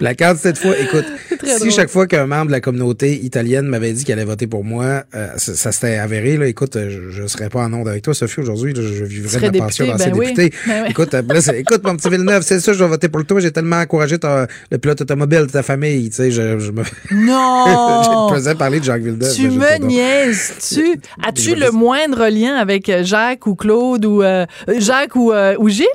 la 0.00 0.14
carte 0.14 0.38
cette 0.38 0.58
fois, 0.58 0.74
écoute, 0.78 1.04
si 1.44 1.58
drôle. 1.58 1.70
chaque 1.70 1.88
fois 1.90 2.06
qu'un 2.06 2.26
membre 2.26 2.46
de 2.46 2.52
la 2.52 2.60
communauté 2.60 3.14
italienne 3.24 3.66
m'avait 3.66 3.92
dit 3.92 4.04
qu'il 4.04 4.12
allait 4.14 4.24
voter 4.24 4.46
pour 4.46 4.64
moi, 4.64 5.04
euh, 5.14 5.28
ça, 5.36 5.54
ça 5.54 5.72
s'était 5.72 5.96
avéré. 5.96 6.36
Là, 6.36 6.46
écoute, 6.46 6.76
euh, 6.76 6.90
je, 6.90 7.10
je 7.22 7.26
serais 7.26 7.48
pas 7.48 7.60
en 7.64 7.72
onde 7.72 7.88
avec 7.88 8.02
toi, 8.02 8.14
Sophie, 8.14 8.40
aujourd'hui. 8.40 8.72
Je, 8.74 9.04
vivrais 9.04 9.50
ma 9.50 9.58
pension 9.58 9.84
député, 9.84 9.92
d'ancien 9.92 10.12
ben 10.12 10.18
oui. 10.18 10.26
député. 10.32 10.56
Ben 10.66 10.82
oui. 10.84 10.90
Écoute, 10.90 11.14
euh, 11.14 11.22
là, 11.28 11.56
écoute, 11.58 11.84
mon 11.84 11.96
petit 11.96 12.08
Villeneuve, 12.08 12.42
c'est 12.42 12.60
ça, 12.60 12.72
je 12.72 12.78
vais 12.82 12.88
voter 12.88 13.08
pour 13.08 13.24
toi. 13.24 13.40
J'ai 13.40 13.50
tellement 13.50 13.76
encouragé 13.76 14.18
ta- 14.18 14.46
le 14.70 14.78
pilote 14.78 15.00
automobile 15.02 15.40
de 15.46 15.50
ta 15.52 15.62
famille. 15.62 16.08
Tu 16.10 16.16
sais, 16.16 16.30
je, 16.30 16.58
je 16.58 16.70
me 16.72 16.82
Non! 17.12 18.30
je 18.30 18.34
faisais 18.36 18.54
parler 18.54 18.80
de 18.80 18.84
Jacques 18.84 19.02
Villeneuve. 19.02 19.34
Tu 19.34 19.50
me 19.50 19.78
niaises-tu? 19.78 20.98
As-tu 21.26 21.54
le 21.54 21.70
moindre 21.70 22.28
lien 22.28 22.54
avec 22.56 22.90
Jacques 23.02 23.46
ou 23.46 23.54
Claude 23.54 24.04
ou 24.06 24.22
euh, 24.22 24.46
Jacques 24.78 25.16
ou, 25.16 25.32
euh, 25.32 25.54
ou 25.58 25.68
Gilles? 25.68 25.86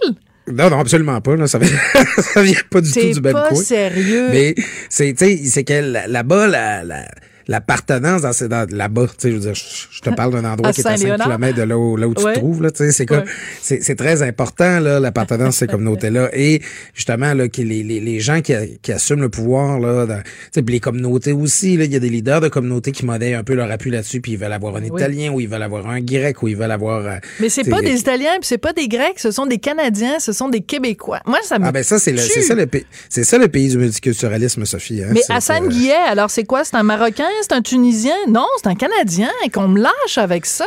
Non, 0.51 0.69
non, 0.69 0.79
absolument 0.79 1.21
pas. 1.21 1.35
Là, 1.35 1.47
ça, 1.47 1.57
vient, 1.59 1.69
ça 2.17 2.41
vient 2.41 2.53
pas 2.69 2.81
du 2.81 2.91
tout 2.91 2.99
du 2.99 3.21
même 3.21 3.33
pas 3.33 3.49
coin. 3.49 3.61
sérieux. 3.63 4.29
Mais 4.31 4.55
c'est, 4.89 5.13
tu 5.13 5.25
sais, 5.25 5.39
c'est 5.45 5.63
que 5.63 5.73
là- 5.73 6.07
là-bas, 6.07 6.47
la, 6.47 6.83
la, 6.83 7.05
l'appartenance 7.47 8.21
dans, 8.21 8.33
ces- 8.33 8.47
là-bas, 8.47 9.07
tu 9.07 9.13
sais, 9.19 9.29
je 9.31 9.35
veux 9.35 9.41
dire, 9.41 9.55
je, 9.55 9.63
je 9.91 10.01
te 10.01 10.09
parle 10.15 10.33
d'un 10.33 10.45
endroit 10.45 10.69
À 10.69 10.73
qui 10.73 10.81
est 10.81 10.87
à 10.87 10.91
5 10.91 10.97
Saint-Léonard? 10.97 11.27
km 11.27 11.57
de 11.57 11.63
là 11.63 11.77
où, 11.77 11.97
là 11.97 12.07
où 12.07 12.13
tu 12.13 12.23
Ouais. 12.23 12.33
te 12.33 12.39
trouves, 12.39 12.61
là, 12.61 12.71
tu 12.71 12.77
sais, 12.77 12.91
c'est 12.91 13.05
comme, 13.05 13.19
Ouais. 13.19 13.25
c'est, 13.61 13.81
c'est 13.83 13.95
très 13.95 14.21
important, 14.23 14.79
là, 14.79 14.99
l'appartenance 14.99 15.55
à 15.55 15.59
ces 15.59 15.67
communautés-là. 15.71 16.29
Et, 16.33 16.61
justement, 16.93 17.33
là, 17.33 17.47
que 17.47 17.61
les, 17.61 17.83
les, 17.83 17.99
les 17.99 18.19
gens 18.19 18.41
qui, 18.41 18.53
qui 18.81 18.91
assument 18.91 19.21
le 19.21 19.29
pouvoir, 19.29 19.79
là, 19.79 20.05
dans- 20.05 20.21
tu 20.21 20.29
sais, 20.53 20.61
puis 20.61 20.73
les 20.75 20.79
communautés 20.79 21.31
aussi, 21.33 21.77
là, 21.77 21.85
il 21.85 21.93
y 21.93 21.95
a 21.95 21.99
des 21.99 22.09
leaders 22.09 22.41
de 22.41 22.47
communautés 22.49 22.91
qui 22.91 23.05
monnaient 23.05 23.33
un 23.33 23.43
peu 23.43 23.53
leur 23.55 23.69
appui 23.71 23.91
là-dessus, 23.91 24.21
puis 24.21 24.33
ils 24.33 24.37
veulent 24.37 24.53
avoir 24.53 24.75
un 24.75 24.81
Oui. 24.81 24.87
Italien, 24.95 25.31
ou 25.31 25.39
ils 25.39 25.47
veulent 25.47 25.63
avoir 25.63 25.87
un 25.89 26.01
Grec, 26.01 26.41
ou 26.43 26.47
ils 26.47 26.55
veulent 26.57 26.71
avoir, 26.71 27.05
euh, 27.05 27.15
Mais 27.39 27.49
c'est 27.49 27.63
pas 27.69 27.81
des 27.81 27.99
Italiens, 27.99 28.31
puis 28.39 28.47
c'est 28.47 28.57
pas 28.57 28.73
des 28.73 28.87
Grecs, 28.87 29.17
ce 29.19 29.31
sont 29.31 29.45
des 29.45 29.57
Canadiens, 29.57 30.19
ce 30.19 30.31
sont 30.33 30.49
des 30.49 30.61
Québécois. 30.61 31.19
Moi, 31.25 31.39
ça 31.43 31.59
me 31.59 31.65
Ah 31.65 31.71
ben 31.71 31.83
ça 31.83 31.99
c'est 31.99 32.15
ça 32.17 32.55
le 32.55 32.65
pays 32.65 32.85
c'est 33.09 33.23
ça 33.23 33.37
le 33.37 33.47
pays 33.47 33.69
du 33.69 33.77
multiculturalisme 33.77 34.65
Sophie 34.65 35.03
hein? 35.03 35.09
Mais 35.13 35.21
Hassan 35.29 35.67
Guillet, 35.69 35.93
alors 36.09 36.29
c'est 36.29 36.43
quoi? 36.43 36.63
C'est 36.63 36.75
un 36.75 36.83
Marocain? 36.83 37.23
C'est 37.41 37.53
un 37.53 37.61
Tunisien? 37.61 38.15
Non, 38.27 38.47
c'est 38.57 38.67
un 38.67 38.75
Canadien. 38.75 39.29
Et 39.45 39.49
qu'on 39.49 39.67
me 39.67 39.81
lâche 39.81 40.17
avec 40.17 40.45
ça. 40.45 40.65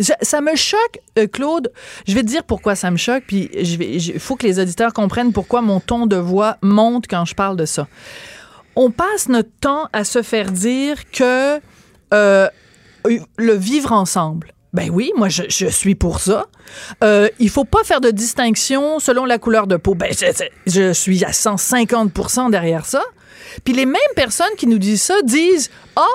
Ça 0.00 0.40
me 0.40 0.54
choque, 0.56 1.00
euh, 1.18 1.26
Claude. 1.26 1.72
Je 2.06 2.14
vais 2.14 2.22
te 2.22 2.26
dire 2.26 2.44
pourquoi 2.44 2.74
ça 2.74 2.90
me 2.90 2.96
choque, 2.96 3.24
puis 3.26 3.50
il 3.52 4.20
faut 4.20 4.36
que 4.36 4.46
les 4.46 4.58
auditeurs 4.58 4.92
comprennent 4.92 5.32
pourquoi 5.32 5.62
mon 5.62 5.80
ton 5.80 6.06
de 6.06 6.16
voix 6.16 6.56
monte 6.62 7.06
quand 7.08 7.24
je 7.24 7.34
parle 7.34 7.56
de 7.56 7.66
ça. 7.66 7.88
On 8.76 8.90
passe 8.90 9.28
notre 9.28 9.50
temps 9.60 9.88
à 9.92 10.04
se 10.04 10.22
faire 10.22 10.52
dire 10.52 11.10
que 11.10 11.60
euh, 12.14 12.48
le 13.36 13.52
vivre 13.54 13.92
ensemble. 13.92 14.52
Ben 14.72 14.88
oui, 14.92 15.12
moi 15.16 15.28
je, 15.28 15.66
suis 15.68 15.94
pour 15.96 16.20
ça. 16.20 16.46
Euh, 17.02 17.28
il 17.40 17.50
faut 17.50 17.64
pas 17.64 17.82
faire 17.82 18.00
de 18.00 18.10
distinction 18.10 19.00
selon 19.00 19.24
la 19.24 19.38
couleur 19.38 19.66
de 19.66 19.76
peau. 19.76 19.94
Ben 19.94 20.12
je 20.66 20.92
suis 20.92 21.24
à 21.24 21.30
150% 21.30 22.50
derrière 22.50 22.86
ça. 22.86 23.02
Puis 23.64 23.74
les 23.74 23.86
mêmes 23.86 24.00
personnes 24.16 24.54
qui 24.56 24.66
nous 24.66 24.78
disent 24.78 25.02
ça 25.02 25.20
disent 25.22 25.70
ah 25.96 26.06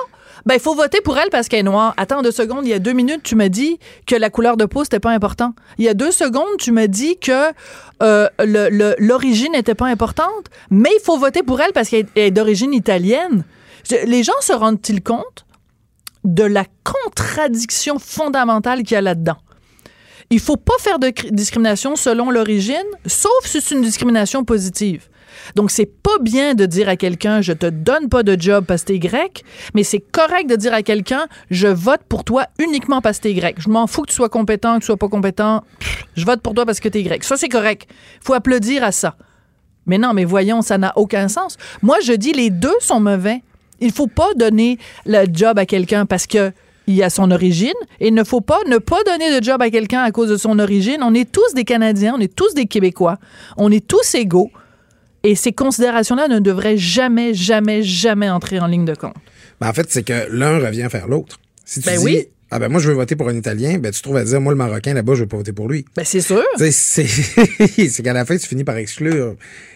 ben 0.44 0.54
il 0.54 0.60
faut 0.60 0.74
voter 0.76 1.00
pour 1.00 1.18
elle 1.18 1.28
parce 1.30 1.48
qu'elle 1.48 1.60
est 1.60 1.64
noire. 1.64 1.92
Attends 1.96 2.22
deux 2.22 2.30
secondes, 2.30 2.64
il 2.66 2.70
y 2.70 2.74
a 2.74 2.78
deux 2.78 2.92
minutes 2.92 3.22
tu 3.24 3.34
m'as 3.34 3.48
dit 3.48 3.78
que 4.06 4.14
la 4.14 4.30
couleur 4.30 4.56
de 4.56 4.64
peau 4.64 4.84
c'était 4.84 5.00
pas 5.00 5.10
important. 5.10 5.54
Il 5.78 5.84
y 5.84 5.88
a 5.88 5.94
deux 5.94 6.12
secondes 6.12 6.56
tu 6.58 6.70
m'as 6.72 6.86
dit 6.86 7.18
que 7.18 7.52
euh, 8.02 8.28
l'origine 8.98 9.52
n'était 9.52 9.74
pas 9.74 9.86
importante, 9.86 10.46
mais 10.70 10.90
il 10.98 11.02
faut 11.02 11.18
voter 11.18 11.42
pour 11.42 11.60
elle 11.60 11.72
parce 11.72 11.88
qu'elle 11.88 12.06
est 12.14 12.30
d'origine 12.30 12.72
italienne. 12.72 13.44
Les 14.04 14.22
gens 14.22 14.40
se 14.40 14.52
rendent-ils 14.52 15.02
compte 15.02 15.46
de 16.24 16.42
la 16.44 16.64
contradiction 16.84 17.98
fondamentale 17.98 18.82
qu'il 18.82 18.92
y 18.94 18.98
a 18.98 19.00
là-dedans? 19.00 19.36
Il 20.30 20.40
faut 20.40 20.56
pas 20.56 20.74
faire 20.80 20.98
de 20.98 21.08
cri- 21.10 21.30
discrimination 21.30 21.94
selon 21.94 22.30
l'origine, 22.32 22.82
sauf 23.06 23.30
si 23.44 23.60
c'est 23.60 23.76
une 23.76 23.82
discrimination 23.82 24.44
positive. 24.44 25.08
Donc, 25.54 25.70
c'est 25.70 25.86
pas 25.86 26.18
bien 26.20 26.54
de 26.54 26.66
dire 26.66 26.88
à 26.88 26.96
quelqu'un, 26.96 27.40
je 27.40 27.52
te 27.52 27.66
donne 27.66 28.08
pas 28.08 28.22
de 28.22 28.40
job 28.40 28.64
parce 28.66 28.82
que 28.82 28.92
t'es 28.92 28.98
grec, 28.98 29.44
mais 29.74 29.82
c'est 29.82 30.00
correct 30.00 30.48
de 30.48 30.56
dire 30.56 30.74
à 30.74 30.82
quelqu'un, 30.82 31.26
je 31.50 31.68
vote 31.68 32.00
pour 32.08 32.24
toi 32.24 32.46
uniquement 32.58 33.00
parce 33.00 33.18
que 33.18 33.24
t'es 33.24 33.34
grec. 33.34 33.56
Je 33.58 33.68
m'en 33.68 33.86
fous 33.86 34.02
que 34.02 34.10
tu 34.10 34.14
sois 34.14 34.28
compétent, 34.28 34.76
que 34.76 34.80
tu 34.80 34.86
sois 34.86 34.96
pas 34.96 35.08
compétent. 35.08 35.62
Je 36.16 36.24
vote 36.24 36.40
pour 36.40 36.54
toi 36.54 36.66
parce 36.66 36.80
que 36.80 36.88
t'es 36.88 37.02
grec. 37.02 37.24
Ça, 37.24 37.36
c'est 37.36 37.48
correct. 37.48 37.88
Faut 38.20 38.34
applaudir 38.34 38.84
à 38.84 38.92
ça. 38.92 39.16
Mais 39.86 39.98
non, 39.98 40.12
mais 40.12 40.24
voyons, 40.24 40.62
ça 40.62 40.78
n'a 40.78 40.92
aucun 40.96 41.28
sens. 41.28 41.56
Moi, 41.82 41.98
je 42.02 42.12
dis 42.12 42.32
les 42.32 42.50
deux 42.50 42.74
sont 42.80 43.00
mauvais. 43.00 43.42
Il 43.80 43.92
faut 43.92 44.08
pas 44.08 44.34
donner 44.34 44.78
le 45.04 45.26
job 45.32 45.58
à 45.58 45.66
quelqu'un 45.66 46.06
parce 46.06 46.26
que 46.26 46.52
il 46.86 47.02
a 47.02 47.10
son 47.10 47.30
origine 47.30 47.74
et 48.00 48.08
il 48.08 48.14
ne 48.14 48.24
faut 48.24 48.40
pas 48.40 48.60
ne 48.68 48.78
pas 48.78 49.02
donner 49.04 49.38
de 49.38 49.44
job 49.44 49.60
à 49.60 49.70
quelqu'un 49.70 50.02
à 50.02 50.12
cause 50.12 50.28
de 50.30 50.36
son 50.36 50.58
origine. 50.58 50.98
On 51.02 51.14
est 51.14 51.30
tous 51.30 51.54
des 51.54 51.64
Canadiens, 51.64 52.14
on 52.16 52.20
est 52.20 52.34
tous 52.34 52.54
des 52.54 52.66
Québécois, 52.66 53.18
on 53.56 53.70
est 53.72 53.86
tous 53.86 54.14
égaux 54.14 54.50
et 55.26 55.34
ces 55.34 55.52
considérations-là 55.52 56.28
ne 56.28 56.38
devraient 56.38 56.76
jamais, 56.76 57.34
jamais, 57.34 57.82
jamais 57.82 58.30
entrer 58.30 58.60
en 58.60 58.66
ligne 58.66 58.84
de 58.84 58.94
compte. 58.94 59.14
Ben, 59.60 59.68
en 59.68 59.72
fait, 59.72 59.86
c'est 59.90 60.02
que 60.04 60.28
l'un 60.30 60.58
revient 60.58 60.86
faire 60.90 61.08
l'autre. 61.08 61.40
Si 61.64 61.80
tu 61.80 61.86
Ben 61.86 61.98
dis, 61.98 62.04
oui. 62.04 62.28
ah 62.52 62.60
ben 62.60 62.68
moi 62.68 62.80
je 62.80 62.88
veux 62.88 62.94
voter 62.94 63.16
pour 63.16 63.28
un 63.28 63.34
Italien, 63.34 63.78
ben 63.78 63.90
tu 63.90 64.00
trouves 64.02 64.16
à 64.16 64.24
dire, 64.24 64.40
moi 64.40 64.52
le 64.52 64.56
Marocain 64.56 64.94
là-bas, 64.94 65.14
je 65.14 65.22
veux 65.22 65.26
pas 65.26 65.36
voter 65.36 65.52
pour 65.52 65.68
lui. 65.68 65.84
Ben, 65.96 66.04
c'est 66.04 66.20
sûr. 66.20 66.44
C'est 66.58 66.70
c'est 66.70 68.02
qu'à 68.04 68.12
la 68.12 68.24
fin, 68.24 68.36
tu 68.36 68.46
finis 68.46 68.62
par 68.62 68.76
exclure. 68.76 69.34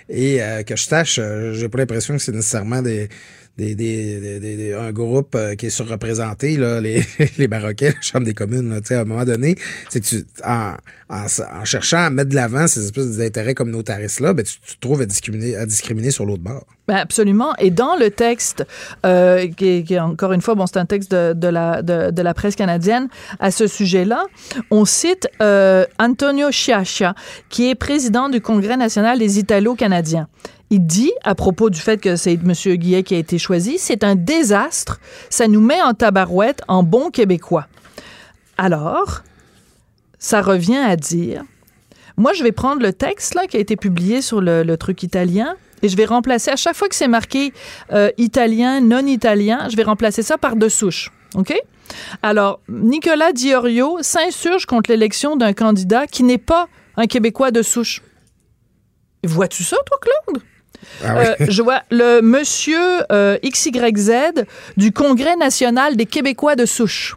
Et 0.09 0.41
euh, 0.41 0.63
que 0.63 0.77
je 0.77 0.85
sache, 0.85 1.19
euh, 1.21 1.53
j'ai 1.55 1.69
pas 1.69 1.79
l'impression 1.79 2.15
que 2.15 2.23
c'est 2.23 2.33
nécessairement 2.33 2.83
des, 2.83 3.09
des, 3.57 3.75
des, 3.75 4.41
des- 4.41 4.73
un 4.73 4.93
groupe 4.93 5.35
euh, 5.35 5.55
qui 5.55 5.67
est 5.67 5.71
surreprésenté, 5.71 6.57
là, 6.57 6.81
les, 6.81 7.03
les 7.39 7.49
Marocains, 7.49 7.93
la 7.95 8.01
Chambre 8.01 8.25
des 8.25 8.35
communes. 8.35 8.71
Là, 8.71 8.81
à 8.91 9.01
un 9.01 9.05
moment 9.05 9.25
donné, 9.25 9.57
c'est 9.91 10.01
tu, 10.01 10.25
en, 10.45 10.75
en, 11.11 11.65
cherchant 11.65 11.99
à 11.99 12.11
mettre 12.11 12.31
de 12.31 12.35
l'avant 12.35 12.67
ces 12.67 12.85
espèces 12.85 13.17
d'intérêts 13.19 13.55
communautaristes-là, 13.55 14.33
ben, 14.33 14.45
tu, 14.45 14.59
te 14.59 14.81
trouves 14.81 15.03
à 15.03 15.07
discriminer, 15.07 16.11
sur 16.11 16.25
l'autre 16.25 16.43
bord. 16.43 16.65
Ben 16.89 16.97
absolument. 16.97 17.55
Et 17.59 17.71
dans 17.71 17.97
le 17.97 18.11
texte, 18.11 18.65
euh, 19.05 19.47
qui, 19.49 19.85
qui 19.85 19.99
encore 19.99 20.33
une 20.33 20.41
fois, 20.43 20.55
bon, 20.55 20.67
c'est 20.67 20.79
un 20.79 20.87
texte 20.87 21.11
de, 21.13 21.35
de 21.35 21.49
la, 21.49 21.83
de 21.83 22.23
la 22.23 22.35
presse 22.35 22.57
canadienne 22.57 23.09
à 23.39 23.51
ce 23.51 23.67
sujet-là, 23.67 24.25
on 24.71 24.85
cite 24.85 25.29
euh, 25.43 25.85
Antonio 25.99 26.51
Sciascia, 26.51 27.15
qui 27.49 27.71
est 27.71 27.75
président 27.75 28.29
du 28.29 28.41
Congrès 28.41 28.77
national 28.77 29.19
des 29.19 29.39
Italo-Canadiens. 29.39 30.29
Il 30.71 30.87
dit, 30.87 31.13
à 31.25 31.35
propos 31.35 31.69
du 31.69 31.81
fait 31.81 31.99
que 31.99 32.15
c'est 32.15 32.35
M. 32.35 32.53
Guillet 32.77 33.03
qui 33.03 33.15
a 33.17 33.19
été 33.19 33.39
choisi, 33.39 33.77
c'est 33.79 34.05
un 34.05 34.15
désastre, 34.15 35.01
ça 35.29 35.49
nous 35.49 35.61
met 35.61 35.83
en 35.83 35.95
tabarouette 35.95 36.63
en 36.69 36.85
bon 36.85 37.11
québécois. 37.11 37.67
Alors, 38.57 39.23
ça 40.21 40.43
revient 40.43 40.77
à 40.77 40.95
dire, 40.95 41.43
moi, 42.17 42.33
je 42.35 42.45
vais 42.45 42.53
prendre 42.53 42.83
le 42.83 42.93
texte 42.93 43.35
là, 43.35 43.47
qui 43.47 43.57
a 43.57 43.61
été 43.61 43.75
publié 43.75 44.23
sur 44.23 44.41
le, 44.41 44.77
truc 44.77 45.03
italien 45.03 45.57
et 45.83 45.89
je 45.89 45.97
vais 45.97 46.05
remplacer, 46.05 46.51
à 46.51 46.57
chaque 46.57 46.77
fois 46.77 46.89
que 46.89 46.95
c'est 46.95 47.09
marqué 47.09 47.53
euh, 47.93 48.11
italien, 48.19 48.81
non-italien, 48.81 49.69
je 49.71 49.77
vais 49.77 49.83
remplacer 49.83 50.23
ça 50.23 50.39
par 50.39 50.55
de 50.55 50.69
souche. 50.69 51.11
OK? 51.35 51.55
Alors, 52.23 52.61
Nicolas 52.69 53.33
Diorio 53.33 53.99
s'insurge 54.03 54.67
contre 54.67 54.91
l'élection 54.91 55.37
d'un 55.37 55.53
candidat 55.53 56.07
qui 56.07 56.23
n'est 56.23 56.39
pas 56.39 56.69
un 56.97 57.07
Québécois 57.07 57.51
de 57.51 57.63
souche. 57.63 58.03
Vois-tu 59.25 59.65
ça, 59.65 59.77
toi, 59.87 59.99
Claude? 60.01 60.43
Ah. 61.05 61.19
Euh, 61.19 61.35
je 61.41 61.63
vois 61.63 61.83
le 61.91 62.21
monsieur 62.21 62.81
euh, 63.13 63.39
XYZ 63.45 64.45
du 64.77 64.93
Congrès 64.93 65.37
national 65.37 65.97
des 65.97 66.07
Québécois 66.07 66.57
de 66.57 66.67
souche. 66.67 67.17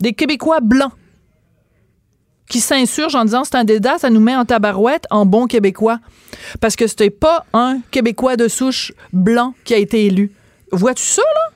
Des 0.00 0.12
Québécois 0.12 0.60
blancs 0.60 0.92
qui 2.48 2.60
s'insurgent 2.60 3.14
en 3.14 3.24
disant 3.24 3.44
c'est 3.44 3.56
un 3.56 3.64
dédat, 3.64 3.98
ça 3.98 4.10
nous 4.10 4.20
met 4.20 4.34
en 4.34 4.44
tabarouette 4.44 5.04
en 5.10 5.26
bon 5.26 5.46
québécois. 5.46 6.00
Parce 6.60 6.76
que 6.76 6.86
c'était 6.86 7.10
pas 7.10 7.44
un 7.52 7.80
Québécois 7.90 8.36
de 8.36 8.48
souche 8.48 8.92
blanc 9.12 9.54
qui 9.64 9.74
a 9.74 9.76
été 9.76 10.06
élu. 10.06 10.32
Vois-tu 10.72 11.04
ça, 11.04 11.22
là? 11.22 11.52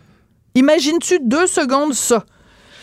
Imagines-tu 0.55 1.19
deux 1.21 1.47
secondes 1.47 1.95
ça? 1.95 2.25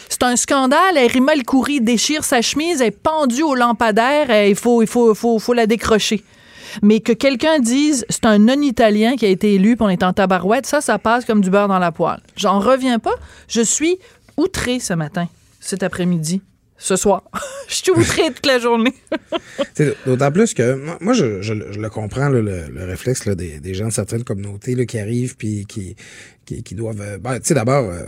C'est 0.10 0.24
un 0.24 0.36
scandale. 0.36 0.98
Rima 1.08 1.34
El 1.34 1.44
Khoury 1.44 1.82
déchire 1.82 2.24
sa 2.24 2.42
chemise, 2.42 2.82
elle 2.82 2.88
est 2.88 2.92
pendue 2.92 3.44
au 3.44 3.54
lampadaire, 3.54 4.48
il 4.48 4.56
faut, 4.56 4.82
il 4.82 4.88
faut, 4.88 5.14
faut, 5.14 5.38
faut 5.38 5.54
la 5.54 5.68
décrocher. 5.68 6.24
Mais 6.82 7.00
que 7.00 7.14
quelqu'un 7.14 7.60
dise 7.60 8.06
c'est 8.10 8.26
un 8.26 8.38
non-italien 8.40 9.16
qui 9.16 9.26
a 9.26 9.30
été 9.30 9.54
élu 9.56 9.76
puis 9.76 9.86
on 9.86 9.90
est 9.90 10.04
en 10.04 10.14
tabarouette, 10.14 10.66
ça, 10.66 10.82
ça 10.82 11.00
passe 11.00 11.26
comme 11.26 11.42
du 11.42 11.50
beurre 11.50 11.68
dans 11.68 11.80
la 11.80 11.92
poêle. 11.92 12.22
J'en 12.36 12.60
reviens 12.60 13.00
pas. 13.00 13.16
Je 13.48 13.62
suis 13.62 13.98
outré 14.38 14.80
ce 14.80 14.94
matin, 14.94 15.28
cet 15.60 15.84
après-midi, 15.84 16.42
ce 16.78 16.96
soir. 16.96 17.24
Je 17.68 17.76
suis 17.76 17.92
outré 17.92 18.34
toute 18.34 18.46
la 18.46 18.58
journée. 18.58 18.94
D'autant 20.06 20.32
plus 20.32 20.54
que 20.56 21.04
moi, 21.04 21.14
je, 21.14 21.54
le 21.54 21.90
comprends, 21.90 22.30
le, 22.30 22.42
le 22.42 22.86
réflexe 22.86 23.28
des, 23.28 23.74
gens 23.76 23.88
de 23.88 23.94
certaines 23.94 24.24
communautés 24.24 24.86
qui 24.88 24.98
arrivent 24.98 25.38
puis 25.38 25.68
qui, 25.68 26.76
doivent. 26.76 27.00
euh, 27.02 27.18
ben, 27.20 27.40
tu 27.40 27.48
sais, 27.48 27.54
d'abord, 27.54 27.90
euh. 27.90 28.06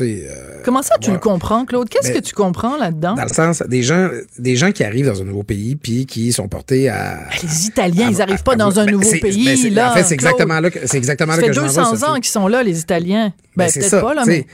Euh, 0.00 0.60
Comment 0.64 0.82
ça, 0.82 0.96
tu 1.00 1.10
le 1.10 1.18
comprends, 1.18 1.64
Claude? 1.66 1.88
Qu'est-ce 1.88 2.12
que 2.12 2.18
tu 2.20 2.32
comprends 2.34 2.76
là-dedans? 2.76 3.14
Dans 3.14 3.22
le 3.24 3.28
sens, 3.32 3.62
des 3.68 3.82
gens, 3.82 4.08
des 4.38 4.56
gens 4.56 4.72
qui 4.72 4.84
arrivent 4.84 5.06
dans 5.06 5.20
un 5.20 5.24
nouveau 5.24 5.42
pays 5.42 5.76
puis 5.76 6.06
qui 6.06 6.32
sont 6.32 6.48
portés 6.48 6.88
à. 6.88 7.18
Les 7.42 7.66
Italiens, 7.66 8.08
ils 8.10 8.16
n'arrivent 8.16 8.42
pas 8.42 8.52
à- 8.54 8.56
dans 8.56 8.78
un 8.80 8.86
nouveau 8.86 9.10
pays. 9.20 9.70
là, 9.70 9.92
En 9.92 9.94
fait, 9.96 10.04
c'est 10.04 10.14
exactement 10.14 10.60
là 10.60 10.70
que 10.70 10.78
c'est 10.86 10.96
exactement 10.96 11.32
Ça 11.34 11.40
là 11.40 11.42
fait 11.42 11.48
que 11.50 11.54
je 11.54 11.60
m'en 11.60 11.66
vais, 11.66 11.74
200 11.74 11.90
Sophie. 11.96 12.04
ans 12.10 12.14
qu'ils 12.16 12.24
sont 12.26 12.48
là, 12.48 12.62
les 12.62 12.80
Italiens. 12.80 13.32
Ben, 13.54 13.64
Ben, 13.66 13.70
c'est 13.70 13.80
peut-être 13.80 13.90
ça. 13.90 14.00
pas, 14.00 14.14
là, 14.14 14.24
mais... 14.26 14.46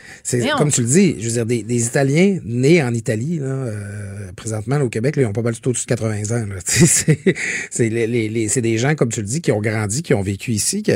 comme 0.59 0.73
tu 0.73 0.81
le 0.81 0.89
dis, 0.89 1.17
je 1.21 1.27
veux 1.27 1.33
dire, 1.35 1.47
des, 1.47 1.63
des 1.63 1.87
Italiens 1.87 2.39
nés 2.45 2.83
en 2.83 2.93
Italie, 2.93 3.39
là, 3.39 3.47
euh, 3.47 4.33
présentement, 4.35 4.77
là, 4.77 4.85
au 4.85 4.89
Québec, 4.89 5.15
là, 5.15 5.23
ils 5.23 5.27
ont 5.27 5.33
pas 5.33 5.43
mal 5.43 5.55
tout 5.57 5.71
au-dessus 5.71 5.85
de 5.87 5.89
80 5.95 6.37
ans. 6.37 6.47
c'est 6.65 7.19
c'est 7.71 7.89
les, 7.91 8.09
les, 8.09 8.29
les- 8.29 8.49
c'est 8.49 8.61
des 8.61 8.77
gens, 8.77 8.97
comme 8.97 9.11
tu 9.11 9.21
le 9.21 9.27
dis, 9.27 9.41
qui 9.41 9.53
ont 9.53 9.61
grandi, 9.61 10.03
qui 10.03 10.15
ont 10.15 10.23
vécu 10.23 10.51
ici, 10.51 10.83
qui, 10.83 10.91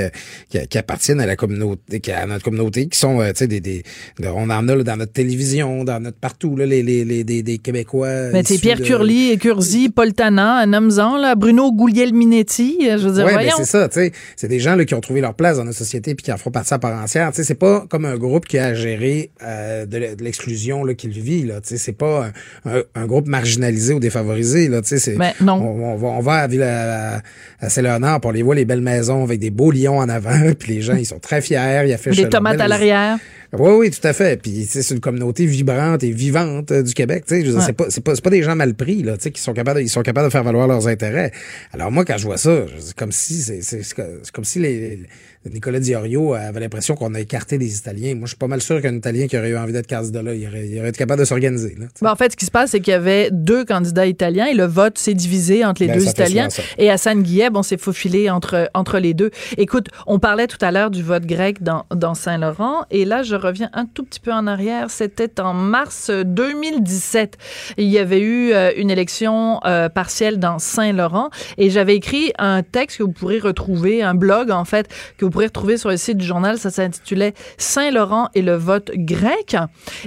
qui, 0.49 0.59
qui 0.67 0.79
appartiennent 0.79 1.21
à 1.21 1.27
la 1.27 1.37
communauté, 1.37 2.01
qui- 2.01 2.11
à 2.11 2.27
notre 2.27 2.43
communauté, 2.45 2.89
qui 2.89 2.99
sont, 2.99 3.21
euh, 3.21 3.29
tu 3.31 3.39
sais, 3.39 3.47
des, 3.47 3.61
des, 3.61 3.85
de- 4.19 4.29
on 4.35 4.51
en 4.51 4.69
a 4.69 4.75
là, 4.77 4.83
dans 4.83 4.97
notre 4.97 5.13
télévision, 5.13 5.85
dans 5.85 6.01
notre 6.01 6.19
partout, 6.19 6.57
là, 6.57 6.67
les, 6.67 6.83
les, 6.83 7.05
les, 7.05 7.25
des, 7.25 7.43
des 7.43 7.59
Québécois. 7.59 8.31
Mais 8.33 8.43
c'est 8.45 8.55
issus 8.55 8.63
Pierre 8.63 8.79
de- 8.79 8.85
Curly 8.85 9.31
et 9.33 9.37
Curzi, 9.39 9.89
Paul 9.89 10.13
Tana, 10.13 10.59
un 10.59 10.73
homme-en, 10.73 11.17
là, 11.17 11.35
Bruno 11.35 11.73
Guglielminetti, 11.73 12.79
je 12.81 13.07
veux 13.09 13.13
dire, 13.15 13.25
Ouais, 13.25 13.31
ben 13.35 13.41
voyons. 13.43 13.55
c'est 13.57 13.65
ça, 13.65 13.89
tu 13.89 13.95
sais. 14.01 14.13
C'est 14.37 14.49
des 14.49 14.61
gens 14.61 14.75
là, 14.77 14.85
qui 14.85 14.95
ont 14.95 15.01
trouvé 15.01 15.21
leur 15.21 15.35
place 15.35 15.57
dans 15.57 15.65
notre 15.65 15.79
société 15.79 16.15
puis 16.15 16.25
qui 16.25 16.33
en 16.33 16.37
font 16.37 16.51
partie 16.51 16.75
à 16.75 16.79
part 16.79 17.01
entière. 17.03 17.31
Tu 17.31 17.37
sais, 17.37 17.45
c'est 17.45 17.55
pas 17.55 17.85
comme 17.89 18.05
un 18.05 18.17
groupe 18.17 18.47
qui 18.47 18.59
a 18.59 18.67
à 18.67 18.75
gérer 18.75 19.31
euh, 19.43 19.87
de 19.87 19.99
l'exclusion 20.23 20.85
là, 20.85 20.95
qu'il 20.95 21.11
vit, 21.11 21.43
là. 21.45 21.61
Tu 21.61 21.69
sais, 21.71 21.77
c'est 21.79 21.93
pas 21.93 22.31
un, 22.65 22.71
un- 22.79 22.83
un 22.95 23.07
groupe 23.07 23.27
marginalisé 23.27 23.95
ou 23.95 24.01
défavorisé, 24.01 24.69
là. 24.69 24.81
Tu 24.83 24.89
sais, 24.89 24.99
c'est. 24.99 25.17
Ben, 25.17 25.33
non. 25.41 25.55
On, 25.55 25.93
on 25.93 25.97
va, 25.97 26.09
on 26.09 26.21
va 26.21 26.33
à, 26.35 26.47
Ville- 26.47 26.63
à, 26.63 27.21
à 27.61 27.69
Saint-Léonard, 27.69 28.21
on 28.25 28.31
les 28.31 28.43
voit 28.43 28.55
les 28.55 28.65
belles 28.65 28.81
maisons 28.81 29.23
avec 29.25 29.41
des 29.41 29.51
beaux 29.51 29.71
lions 29.71 29.99
en 29.99 30.09
avant, 30.09 30.53
puis 30.59 30.75
les 30.75 30.81
gens, 30.83 30.95
ils 30.97 31.07
sont 31.07 31.19
très 31.19 31.41
fiers, 31.41 31.83
ils 31.87 31.93
affichent 31.93 32.17
Des 32.17 32.29
tomates 32.29 32.61
à 32.61 32.69
l'arrière. 32.69 33.19
Oui, 33.59 33.71
oui, 33.79 33.91
tout 33.91 34.07
à 34.07 34.13
fait. 34.13 34.41
Puis 34.41 34.65
c'est 34.69 34.89
une 34.95 35.01
communauté 35.01 35.45
vibrante 35.47 36.03
et 36.03 36.11
vivante 36.11 36.73
euh, 36.73 36.83
du 36.83 36.95
Québec. 36.95 37.25
Tu 37.27 37.43
sais, 37.43 37.49
Ouais. 37.55 37.61
c'est 37.65 37.73
pas, 37.75 37.87
c'est 37.91 38.01
pas, 38.03 38.15
c'est 38.15 38.25
pas 38.25 38.31
des 38.31 38.43
gens 38.43 38.57
mal 38.57 38.75
pris 38.75 39.03
là, 39.03 39.17
tu 39.17 39.25
sais, 39.25 39.31
qui 39.31 39.41
sont 39.43 39.53
capables, 39.53 39.81
de- 39.81 39.85
ils 39.85 39.89
sont 39.91 40.03
capables 40.03 40.27
de 40.29 40.33
faire 40.33 40.43
valoir 40.45 40.67
leurs 40.69 40.87
intérêts. 40.89 41.33
Alors 41.73 41.91
moi, 41.93 42.05
quand 42.05 42.17
je 42.19 42.25
vois 42.25 42.39
ça, 42.39 42.65
c'est 42.79 42.95
comme 42.97 43.13
si, 43.13 43.43
c'est 43.43 43.95
comme 44.33 44.45
si 44.45 44.59
les, 44.59 44.79
les- 44.81 45.03
Nicolas 45.51 45.81
Diorio 45.81 46.35
avait 46.35 46.61
l'impression 46.61 46.95
qu'on 46.95 47.15
a 47.15 47.21
écarté 47.21 47.59
les 47.59 47.77
Italiens. 47.77 48.15
Moi, 48.15 48.25
je 48.25 48.31
suis 48.31 48.37
pas 48.37 48.47
mal 48.47 48.63
sûr 48.63 48.81
qu'un 48.81 48.95
Italien 48.95 49.27
qui 49.27 49.37
aurait 49.37 49.51
eu 49.51 49.57
envie 49.57 49.73
d'être 49.73 49.89
candidat 49.89 50.23
là, 50.23 50.35
il 50.35 50.47
aurait, 50.47 50.69
il 50.69 50.79
aurait 50.79 50.91
été 50.91 50.99
capable 50.99 51.21
de 51.21 51.25
s'organiser. 51.25 51.77
Ben, 52.01 52.13
en 52.13 52.17
fait, 52.17 52.33
ce 52.33 52.37
qui 52.37 52.45
se 52.45 52.51
passe, 52.51 52.71
c'est 52.71 52.81
qu'il 52.81 52.93
y 52.93 52.95
avait 52.95 53.31
deux 53.33 53.65
candidats 53.65 54.07
italiens 54.07 54.47
et 54.47 54.55
le 54.55 54.65
vote 54.65 54.99
s'est 54.99 55.15
divisé 55.15 55.65
entre 55.65 55.83
les 55.83 55.89
Ben, 55.89 55.99
deux 55.99 56.09
Italiens. 56.09 56.49
Et 56.79 56.91
Hassan 56.91 57.23
Guillet, 57.23 57.51
bon, 57.51 57.63
s'est 57.63 57.77
faufilé 57.77 58.31
entre, 58.31 58.71
entre 58.75 58.99
les 58.99 59.15
deux. 59.15 59.31
Écoute, 59.57 59.89
on 60.07 60.19
parlait 60.19 60.47
tout 60.47 60.59
à 60.61 60.71
l'heure 60.71 60.91
du 60.91 61.03
vote 61.03 61.27
grec 61.27 61.63
dans, 61.63 61.87
dans 61.95 62.15
Saint-Laurent. 62.15 62.85
Et 62.91 63.05
là, 63.05 63.23
je 63.23 63.35
reviens 63.35 63.71
un 63.73 63.87
tout 63.87 64.05
petit 64.05 64.21
peu 64.21 64.33
en 64.33 64.47
arrière. 64.47 64.91
C'était 64.91 65.41
en 65.41 65.55
mars 65.55 66.11
2017. 66.11 67.37
Il 67.79 67.89
y 67.89 67.99
avait 67.99 68.21
eu 68.21 68.53
euh, 68.53 68.71
une 68.77 68.91
élection 68.91 69.61
euh, 69.65 69.89
partielle 69.89 70.39
dans 70.39 70.59
Saint-Laurent. 70.59 71.31
Et 71.59 71.71
j'avais 71.71 71.97
écrit 71.97 72.33
un 72.39 72.63
texte 72.63 72.99
que 72.99 73.03
vous 73.03 73.13
pourrez 73.13 73.41
retrouver, 73.41 74.03
un 74.03 74.15
blog, 74.15 74.51
en 74.51 74.65
fait, 74.65 74.89
que 75.19 75.25
vous 75.25 75.32
pourrez 75.33 75.47
retrouver 75.47 75.77
sur 75.77 75.89
le 75.89 75.97
site 75.97 76.19
du 76.19 76.25
journal. 76.25 76.59
Ça 76.59 76.71
s'intitulait 76.71 77.35
Saint-Laurent 77.59 78.29
et 78.35 78.43
le 78.43 78.55
vote 78.55 78.91
grec. 78.95 79.57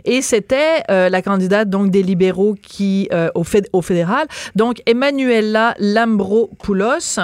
Et 0.05 0.21
c'était 0.21 0.83
euh, 0.89 1.09
la 1.09 1.21
candidate 1.21 1.69
donc 1.69 1.91
des 1.91 2.03
libéraux 2.03 2.55
qui 2.61 3.09
euh, 3.11 3.29
au, 3.35 3.43
au 3.73 3.81
fédéral, 3.81 4.27
donc 4.55 4.81
Emmanuela 4.85 5.75
Lambropoulos. 5.79 7.19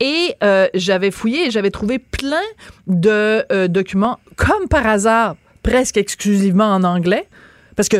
Et 0.00 0.34
euh, 0.42 0.66
j'avais 0.74 1.10
fouillé 1.10 1.46
et 1.46 1.50
j'avais 1.50 1.70
trouvé 1.70 1.98
plein 1.98 2.42
de 2.86 3.66
documents, 3.68 4.18
comme 4.36 4.68
par 4.68 4.86
hasard, 4.86 5.36
presque 5.62 5.96
exclusivement 5.96 6.66
en 6.66 6.84
anglais, 6.84 7.28
parce 7.76 7.88
que 7.88 7.98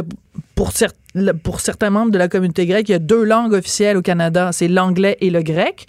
pour, 0.55 0.73
certains 0.73 1.91
membres 1.91 2.11
de 2.11 2.19
la 2.19 2.29
communauté 2.29 2.67
grecque, 2.67 2.89
il 2.89 2.93
y 2.93 2.97
a 2.97 3.01
deux 3.01 3.25
langues 3.25 3.55
officielles 3.55 3.97
au 3.97 4.03
Canada, 4.03 4.51
c'est 4.53 4.69
l'anglais 4.69 5.17
et 5.21 5.31
le 5.31 5.43
grec. 5.43 5.87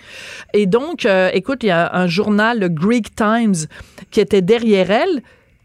Et 0.54 0.65
donc, 0.65 1.06
euh, 1.06 1.30
écoute, 1.34 1.63
il 1.63 1.67
y 1.67 1.71
a 1.71 1.93
un 1.95 2.08
journal, 2.08 2.60
le 2.60 2.69
Greek 2.69 3.15
Times, 3.15 3.56
qui 4.12 4.19
était 4.19 4.41
derrière 4.41 4.91
elle 4.91 5.21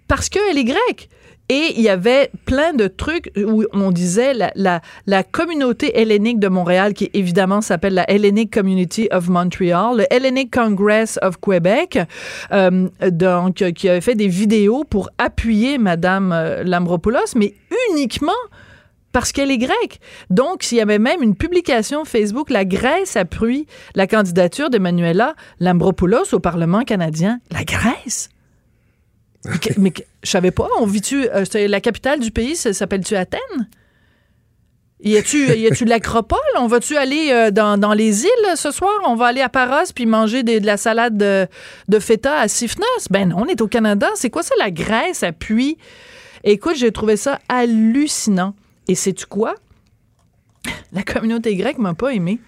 parce 0.09 0.29
qu'elle 0.29 0.59
est 0.59 0.65
grecque. 0.65 1.09
Et 1.51 1.75
il 1.75 1.83
y 1.83 1.89
avait 1.89 2.31
plein 2.45 2.75
de 2.75 2.87
trucs 2.87 3.33
où 3.37 3.65
on 3.73 3.91
disait 3.91 4.35
la, 4.35 4.53
la, 4.55 4.81
la 5.09 5.25
communauté 5.25 5.99
hellénique 5.99 6.39
de 6.39 6.47
Montréal, 6.47 6.95
qui 6.95 7.11
évidemment 7.13 7.61
s'appelle 7.61 7.95
la 7.95 8.09
Hellenic 8.09 8.55
Community 8.55 9.09
of 9.11 9.29
Montreal, 9.29 9.97
le 9.97 10.07
Hellenic 10.11 10.53
Congress 10.53 11.19
of 11.23 11.41
Quebec, 11.41 11.99
euh, 12.53 12.89
donc 13.11 13.63
euh, 13.63 13.73
qui 13.73 13.89
avait 13.89 14.01
fait 14.01 14.15
des 14.15 14.29
vidéos 14.29 14.85
pour 14.85 15.11
appuyer 15.19 15.79
Madame 15.79 16.31
euh, 16.31 16.63
Lambropoulos, 16.63 17.35
mais 17.35 17.55
uniquement 17.91 18.31
parce 19.11 19.33
qu'elle 19.33 19.51
est 19.51 19.59
grecque. 19.59 19.99
Donc, 20.31 20.71
il 20.71 20.77
y 20.77 20.81
avait 20.81 21.01
même 21.01 21.21
une 21.21 21.35
publication 21.35 22.05
Facebook, 22.05 22.51
la 22.51 22.65
Grèce 22.65 23.17
appuie 23.17 23.67
la 23.97 24.07
candidature 24.07 24.71
d'Emmanuela 24.71 25.35
Lambropoulos 25.59 26.33
au 26.33 26.39
Parlement 26.39 26.83
canadien. 26.83 27.41
La 27.51 27.65
Grèce? 27.65 28.31
Mais, 29.79 29.93
je 30.23 30.31
savais 30.31 30.51
pas, 30.51 30.69
on 30.79 30.87
vit-tu, 30.87 31.29
euh, 31.29 31.45
la 31.55 31.81
capitale 31.81 32.21
du 32.21 32.31
pays, 32.31 32.57
s'appelle-tu 32.57 33.17
Athènes? 33.17 33.69
Y 35.03 35.17
a-tu, 35.17 35.47
de 35.47 35.89
l'acropole? 35.89 36.39
On 36.59 36.67
va-tu 36.67 36.97
aller 36.97 37.31
euh, 37.31 37.51
dans, 37.51 37.79
dans 37.79 37.95
les 37.95 38.25
îles 38.25 38.47
euh, 38.51 38.57
ce 38.57 38.71
soir? 38.71 38.93
On 39.07 39.15
va 39.15 39.27
aller 39.27 39.41
à 39.41 39.49
Paros 39.49 39.93
puis 39.95 40.05
manger 40.05 40.43
de 40.43 40.65
la 40.65 40.77
salade 40.77 41.17
de, 41.17 41.47
de 41.89 41.99
feta 41.99 42.39
à 42.39 42.49
Sifnos? 42.49 43.09
Ben 43.09 43.31
non, 43.31 43.37
on 43.39 43.47
est 43.47 43.63
au 43.63 43.67
Canada. 43.67 44.09
C'est 44.15 44.29
quoi 44.29 44.43
ça, 44.43 44.55
la 44.59 44.71
Grèce 44.71 45.23
appuie? 45.23 45.79
Écoute, 46.45 46.77
j'ai 46.77 46.93
trouvé 46.93 47.17
ça 47.17 47.39
hallucinant. 47.49 48.55
Et 48.89 48.95
sais-tu 48.95 49.25
quoi? 49.25 49.55
La 50.93 51.03
communauté 51.03 51.57
grecque 51.57 51.79
m'a 51.79 51.95
pas 51.95 52.13
aimé. 52.13 52.39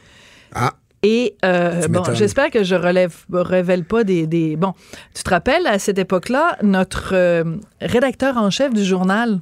Ah. 0.55 0.74
Et 1.04 1.34
euh, 1.44 1.88
bon, 1.88 2.02
j'espère 2.14 2.50
que 2.50 2.62
je 2.62 2.74
relève, 2.76 3.14
révèle 3.32 3.84
pas 3.84 4.04
des, 4.04 4.26
des- 4.28 4.54
Bon, 4.56 4.72
tu 5.14 5.22
te 5.24 5.30
rappelles, 5.30 5.66
à 5.66 5.78
cette 5.80 5.98
époque-là, 5.98 6.56
notre 6.62 7.10
euh, 7.14 7.42
rédacteur 7.80 8.36
en 8.36 8.50
chef 8.50 8.72
du 8.72 8.84
journal 8.84 9.40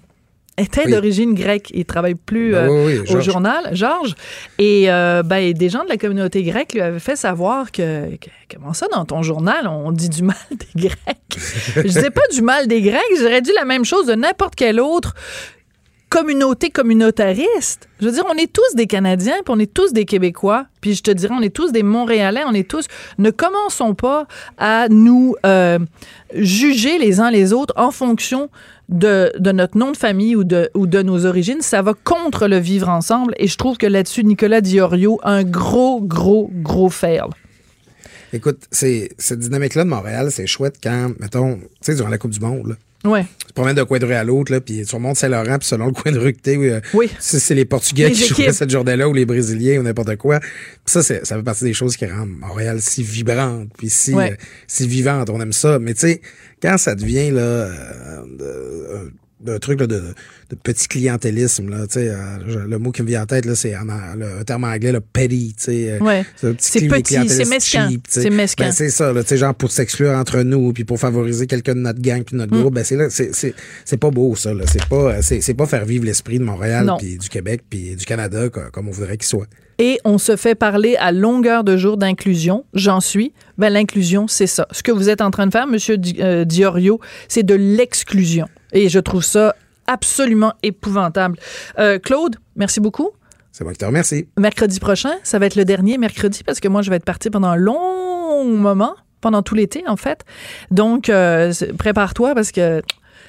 était 0.57 0.85
Oui. 0.87 0.93
d'origine 0.93 1.35
grecque. 1.35 1.71
Il 1.75 1.85
travaille 1.85 2.15
plus 2.15 2.53
Ben 2.53 2.69
euh, 2.71 3.03
oui, 3.05 3.15
au 3.15 3.21
journal, 3.21 3.71
Georges. 3.73 4.15
Et 4.59 4.91
euh, 4.91 5.23
ben, 5.23 5.53
des 5.53 5.69
gens 5.69 5.85
de 5.85 5.89
la 5.91 5.97
communauté 5.99 6.43
grecque 6.43 6.73
lui 6.73 6.81
avaient 6.81 6.99
fait 6.99 7.17
savoir 7.17 7.71
que, 7.73 8.17
que- 8.17 8.31
comment 8.55 8.73
ça, 8.73 8.87
dans 8.93 9.05
ton 9.05 9.23
journal, 9.23 9.67
on 9.69 9.93
dit 9.93 10.09
du 10.09 10.23
mal 10.23 10.37
des 10.51 10.89
Grecs? 10.89 10.97
je 11.77 11.81
disais 11.83 12.11
pas 12.11 12.27
du 12.33 12.41
mal 12.43 12.69
des 12.69 12.81
Grecs, 12.83 13.01
j'aurais 13.19 13.43
dit 13.43 13.53
la 13.55 13.65
même 13.67 13.85
chose 13.85 14.07
de 14.07 14.15
n'importe 14.15 14.55
quel 14.55 14.81
autre 14.81 15.15
communauté 16.11 16.71
communautariste. 16.71 17.89
Je 18.01 18.07
veux 18.07 18.13
dire, 18.13 18.25
on 18.29 18.35
est 18.35 18.53
tous 18.53 18.75
des 18.75 18.87
Canadiens, 18.87 19.37
puis 19.45 19.55
on 19.55 19.59
est 19.61 19.73
tous 19.73 19.93
des 19.93 20.05
Québécois, 20.05 20.67
puis 20.81 20.95
je 20.95 21.03
te 21.03 21.11
dirais, 21.11 21.33
on 21.39 21.41
est 21.41 21.55
tous 21.55 21.73
des 21.73 21.85
Montréalais, 21.85 22.43
on 22.47 22.53
est 22.53 22.69
tous... 22.69 22.87
Ne 23.19 23.31
commençons 23.31 23.95
pas 23.95 24.27
à 24.59 24.89
nous 24.89 25.37
euh, 25.47 25.79
juger 26.35 26.99
les 26.99 27.21
uns 27.21 27.31
les 27.31 27.53
autres 27.53 27.73
en 27.77 27.93
fonction 27.93 28.51
de, 28.89 29.31
notre 29.53 29.79
nom 29.79 29.93
de 29.93 29.97
famille 29.97 30.35
ou 30.35 30.43
de, 30.43 31.03
nos 31.03 31.27
origines. 31.27 31.63
Ça 31.63 31.81
va 31.81 31.95
contre 31.95 32.49
le 32.49 32.59
vivre 32.59 32.89
ensemble, 32.89 33.33
et 33.39 33.47
je 33.47 33.57
trouve 33.57 33.79
que 33.79 33.87
là-dessus, 33.87 34.25
Nicolas 34.25 34.61
Diorio 34.61 35.21
un 35.23 35.45
gros, 35.45 36.01
gros, 36.01 36.51
gros 36.53 36.91
fail. 36.91 37.23
Écoute, 38.33 38.67
cette 38.71 39.39
dynamique-là 39.39 39.85
de 39.85 39.89
Montréal, 39.89 40.31
c'est 40.33 40.47
chouette 40.49 40.77
quand, 40.83 41.13
mettons, 41.21 41.57
tu 41.57 41.67
sais, 41.83 41.95
durant 41.95 42.09
la 42.09 42.19
Coupe 42.19 42.33
du 42.33 42.41
Monde, 42.41 42.69
là, 42.69 42.75
Ouais. 43.05 43.25
tu 43.41 43.47
te 43.47 43.53
promènes 43.55 43.77
d'un 43.77 43.87
coin 43.87 43.99
de 43.99 44.05
rue 44.07 44.13
à 44.15 44.25
l'autre, 44.25 44.53
là, 44.53 44.61
puis 44.61 44.85
tu 44.85 44.95
remontes 44.95 45.17
Saint-Laurent, 45.17 45.59
puis 45.59 45.67
selon 45.69 45.87
le 45.87 45.93
coin 45.93 46.13
de 46.13 46.19
rue 46.19 46.33
que 46.35 46.41
t'es, 46.41 46.57
euh, 46.57 46.81
Oui. 46.93 47.11
si 47.19 47.41
c'est 47.41 47.55
les 47.55 47.65
Portugais 47.65 48.09
Les 48.09 48.15
qui 48.15 48.27
jouaient 48.27 48.45
équipes. 48.45 48.55
cette 48.55 48.71
journée-là 48.71 49.09
ou 49.09 49.15
les 49.15 49.25
Brésiliens 49.25 49.81
ou 49.81 49.83
n'importe 49.83 50.17
quoi. 50.17 50.39
Puis 50.41 50.49
ça, 50.87 51.03
c'est, 51.03 51.25
ça 51.25 51.37
fait 51.37 51.43
partie 51.43 51.65
des 51.65 51.73
choses 51.73 51.97
qui 51.97 52.05
rendent 52.07 52.29
Montréal 52.39 52.79
si 52.81 53.03
vibrante, 53.03 53.69
puis 53.79 53.89
si, 53.89 54.13
Ouais. 54.15 54.33
euh, 54.33 54.37
si 54.67 54.87
vivante. 54.87 55.31
On 55.31 55.41
aime 55.41 55.53
ça. 55.53 55.79
Mais 55.79 55.95
tu 55.95 56.01
sais, 56.01 56.21
quand 56.63 56.77
ça 56.79 56.95
devient 56.95 57.31
là, 57.31 57.41
euh, 57.41 58.23
euh, 58.41 59.11
d'un 59.43 59.59
truc 59.59 59.81
là, 59.81 59.87
de, 59.87 60.01
de 60.51 60.55
petit 60.63 60.87
clientélisme, 60.89 61.71
là, 61.71 61.87
euh, 61.97 62.67
le 62.69 62.79
mot 62.79 62.93
qui 62.93 63.03
me 63.03 63.07
vient 63.09 63.23
en 63.23 63.27
tête, 63.27 63.47
là, 63.47 63.55
c'est 63.55 63.75
en, 63.77 63.89
en- 63.89 64.15
le 64.17 64.45
terme 64.45 64.65
anglais, 64.65 64.93
le 64.93 65.01
petty, 65.01 65.55
euh, 65.89 65.99
Ouais. 66.01 66.25
c'est 66.37 66.49
un 66.49 66.53
petit 66.55 66.71
petit, 66.73 66.89
clientélisme 66.89 67.45
c'est 67.45 67.49
mesquin. 67.49 67.89
C'est 68.09 68.31
mesquin. 68.31 68.65
Ben, 68.67 68.73
c'est 68.73 68.91
ça, 68.91 69.13
là, 69.13 69.23
genre 69.25 69.55
pour 69.55 69.71
s'exclure 69.71 70.11
entre 70.13 70.41
nous, 70.43 70.73
puis 70.73 70.85
pour 70.85 70.99
favoriser 70.99 71.47
quelqu'un 71.47 71.75
de 71.75 71.81
notre 71.81 72.01
gang 72.01 72.23
puis 72.23 72.35
de 72.35 72.39
notre 72.39 72.55
Mm. 72.55 72.61
groupe, 72.61 72.75
ben 72.75 72.85
c'est 72.85 72.97
là, 72.97 73.09
c'est, 73.11 73.35
c'est, 73.35 73.55
c'est 73.85 73.97
pas 73.97 74.11
beau 74.11 74.35
ça, 74.37 74.53
là. 74.53 74.65
C'est 74.67 74.85
pas, 74.87 75.23
c'est, 75.23 75.41
c'est 75.41 75.55
pas 75.55 75.67
faire 75.67 75.85
vivre 75.85 76.05
l'esprit 76.05 76.39
de 76.39 76.45
Montréal 76.45 76.93
puis 76.99 77.17
du 77.19 77.29
Québec 77.29 77.63
puis 77.69 77.97
du 77.97 78.05
Canada 78.05 78.49
co- 78.51 78.61
comme 78.73 78.89
on 78.89 78.93
voudrait 78.93 79.17
qu'il 79.17 79.27
soit. 79.27 79.47
et 79.79 79.99
on 80.05 80.19
se 80.19 80.37
fait 80.37 80.55
parler 80.55 80.97
à 80.97 81.11
longueur 81.13 81.65
de 81.65 81.77
jour 81.79 81.97
d'inclusion, 81.97 82.65
j'en 82.75 83.01
suis. 83.01 83.33
Ben, 83.57 83.71
l'inclusion, 83.71 84.29
c'est 84.29 84.47
ça. 84.47 84.67
Ce 84.73 84.83
que 84.83 84.93
vous 84.93 85.09
êtes 85.09 85.23
en 85.23 85.31
train 85.31 85.47
de 85.47 85.53
faire, 85.53 85.67
Monsieur 85.67 85.97
Di- 85.97 86.17
euh, 86.21 86.45
Diorio, 86.45 87.01
c'est 87.29 87.43
de 87.43 87.55
l'exclusion. 87.55 88.47
Et 88.73 88.89
je 88.89 88.99
trouve 88.99 89.23
ça 89.25 89.55
absolument 89.87 90.55
épouvantable. 90.63 91.37
Euh, 91.79 91.99
Claude, 91.99 92.37
merci 92.57 92.81
beaucoup. 92.81 93.11
C'est 93.53 93.65
moi 93.65 93.73
qui 93.73 93.79
te 93.79 93.85
remercie. 93.85 94.29
Mercredi 94.39 94.79
prochain, 94.79 95.15
ça 95.25 95.39
va 95.39 95.47
être 95.47 95.57
le 95.57 95.65
dernier 95.65 95.99
mercredi 95.99 96.45
parce 96.45 96.61
que 96.61 96.69
moi, 96.69 96.83
je 96.83 96.91
vais 96.91 96.97
être 96.97 97.05
partie 97.05 97.31
pendant 97.31 97.49
un 97.49 97.57
long 97.57 98.45
moment, 98.45 98.95
pendant 99.21 99.43
tout 99.43 99.55
l'été, 99.55 99.83
en 99.89 99.97
fait. 99.97 100.25
Donc, 100.71 101.09
euh, 101.09 101.53
prépare-toi 101.77 102.35
parce 102.35 102.53
que 102.53 102.83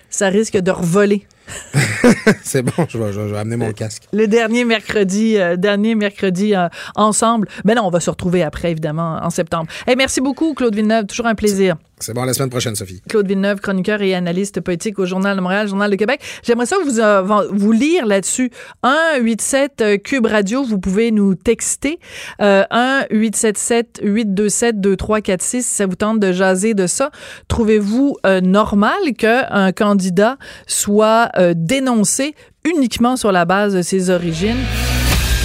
ça 0.10 0.28
risque 0.28 0.58
de 0.58 0.72
revoler. 0.72 1.26
c'est 2.44 2.62
bon, 2.64 2.72
je 2.88 2.98
vais, 2.98 3.12
je 3.14 3.20
vais- 3.22 3.38
amener 3.38 3.56
mon 3.58 3.72
casque. 3.72 4.04
Le 4.14 4.28
dernier 4.28 4.66
mercredi, 4.66 5.38
euh, 5.38 5.56
dernier 5.56 5.96
mercredi 5.96 6.56
euh, 6.56 6.68
ensemble. 6.96 7.48
Ben 7.66 7.76
non, 7.76 7.84
on 7.86 7.90
va 7.90 8.00
se 8.00 8.10
retrouver 8.10 8.44
après, 8.44 8.72
évidemment, 8.72 9.20
en 9.22 9.30
septembre. 9.30 9.68
Hey, 9.88 9.96
merci 9.96 10.22
beaucoup, 10.22 10.54
Claude 10.54 10.76
Villeneuve. 10.76 11.06
Toujours 11.06 11.28
un 11.28 11.36
plaisir. 11.36 11.76
C'est 12.00 12.14
bon, 12.16 12.24
la 12.24 12.34
semaine 12.34 12.50
prochaine, 12.50 12.76
Sophie. 12.76 13.02
Claude 13.08 13.28
Villeneuve, 13.28 13.60
chroniqueur 13.62 14.02
et 14.02 14.16
analyste 14.16 14.60
politique 14.62 14.98
au 14.98 15.06
Journal 15.06 15.36
de 15.38 15.42
Montréal, 15.42 15.68
Journal 15.68 15.92
de 15.92 15.96
Québec. 15.96 16.20
J'aimerais 16.44 16.66
ça 16.66 16.78
vous, 16.84 17.00
euh, 17.00 17.22
vous 17.52 17.72
lire 17.72 18.08
là-dessus. 18.08 18.50
187 18.84 19.82
euh, 19.82 19.98
Cube 19.98 20.26
Radio, 20.26 20.64
vous 20.64 20.80
pouvez 20.80 21.12
nous 21.12 21.36
texter. 21.36 22.00
Euh, 22.42 22.64
1-877-827-2346 22.72 25.48
si 25.48 25.62
ça 25.64 25.86
vous 25.86 25.96
tente 25.96 26.20
de 26.20 26.32
jaser 26.32 26.74
de 26.74 26.88
ça. 26.88 27.12
Trouvez-vous 27.48 28.18
euh, 28.26 28.42
normal 28.42 28.98
qu'un 29.18 29.72
candidat 29.72 30.38
soit 30.66 31.30
euh, 31.42 31.54
dénoncé 31.56 32.36
uniquement 32.64 33.18
sur 33.18 33.32
la 33.32 33.46
base 33.46 33.74
de 33.74 33.82
ses 33.82 34.10
origines? 34.10 34.64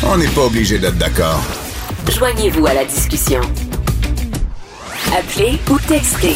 On 0.05 0.19
n'est 0.19 0.29
pas 0.29 0.43
obligé 0.43 0.79
d'être 0.79 0.99
d'accord. 0.99 1.43
Joignez-vous 2.11 2.67
à 2.67 2.75
la 2.75 2.85
discussion. 2.85 3.41
Appelez 5.17 5.59
ou 5.71 5.79
textez 5.79 6.35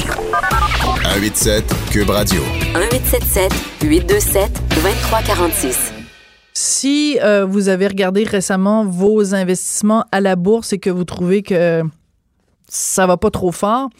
187 1.05 1.65
Cube 1.91 2.11
Radio. 2.11 2.41
1877 2.75 3.53
827 3.83 4.63
2346. 4.75 5.93
Si 6.55 7.19
euh, 7.23 7.45
vous 7.45 7.69
avez 7.69 7.87
regardé 7.87 8.25
récemment 8.25 8.85
vos 8.85 9.35
investissements 9.35 10.05
à 10.13 10.21
la 10.21 10.37
bourse 10.37 10.73
et 10.73 10.79
que 10.79 10.91
vous 10.91 11.05
trouvez 11.05 11.43
que 11.43 11.83
ça 12.71 13.07
va 13.07 13.17
pas 13.17 13.31
trop 13.31 13.51
fort, 13.51 13.91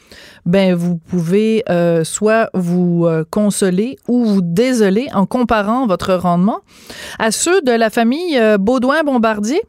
ben 0.47 0.75
vous 0.75 0.97
pouvez 0.97 1.65
euh, 1.69 2.05
soit 2.05 2.51
vous 2.55 3.05
euh, 3.05 3.25
consoler 3.29 3.99
ou 4.09 4.25
vous 4.25 4.43
désoler 4.43 5.09
en 5.13 5.27
comparant 5.27 5.87
votre 5.87 6.15
rendement 6.15 6.61
à 7.19 7.33
ceux 7.33 7.61
de 7.63 7.73
la 7.73 7.91
famille 7.91 8.39
euh, 8.39 8.59
Baudouin-Bombardier. 8.59 9.61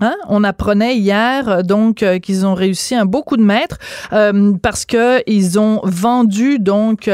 Hein? 0.00 0.14
On 0.28 0.44
apprenait 0.44 0.96
hier 0.96 1.48
euh, 1.48 1.62
donc 1.62 2.04
qu'ils 2.22 2.46
ont 2.46 2.54
réussi 2.54 2.94
un 2.94 3.06
beau 3.06 3.22
coup 3.22 3.36
de 3.36 3.42
maître 3.42 3.78
parce 4.62 4.84
que 4.84 5.20
ils 5.28 5.58
ont 5.58 5.80
vendu 5.82 6.60
donc 6.60 7.10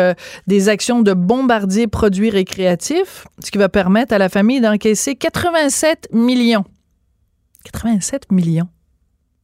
des 0.46 0.68
actions 0.68 1.00
de 1.00 1.14
Bombardier 1.14 1.86
produits 1.86 2.30
récréatifs, 2.30 3.26
ce 3.42 3.50
qui 3.50 3.58
va 3.58 3.70
permettre 3.70 4.12
à 4.12 4.18
la 4.18 4.28
famille 4.28 4.60
d'encaisser 4.60 5.14
87 5.16 6.08
millions. 6.12 6.64
87 7.72 8.30
millions. 8.30 8.68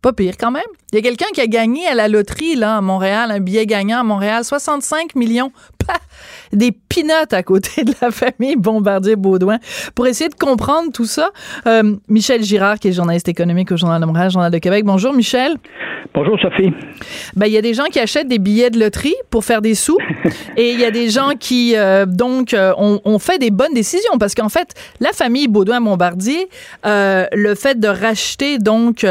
Pas 0.06 0.12
pire 0.12 0.36
quand 0.38 0.52
même. 0.52 0.62
Il 0.92 0.94
y 0.94 0.98
a 1.00 1.02
quelqu'un 1.02 1.26
qui 1.34 1.40
a 1.40 1.48
gagné 1.48 1.84
à 1.88 1.94
la 1.96 2.06
loterie 2.06 2.54
là 2.54 2.76
à 2.76 2.80
Montréal, 2.80 3.32
un 3.32 3.40
billet 3.40 3.66
gagnant 3.66 3.98
à 3.98 4.04
Montréal, 4.04 4.44
65 4.44 5.16
millions. 5.16 5.50
Des 6.52 6.72
pinottes 6.72 7.33
à 7.33 7.42
côté 7.42 7.85
de 7.85 7.92
la 8.00 8.11
famille 8.11 8.57
Bombardier-Baudouin. 8.57 9.59
Pour 9.94 10.07
essayer 10.07 10.31
de 10.31 10.35
comprendre 10.35 10.92
tout 10.92 11.05
ça, 11.05 11.31
euh, 11.66 11.96
Michel 12.09 12.42
Girard, 12.42 12.79
qui 12.79 12.88
est 12.88 12.92
journaliste 12.92 13.29
économique 13.29 13.72
au 13.72 13.76
Journal 13.76 14.00
de 14.00 14.07
Montréal, 14.07 14.31
Journal 14.31 14.50
de 14.50 14.59
Québec. 14.59 14.85
Bonjour 14.85 15.12
Michel. 15.12 15.57
Bonjour 16.14 16.38
Sophie. 16.40 16.72
Ben, 17.35 17.46
il 17.46 17.52
y 17.52 17.59
a 17.59 17.62
des 17.62 17.74
gens 17.74 17.85
qui 17.85 17.98
achètent 17.98 18.29
des 18.29 18.38
billets 18.38 18.70
de 18.70 18.79
loterie 18.79 19.16
pour 19.31 19.44
faire 19.44 19.61
des 19.61 19.74
sous 19.74 19.98
et 20.57 20.72
il 20.72 20.81
y 20.81 20.85
a 20.85 20.90
des 20.90 21.11
gens 21.11 21.33
qui, 21.38 21.74
euh, 21.76 22.07
donc, 22.07 22.55
euh, 22.55 22.72
ont, 22.76 23.18
fait 23.18 23.38
des 23.38 23.50
bonnes 23.50 23.74
décisions 23.74 24.18
parce 24.18 24.35
qu'en 24.35 24.48
fait, 24.48 24.74
la 25.00 25.12
famille 25.12 25.48
Baudouin-Bombardier, 25.48 26.48
le 26.85 27.55
fait 27.55 27.81
de 27.81 27.88
racheter, 27.88 28.59
donc, 28.59 29.05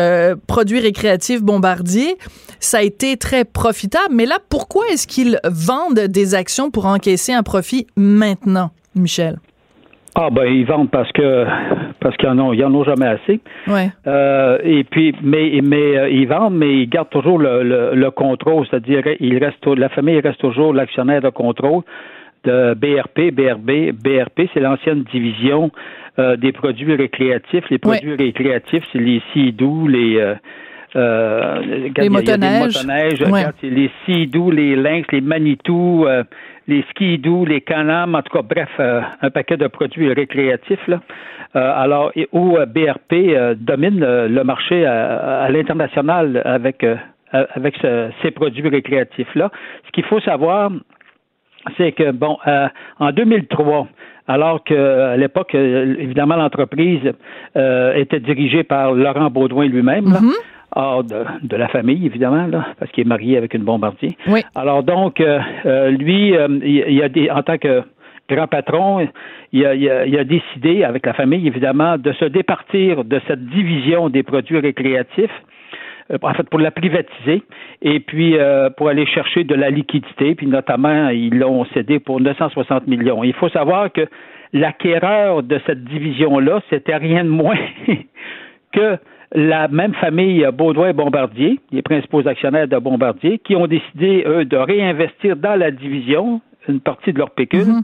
produits 0.47 0.79
récréatifs 0.79 1.41
Bombardier, 1.41 2.17
ça 2.59 2.79
a 2.79 2.81
été 2.81 3.17
très 3.17 3.45
profitable. 3.45 4.13
Mais 4.13 4.25
là, 4.25 4.39
pourquoi 4.49 4.87
est-ce 4.89 5.07
qu'ils 5.07 5.39
vendent 5.45 5.99
des 5.99 6.35
actions 6.35 6.71
pour 6.71 6.85
encaisser 6.95 7.33
un 7.33 7.43
profit 7.43 7.87
maintenant, 7.97 8.71
Michel? 8.95 9.35
Ah 10.17 10.29
ben 10.31 10.45
ils 10.45 10.65
vendent 10.65 10.89
parce 10.89 11.11
que 11.11 11.45
parce 11.99 12.15
qu'ils 12.15 12.29
en 12.29 12.39
ont 12.39 12.53
ils 12.53 12.63
en 12.63 12.73
ont 12.73 12.85
jamais 12.85 13.07
assez. 13.07 13.41
Ouais. 13.67 13.89
Euh, 14.07 14.57
et 14.63 14.85
puis 14.85 15.13
mais 15.21 15.59
mais 15.61 15.97
euh, 15.97 16.09
ils 16.09 16.25
vendent 16.25 16.55
mais 16.55 16.73
ils 16.83 16.89
gardent 16.89 17.09
toujours 17.09 17.37
le, 17.37 17.63
le, 17.63 17.95
le 17.95 18.11
contrôle, 18.11 18.65
c'est-à-dire 18.69 19.03
il 19.19 19.37
reste 19.43 19.67
la 19.67 19.89
famille 19.89 20.19
reste 20.21 20.39
toujours 20.39 20.73
l'actionnaire 20.73 21.21
de 21.21 21.29
contrôle 21.29 21.83
de 22.45 22.75
BRP, 22.75 23.31
BRB, 23.33 23.91
BRP, 23.91 24.47
c'est 24.53 24.59
l'ancienne 24.61 25.03
division 25.11 25.71
euh, 26.19 26.37
des 26.37 26.51
produits 26.51 26.95
récréatifs. 26.95 27.65
Les 27.69 27.79
produits 27.79 28.15
récréatifs, 28.15 28.83
c'est 28.93 28.99
les 28.99 29.21
Sea-Doo, 29.33 29.87
les 29.87 30.17
euh, 30.17 30.35
euh, 30.95 31.89
y 31.97 31.99
a 31.99 32.03
des 32.03 32.09
motoneiges. 32.09 32.75
motoneiges, 32.77 33.21
Ouais. 33.21 33.27
regarde, 33.31 33.55
les 33.63 33.91
Sea-Doo, 34.05 34.51
les 34.51 34.75
Lynx, 34.75 35.07
les 35.11 35.21
Manitou, 35.21 36.05
les 36.67 36.83
Ski-Doo, 36.91 37.45
les 37.45 37.61
Canam, 37.61 38.15
en 38.15 38.21
tout 38.21 38.35
cas, 38.35 38.41
bref, 38.41 38.69
euh, 38.79 39.01
un 39.21 39.29
paquet 39.29 39.57
de 39.57 39.67
produits 39.67 40.11
récréatifs. 40.13 40.87
Là. 40.87 40.99
Euh, 41.55 41.73
alors, 41.75 42.11
et- 42.15 42.27
où 42.31 42.57
euh, 42.57 42.65
BRP 42.65 43.13
euh, 43.13 43.55
domine 43.57 44.03
euh, 44.03 44.27
le 44.27 44.43
marché 44.43 44.85
à, 44.85 45.43
à 45.43 45.49
l'international 45.49 46.41
avec, 46.45 46.83
avec 47.31 47.75
ce- 47.81 48.09
ces 48.21 48.31
produits 48.31 48.67
récréatifs-là. 48.67 49.51
Ce 49.85 49.91
qu'il 49.91 50.03
faut 50.05 50.19
savoir, 50.21 50.71
c'est 51.77 51.91
que, 51.93 52.11
bon, 52.11 52.37
en 52.99 53.11
2003, 53.11 53.87
alors 54.27 54.63
que 54.63 54.73
à 55.13 55.17
l'époque, 55.17 55.53
évidemment, 55.55 56.35
l'entreprise 56.35 57.11
euh, 57.57 57.93
était 57.95 58.19
dirigée 58.19 58.63
par 58.63 58.93
Laurent 58.93 59.29
Baudouin 59.29 59.67
lui-même, 59.67 60.05
là, 60.11 60.19
hors 60.73 61.03
de, 61.03 61.23
de 61.43 61.55
la 61.55 61.67
famille, 61.67 62.05
évidemment, 62.05 62.47
là, 62.47 62.67
parce 62.79 62.91
qu'il 62.91 63.05
est 63.05 63.07
marié 63.07 63.37
avec 63.37 63.53
une 63.53 63.63
bombardier. 63.63 64.17
Oui. 64.27 64.41
Alors 64.55 64.83
donc, 64.83 65.19
euh, 65.19 65.39
euh, 65.65 65.89
lui, 65.91 66.35
euh, 66.35 66.47
il, 66.63 66.83
il 66.87 67.03
a 67.03 67.09
des, 67.09 67.29
en 67.29 67.43
tant 67.43 67.57
que 67.57 67.83
grand 68.29 68.47
patron, 68.47 69.07
il 69.51 69.65
a, 69.65 70.23
décidé, 70.23 70.83
avec 70.83 71.05
la 71.05 71.13
famille 71.13 71.47
évidemment, 71.47 71.97
de 71.97 72.11
se 72.13 72.25
départir 72.25 73.03
de 73.03 73.21
cette 73.27 73.45
division 73.45 74.09
des 74.09 74.23
produits 74.23 74.59
récréatifs 74.59 75.31
en 76.21 76.33
fait, 76.33 76.47
pour 76.49 76.59
la 76.59 76.71
privatiser 76.71 77.43
et 77.81 77.99
puis 77.99 78.37
euh, 78.37 78.69
pour 78.69 78.89
aller 78.89 79.05
chercher 79.05 79.43
de 79.43 79.55
la 79.55 79.69
liquidité, 79.69 80.35
puis 80.35 80.47
notamment, 80.47 81.09
ils 81.09 81.37
l'ont 81.37 81.65
cédé 81.73 81.99
pour 81.99 82.19
960 82.19 82.87
millions. 82.87 83.23
Il 83.23 83.33
faut 83.33 83.49
savoir 83.49 83.91
que 83.91 84.07
l'acquéreur 84.53 85.43
de 85.43 85.59
cette 85.65 85.83
division-là, 85.83 86.61
c'était 86.69 86.95
rien 86.95 87.23
de 87.23 87.29
moins 87.29 87.57
que 88.71 88.97
la 89.35 89.67
même 89.67 89.93
famille 89.95 90.47
Baudouin 90.53 90.89
et 90.89 90.93
Bombardier, 90.93 91.59
les 91.71 91.81
principaux 91.81 92.25
actionnaires 92.27 92.67
de 92.67 92.77
Bombardier, 92.77 93.39
qui 93.39 93.55
ont 93.55 93.67
décidé, 93.67 94.23
eux, 94.25 94.45
de 94.45 94.57
réinvestir 94.57 95.35
dans 95.35 95.55
la 95.55 95.71
division 95.71 96.41
une 96.67 96.79
partie 96.79 97.13
de 97.13 97.19
leur 97.19 97.29
pécule 97.31 97.67
mhm. 97.67 97.83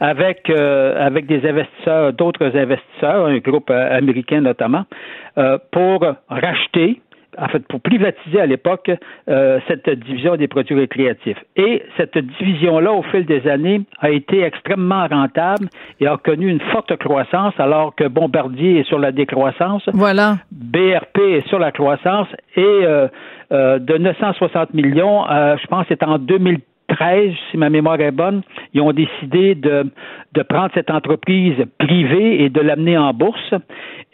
avec 0.00 0.50
euh, 0.50 1.06
avec 1.06 1.26
des 1.26 1.48
investisseurs, 1.48 2.12
d'autres 2.12 2.54
investisseurs, 2.56 3.26
un 3.26 3.38
groupe 3.38 3.70
euh, 3.70 3.96
américain 3.96 4.42
notamment, 4.42 4.84
euh, 5.38 5.56
pour 5.70 6.04
racheter 6.28 7.00
en 7.40 7.48
fait, 7.48 7.66
pour 7.68 7.80
privatiser 7.80 8.40
à 8.40 8.46
l'époque 8.46 8.90
euh, 9.28 9.60
cette 9.68 9.88
division 9.88 10.36
des 10.36 10.48
produits 10.48 10.74
récréatifs. 10.74 11.38
Et 11.56 11.82
cette 11.96 12.18
division-là, 12.18 12.92
au 12.92 13.02
fil 13.02 13.24
des 13.24 13.46
années, 13.48 13.82
a 14.00 14.10
été 14.10 14.42
extrêmement 14.42 15.06
rentable 15.06 15.68
et 16.00 16.06
a 16.06 16.16
connu 16.16 16.48
une 16.48 16.60
forte 16.72 16.96
croissance, 16.96 17.54
alors 17.58 17.94
que 17.94 18.04
Bombardier 18.04 18.80
est 18.80 18.84
sur 18.84 18.98
la 18.98 19.12
décroissance. 19.12 19.82
Voilà. 19.92 20.38
BRP 20.50 21.18
est 21.18 21.48
sur 21.48 21.58
la 21.58 21.72
croissance 21.72 22.28
et 22.56 22.62
euh, 22.62 23.08
euh, 23.52 23.78
de 23.78 23.96
960 23.96 24.74
millions, 24.74 25.24
je 25.28 25.66
pense, 25.68 25.86
c'est 25.88 26.02
en 26.02 26.18
2000 26.18 26.58
13, 26.88 27.32
si 27.50 27.56
ma 27.56 27.70
mémoire 27.70 28.00
est 28.00 28.10
bonne, 28.10 28.42
ils 28.74 28.80
ont 28.80 28.92
décidé 28.92 29.54
de, 29.54 29.84
de 30.32 30.42
prendre 30.42 30.70
cette 30.74 30.90
entreprise 30.90 31.56
privée 31.78 32.42
et 32.42 32.48
de 32.48 32.60
l'amener 32.60 32.96
en 32.96 33.12
bourse. 33.12 33.54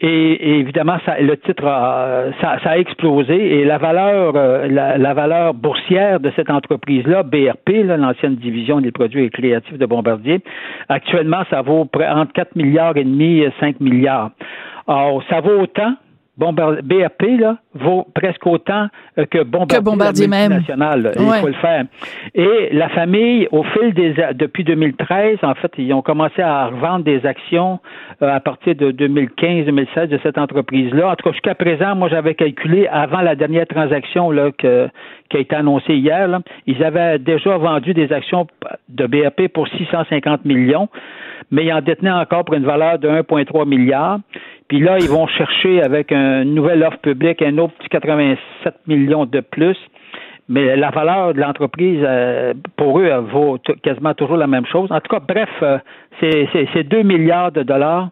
Et, 0.01 0.59
évidemment, 0.59 0.97
ça, 1.05 1.19
le 1.19 1.37
titre 1.37 1.65
a, 1.65 2.25
ça, 2.41 2.57
a 2.63 2.77
explosé 2.77 3.59
et 3.59 3.65
la 3.65 3.77
valeur, 3.77 4.33
euh, 4.35 4.67
la, 4.67 5.13
valeur 5.13 5.53
boursière 5.53 6.19
de 6.19 6.31
cette 6.35 6.49
entreprise-là, 6.49 7.23
BRP, 7.23 7.85
l'ancienne 7.85 8.35
division 8.35 8.81
des 8.81 8.91
produits 8.91 9.29
créatifs 9.29 9.77
de 9.77 9.85
Bombardier, 9.85 10.41
actuellement, 10.89 11.43
ça 11.49 11.61
vaut 11.61 11.87
entre 11.93 12.33
4 12.33 12.55
milliards 12.55 12.97
et 12.97 13.05
demi 13.05 13.39
et 13.39 13.51
5 13.59 13.79
milliards. 13.79 14.31
Alors, 14.87 15.23
ça 15.29 15.39
vaut 15.39 15.61
autant 15.61 15.95
BAP 16.37 17.21
là, 17.39 17.57
vaut 17.73 18.05
presque 18.13 18.45
autant 18.45 18.87
euh, 19.17 19.25
que 19.25 19.43
Bombardier, 19.43 19.77
que 19.77 19.83
Bombardier 19.83 20.27
même. 20.27 20.61
Il 21.17 21.41
faut 21.41 21.47
le 21.47 21.53
faire. 21.53 21.85
Et 22.33 22.69
la 22.73 22.89
famille, 22.89 23.47
au 23.51 23.63
fil 23.63 23.93
des 23.93 24.15
depuis 24.33 24.63
2013, 24.63 25.39
en 25.43 25.55
fait, 25.55 25.71
ils 25.77 25.93
ont 25.93 26.01
commencé 26.01 26.41
à 26.41 26.67
revendre 26.67 27.05
des 27.05 27.25
actions 27.25 27.79
euh, 28.21 28.29
à 28.29 28.39
partir 28.39 28.75
de 28.75 28.91
2015-2016 28.91 30.07
de 30.07 30.19
cette 30.23 30.37
entreprise-là. 30.37 31.11
En 31.11 31.15
tout 31.15 31.23
cas, 31.23 31.31
jusqu'à 31.31 31.55
présent, 31.55 31.95
moi, 31.95 32.09
j'avais 32.09 32.35
calculé 32.35 32.87
avant 32.87 33.21
la 33.21 33.35
dernière 33.35 33.67
transaction 33.67 34.31
là 34.31 34.51
que 34.51 34.89
qui 35.29 35.37
a 35.37 35.39
été 35.39 35.55
annoncée 35.55 35.95
hier, 35.95 36.27
là, 36.27 36.41
ils 36.67 36.83
avaient 36.83 37.17
déjà 37.17 37.57
vendu 37.57 37.93
des 37.93 38.11
actions 38.13 38.45
de 38.89 39.07
BAP 39.07 39.47
pour 39.53 39.67
650 39.67 40.45
millions, 40.45 40.87
mais 41.51 41.65
ils 41.65 41.73
en 41.73 41.81
détenaient 41.81 42.11
encore 42.11 42.45
pour 42.45 42.55
une 42.55 42.65
valeur 42.65 42.99
de 42.99 43.07
1,3 43.09 43.67
milliard. 43.67 44.19
Puis 44.67 44.79
là, 44.79 44.97
ils 44.99 45.09
vont 45.09 45.27
chercher 45.27 45.81
avec 45.81 46.11
une 46.11 46.55
nouvelle 46.55 46.83
offre 46.83 46.97
publique 46.97 47.41
un 47.41 47.57
autre 47.57 47.73
petit 47.79 47.89
87 47.89 48.73
millions 48.87 49.25
de 49.25 49.39
plus. 49.39 49.77
Mais 50.47 50.75
la 50.75 50.91
valeur 50.91 51.33
de 51.33 51.41
l'entreprise, 51.41 52.01
euh, 52.03 52.53
pour 52.77 52.99
eux, 52.99 53.09
vaut 53.31 53.57
quasiment 53.81 54.13
toujours 54.13 54.37
la 54.37 54.47
même 54.47 54.65
chose. 54.65 54.91
En 54.91 54.99
tout 54.99 55.09
cas, 55.09 55.19
bref, 55.19 55.49
euh, 55.63 55.79
c'est 56.19 56.83
2 56.83 57.01
milliards 57.01 57.51
de 57.51 57.63
dollars 57.63 58.09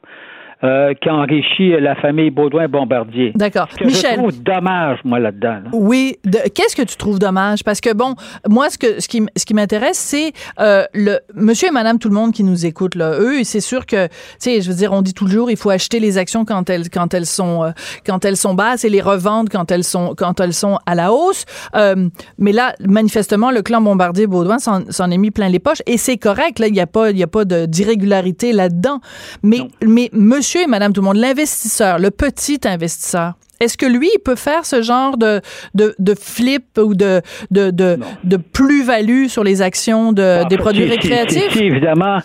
euh, 0.63 0.93
qui 0.93 1.09
enrichit 1.09 1.71
la 1.79 1.95
famille 1.95 2.29
Baudouin-Bombardier. 2.29 3.33
D'accord. 3.35 3.67
Michel. 3.83 4.11
Je 4.11 4.17
trouve 4.17 4.43
dommage, 4.43 4.99
moi, 5.03 5.19
là-dedans. 5.19 5.61
Oui. 5.73 6.17
Qu'est-ce 6.55 6.75
que 6.75 6.83
tu 6.83 6.95
trouves 6.95 7.19
dommage? 7.19 7.63
Parce 7.63 7.81
que, 7.81 7.93
bon, 7.93 8.15
moi, 8.47 8.69
ce, 8.69 8.77
que, 8.77 9.01
ce 9.01 9.07
qui, 9.07 9.25
ce 9.35 9.45
qui 9.45 9.53
m'intéresse, 9.53 9.97
c'est 9.97 10.31
euh, 10.59 10.85
le 10.93 11.19
monsieur 11.33 11.69
et 11.69 11.71
madame 11.71 11.99
tout 11.99 12.09
le 12.09 12.15
monde 12.15 12.31
qui 12.31 12.43
nous 12.43 12.65
écoute, 12.65 12.95
là. 12.95 13.17
Eux, 13.19 13.43
c'est 13.43 13.61
sûr 13.61 13.85
que, 13.85 14.07
tu 14.07 14.13
sais, 14.39 14.61
je 14.61 14.69
veux 14.69 14.75
dire, 14.77 14.93
on 14.93 15.01
dit 15.01 15.13
jour, 15.27 15.49
il 15.49 15.57
faut 15.57 15.69
acheter 15.69 15.99
les 15.99 16.17
actions 16.17 16.45
quand 16.45 16.69
elles, 16.69 16.89
quand 16.89 17.13
elles 17.13 17.25
sont, 17.25 17.63
euh, 17.63 17.71
quand 18.05 18.25
elles 18.25 18.37
sont 18.37 18.53
basses 18.53 18.85
et 18.85 18.89
les 18.89 19.01
revendre 19.01 19.49
quand 19.51 19.71
elles 19.71 19.83
sont, 19.83 20.15
quand 20.17 20.39
elles 20.39 20.53
sont 20.53 20.77
à 20.85 20.95
la 20.95 21.11
hausse. 21.11 21.45
Euh, 21.75 22.09
mais 22.37 22.51
là, 22.51 22.73
manifestement, 22.79 23.51
le 23.51 23.61
clan 23.61 23.81
Bombardier-Baudouin 23.81 24.59
s'en 24.59 25.11
est 25.11 25.17
mis 25.17 25.31
plein 25.31 25.49
les 25.49 25.59
poches 25.59 25.81
et 25.85 25.97
c'est 25.97 26.17
correct. 26.17 26.59
Là, 26.59 26.67
il 26.67 26.73
n'y 26.73 26.79
a 26.79 26.87
pas, 26.87 27.11
y 27.11 27.23
a 27.23 27.27
pas 27.27 27.45
d'irrégularité 27.45 28.53
là-dedans. 28.53 28.99
Mais, 29.41 29.59
mais 29.85 30.09
monsieur 30.13 30.52
et 30.61 30.67
madame 30.67 30.93
tout 30.93 31.01
le 31.01 31.07
monde, 31.07 31.17
l'investisseur, 31.17 31.99
le 31.99 32.11
petit 32.11 32.59
investisseur, 32.65 33.33
est-ce 33.59 33.77
que 33.77 33.85
lui, 33.85 34.09
il 34.13 34.19
peut 34.19 34.35
faire 34.35 34.65
ce 34.65 34.81
genre 34.81 35.17
de, 35.17 35.41
de, 35.73 36.15
flip 36.15 36.77
ou 36.77 36.95
de, 36.95 37.21
de, 37.51 37.71
de, 37.71 38.37
plus-value 38.37 39.27
sur 39.27 39.43
les 39.43 39.61
actions 39.61 40.11
de, 40.11 40.47
des 40.49 40.57
produits 40.57 40.85
récréatifs? 40.85 41.55
évidemment, 41.55 42.19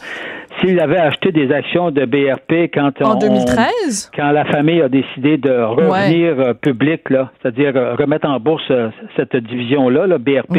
s'il 0.61 0.81
avait 0.81 0.99
acheté 0.99 1.31
des 1.31 1.53
actions 1.53 1.91
de 1.91 2.05
BRP 2.05 2.71
quand 2.75 2.91
en 3.03 3.15
2013 3.15 4.11
quand 4.17 4.31
la 4.33 4.45
famille 4.47 4.83
a 4.83 4.89
décidé 4.89 5.37
de 5.37 5.51
revenir 5.51 6.41
euh, 6.41 6.55
public 6.55 7.11
là, 7.11 7.31
c'est-à-dire 7.41 7.77
euh, 7.77 7.95
remettre 7.95 8.29
en 8.29 8.41
bourse 8.41 8.65
euh, 8.71 8.89
cette 9.17 9.37
division 9.37 9.89
là, 9.89 10.07
là 10.09 10.19
BRP. 10.19 10.59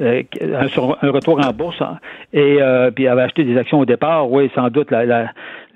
Euh, 0.00 0.22
un, 0.42 1.10
retour 1.10 1.46
en 1.46 1.52
bourse 1.52 1.76
hein. 1.82 1.98
et 2.32 2.56
euh, 2.62 2.90
puis 2.90 3.06
avait 3.06 3.20
acheté 3.20 3.44
des 3.44 3.58
actions 3.58 3.80
au 3.80 3.84
départ, 3.84 4.30
oui, 4.30 4.50
sans 4.54 4.70
doute 4.70 4.90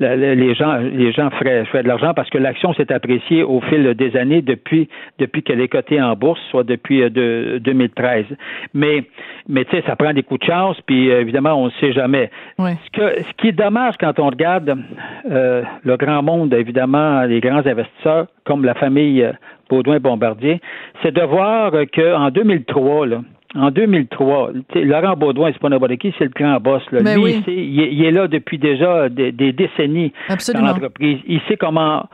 les 0.01 0.55
gens 0.55 0.76
les 0.76 1.12
gens 1.12 1.30
feraient, 1.30 1.64
feraient 1.66 1.82
de 1.82 1.88
l'argent 1.88 2.14
parce 2.14 2.30
que 2.30 2.38
l'action 2.38 2.72
s'est 2.74 2.92
appréciée 2.92 3.42
au 3.42 3.61
fil 3.61 3.95
des 3.95 4.16
années 4.16 4.42
depuis 4.42 4.88
depuis 5.18 5.42
qu'elle 5.42 5.61
est 5.61 5.68
cotée 5.68 6.01
en 6.01 6.14
bourse, 6.16 6.40
soit 6.51 6.64
depuis 6.64 7.03
euh, 7.03 7.11
de, 7.11 7.59
2013. 7.62 8.26
Mais 8.74 9.05
mais 9.49 9.64
tu 9.64 9.76
sais, 9.76 9.82
ça 9.86 9.97
prend 9.97 10.12
des 10.12 10.22
coups 10.22 10.40
de 10.40 10.47
chance, 10.47 10.80
puis 10.86 11.09
évidemment 11.09 11.55
on 11.55 11.66
ne 11.66 11.70
sait 11.80 11.92
jamais. 11.92 12.30
Ce, 12.59 12.90
que, 12.92 13.22
ce 13.22 13.32
qui 13.36 13.49
est 13.49 13.53
dommage 13.53 13.95
quand 13.99 14.18
on 14.18 14.30
regarde 14.30 14.76
le 15.24 15.97
grand 15.97 16.22
monde, 16.22 16.53
évidemment, 16.55 17.22
les 17.22 17.40
grands 17.40 17.66
investisseurs 17.66 18.26
comme 18.45 18.64
la 18.64 18.74
famille 18.74 19.26
Baudouin 19.68 19.99
Bombardier, 19.99 20.61
c'est 21.03 21.12
de 21.12 21.22
voir 21.22 21.72
qu'en 21.95 22.30
2003 22.30 23.07
là, 23.07 23.20
en 23.55 23.70
2003, 23.70 24.50
Laurent 24.74 25.16
Baudouin, 25.16 25.50
c'est 25.52 25.61
pas 25.61 25.68
n'importe 25.68 25.96
qui, 25.96 26.14
c'est 26.18 26.24
le 26.24 26.30
grand 26.30 26.59
boss. 26.61 26.82
Là. 26.90 27.02
Ben 27.02 27.22
Lui, 27.22 27.42
il, 27.46 28.05
est, 28.05 28.11
là 28.11 28.26
depuis 28.26 28.59
déjà 28.59 29.09
des, 29.09 29.32
décennies 29.32 30.12
dans 30.28 30.61
l'entreprise. 30.61 31.18
Il 31.26 31.40
sait 31.48 31.57
comment 31.57 32.09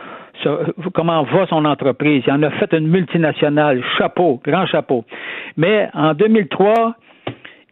comment 0.94 1.22
va 1.24 1.46
son 1.48 1.64
entreprise. 1.64 2.22
Il 2.26 2.32
en 2.32 2.42
a 2.42 2.50
fait 2.50 2.72
une 2.72 2.86
multinationale. 2.86 3.82
Chapeau, 3.98 4.40
grand 4.44 4.66
chapeau. 4.66 5.04
Mais 5.56 5.88
en 5.94 6.14
2003, 6.14 6.94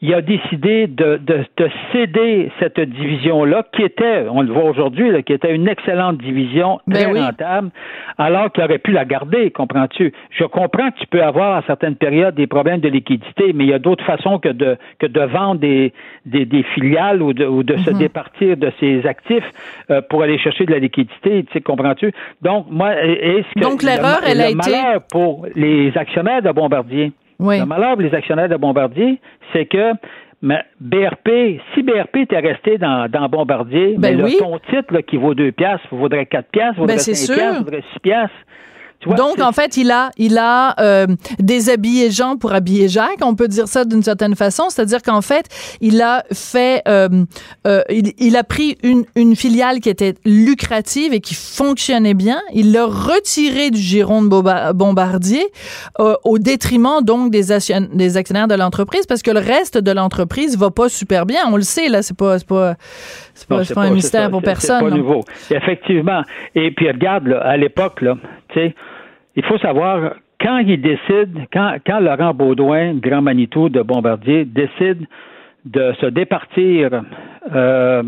il 0.00 0.14
a 0.14 0.20
décidé 0.20 0.86
de, 0.86 1.16
de, 1.16 1.44
de 1.56 1.70
céder 1.92 2.50
cette 2.60 2.80
division-là, 2.80 3.64
qui 3.72 3.82
était, 3.82 4.26
on 4.30 4.42
le 4.42 4.52
voit 4.52 4.64
aujourd'hui, 4.64 5.10
qui 5.24 5.32
était 5.32 5.54
une 5.54 5.68
excellente 5.68 6.18
division, 6.18 6.80
ben 6.86 7.10
très 7.10 7.20
rentable, 7.20 7.70
alors 8.16 8.52
qu'il 8.52 8.62
aurait 8.62 8.78
pu 8.78 8.92
la 8.92 9.04
garder, 9.04 9.50
comprends-tu? 9.50 10.12
Je 10.30 10.44
comprends 10.44 10.90
que 10.90 10.98
tu 11.00 11.06
peux 11.06 11.22
avoir 11.22 11.56
à 11.56 11.62
certaines 11.66 11.96
périodes 11.96 12.34
des 12.34 12.46
problèmes 12.46 12.80
de 12.80 12.88
liquidité, 12.88 13.52
mais 13.54 13.64
il 13.64 13.70
y 13.70 13.74
a 13.74 13.78
d'autres 13.78 14.04
façons 14.04 14.38
que 14.38 14.48
de, 14.48 14.76
que 14.98 15.06
de 15.06 15.20
vendre 15.20 15.60
des, 15.60 15.92
des, 16.26 16.44
des 16.44 16.62
filiales 16.62 17.22
ou 17.22 17.32
de, 17.32 17.44
ou 17.44 17.62
de 17.62 17.76
se 17.78 17.90
mhm. 17.90 17.98
départir 17.98 18.56
de 18.56 18.70
ses 18.78 19.06
actifs 19.06 19.50
euh, 19.90 20.00
pour 20.08 20.22
aller 20.22 20.38
chercher 20.38 20.64
de 20.64 20.72
la 20.72 20.78
liquidité, 20.78 21.44
tu 21.44 21.52
sais, 21.52 21.60
comprends-tu? 21.60 22.12
Donc, 22.42 22.66
moi, 22.70 22.94
est-ce 23.02 23.52
que 23.54 23.60
Donc, 23.60 23.82
l'erreur, 23.82 24.20
elle 24.26 24.40
a 24.40 24.50
été... 24.50 24.72
pour 25.10 25.46
les 25.54 25.92
actionnaires 25.96 26.42
de 26.42 26.52
Bombardier, 26.52 27.12
le 27.40 27.64
malheur 27.64 27.96
les 27.96 28.14
actionnaires 28.14 28.48
de 28.48 28.56
Bombardier, 28.56 29.20
c'est 29.52 29.66
que 29.66 29.92
BRP, 30.42 31.60
si 31.74 31.82
BRP 31.82 32.16
était 32.18 32.38
resté 32.38 32.78
dans, 32.78 33.28
Bombardier, 33.28 33.96
ben 33.98 34.20
mais 34.20 34.36
ton 34.36 34.58
titre 34.70 35.00
qui 35.00 35.16
vaut 35.16 35.34
2 35.34 35.52
piastres 35.52 35.88
vaudrait 35.90 36.26
4 36.26 36.48
piastres, 36.50 36.78
vaudrait 36.78 36.96
ben 36.96 37.00
5 37.00 37.34
piastres, 37.34 37.58
vaudrait 37.64 37.84
6 37.92 37.98
piastres. 38.00 38.36
Donc, 39.06 39.40
en 39.40 39.52
fait, 39.52 39.76
il 39.76 39.90
a, 39.92 40.10
il 40.16 40.38
a 40.38 40.74
euh, 40.80 41.06
déshabillé 41.38 42.10
Jean 42.10 42.36
pour 42.36 42.52
habiller 42.52 42.88
Jacques, 42.88 43.20
on 43.22 43.36
peut 43.36 43.46
dire 43.46 43.68
ça 43.68 43.84
d'une 43.84 44.02
certaine 44.02 44.34
façon. 44.34 44.64
C'est-à-dire 44.70 45.02
qu'en 45.02 45.22
fait, 45.22 45.46
il 45.80 46.02
a 46.02 46.24
fait, 46.32 46.82
euh, 46.88 47.08
euh, 47.66 47.82
il, 47.88 48.36
a 48.36 48.42
pris 48.42 48.76
une, 48.82 49.04
une 49.14 49.36
filiale 49.36 49.78
qui 49.80 49.88
était 49.88 50.14
lucrative 50.24 51.14
et 51.14 51.20
qui 51.20 51.34
fonctionnait 51.34 52.14
bien. 52.14 52.40
Il 52.52 52.72
l'a 52.72 52.86
retiré 52.86 53.70
du 53.70 53.78
giron 53.78 54.22
de 54.22 54.72
Bombardier 54.72 55.46
au 55.98 56.38
détriment 56.38 57.02
donc 57.02 57.30
des, 57.30 57.46
des 57.92 58.16
actionnaires 58.16 58.48
de 58.48 58.54
l'entreprise 58.54 59.06
parce 59.06 59.22
que 59.22 59.30
le 59.30 59.40
reste 59.40 59.78
de 59.78 59.92
l'entreprise 59.92 60.58
va 60.58 60.70
pas 60.70 60.88
super 60.88 61.24
bien. 61.24 61.42
On 61.50 61.56
le 61.56 61.62
sait, 61.62 61.88
là, 61.88 62.02
c'est 62.02 62.16
pas, 62.16 62.38
c'est 62.38 62.48
pas, 62.48 62.74
c'est 63.34 63.48
pas, 63.48 63.64
pas, 63.64 63.82
un 63.82 63.90
mystère 63.90 64.30
pour 64.30 64.42
personne. 64.42 64.80
C'est 64.80 64.90
pas 64.90 64.96
nouveau. 64.96 65.20
Effectivement. 65.50 66.22
Et 66.54 66.72
puis, 66.72 66.88
regarde, 66.88 67.28
là, 67.28 67.40
à 67.40 67.56
l'époque, 67.56 68.00
là, 68.00 68.16
tu 68.48 68.60
sais, 68.60 68.74
il 69.38 69.44
faut 69.44 69.58
savoir, 69.58 70.14
quand 70.40 70.58
il 70.58 70.80
décide, 70.80 71.46
quand, 71.52 71.76
quand 71.86 72.00
Laurent 72.00 72.34
Baudouin, 72.34 72.94
grand 72.94 73.22
Manitou 73.22 73.68
de 73.68 73.82
Bombardier, 73.82 74.44
décide 74.44 75.06
de 75.64 75.92
se 76.00 76.06
départir 76.06 77.02
euh, 77.54 78.02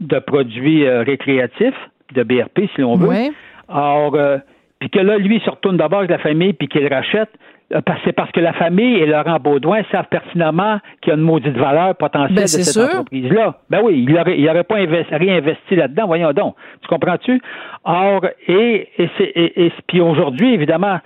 de 0.00 0.18
produits 0.20 0.88
récréatifs, 0.88 1.74
de 2.14 2.22
BRP, 2.22 2.60
si 2.74 2.80
l'on 2.80 2.96
veut. 2.96 3.30
Alors, 3.68 4.16
puis 4.78 4.88
que 4.88 4.98
là, 5.00 5.18
lui, 5.18 5.36
il 5.36 5.42
se 5.42 5.50
retourne 5.50 5.76
d'abord 5.76 5.98
avec 5.98 6.10
la 6.10 6.18
famille, 6.18 6.54
puis 6.54 6.66
qu'il 6.66 6.86
rachète. 6.88 7.30
C'est 8.04 8.12
parce 8.12 8.32
que 8.32 8.40
la 8.40 8.52
famille 8.52 8.96
et 8.96 9.06
Laurent 9.06 9.38
Baudouin 9.38 9.82
savent 9.92 10.08
pertinemment 10.10 10.78
qu'il 11.00 11.10
y 11.10 11.14
a 11.14 11.16
une 11.18 11.22
maudite 11.22 11.56
valeur 11.56 11.94
potentielle 11.94 12.34
Ben, 12.34 12.42
de 12.42 12.46
cette 12.48 12.84
entreprise-là. 12.84 13.58
Ben 13.70 13.80
oui, 13.84 14.04
il 14.08 14.12
n'aurait 14.14 14.38
il 14.38 14.48
aurait 14.48 14.64
pas 14.64 14.78
investi, 14.78 15.14
réinvesti 15.14 15.76
là-dedans, 15.76 16.06
voyons 16.08 16.32
donc. 16.32 16.56
Tu 16.82 16.88
comprends-tu? 16.88 17.40
Or, 17.84 18.22
et, 18.48 18.88
et, 18.98 19.08
c'est- 19.16 19.24
et, 19.36 19.66
et- 19.66 19.72
puis 19.86 20.00
aujourd'hui, 20.00 20.52
évidemment, 20.52 20.98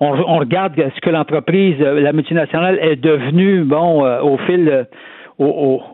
on, 0.00 0.12
on 0.26 0.38
regarde 0.38 0.74
ce 0.76 1.00
que 1.02 1.10
l'entreprise, 1.10 1.76
euh, 1.82 2.00
la 2.00 2.12
multinationale, 2.14 2.78
est 2.80 2.96
devenue, 2.96 3.62
bon, 3.64 4.04
euh, 4.06 4.22
au 4.22 4.38
fil 4.38 4.68
euh, 4.70 4.84
au, 5.40 5.46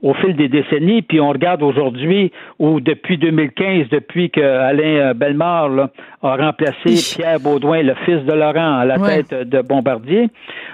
au- 0.03 0.09
au 0.11 0.15
fil 0.15 0.35
des 0.37 0.49
décennies, 0.49 1.03
puis 1.03 1.21
on 1.21 1.29
regarde 1.31 1.63
aujourd'hui 1.63 2.33
où 2.59 2.81
depuis 2.81 3.17
2015, 3.17 3.89
depuis 3.91 4.29
que 4.31 4.41
Alain 4.41 4.83
euh, 5.11 5.15
Bellemare 5.15 5.69
là, 5.69 5.91
a 6.23 6.37
remplacé. 6.37 7.17
Pierre 7.17 7.39
Baudouin, 7.41 7.83
le 7.83 7.95
fils 8.05 8.25
de 8.25 8.33
Laurent, 8.33 8.79
à 8.81 8.85
la 8.85 8.99
Ouais. 8.99 9.23
tête 9.23 9.49
de 9.49 9.61
Bombardier, 9.63 10.29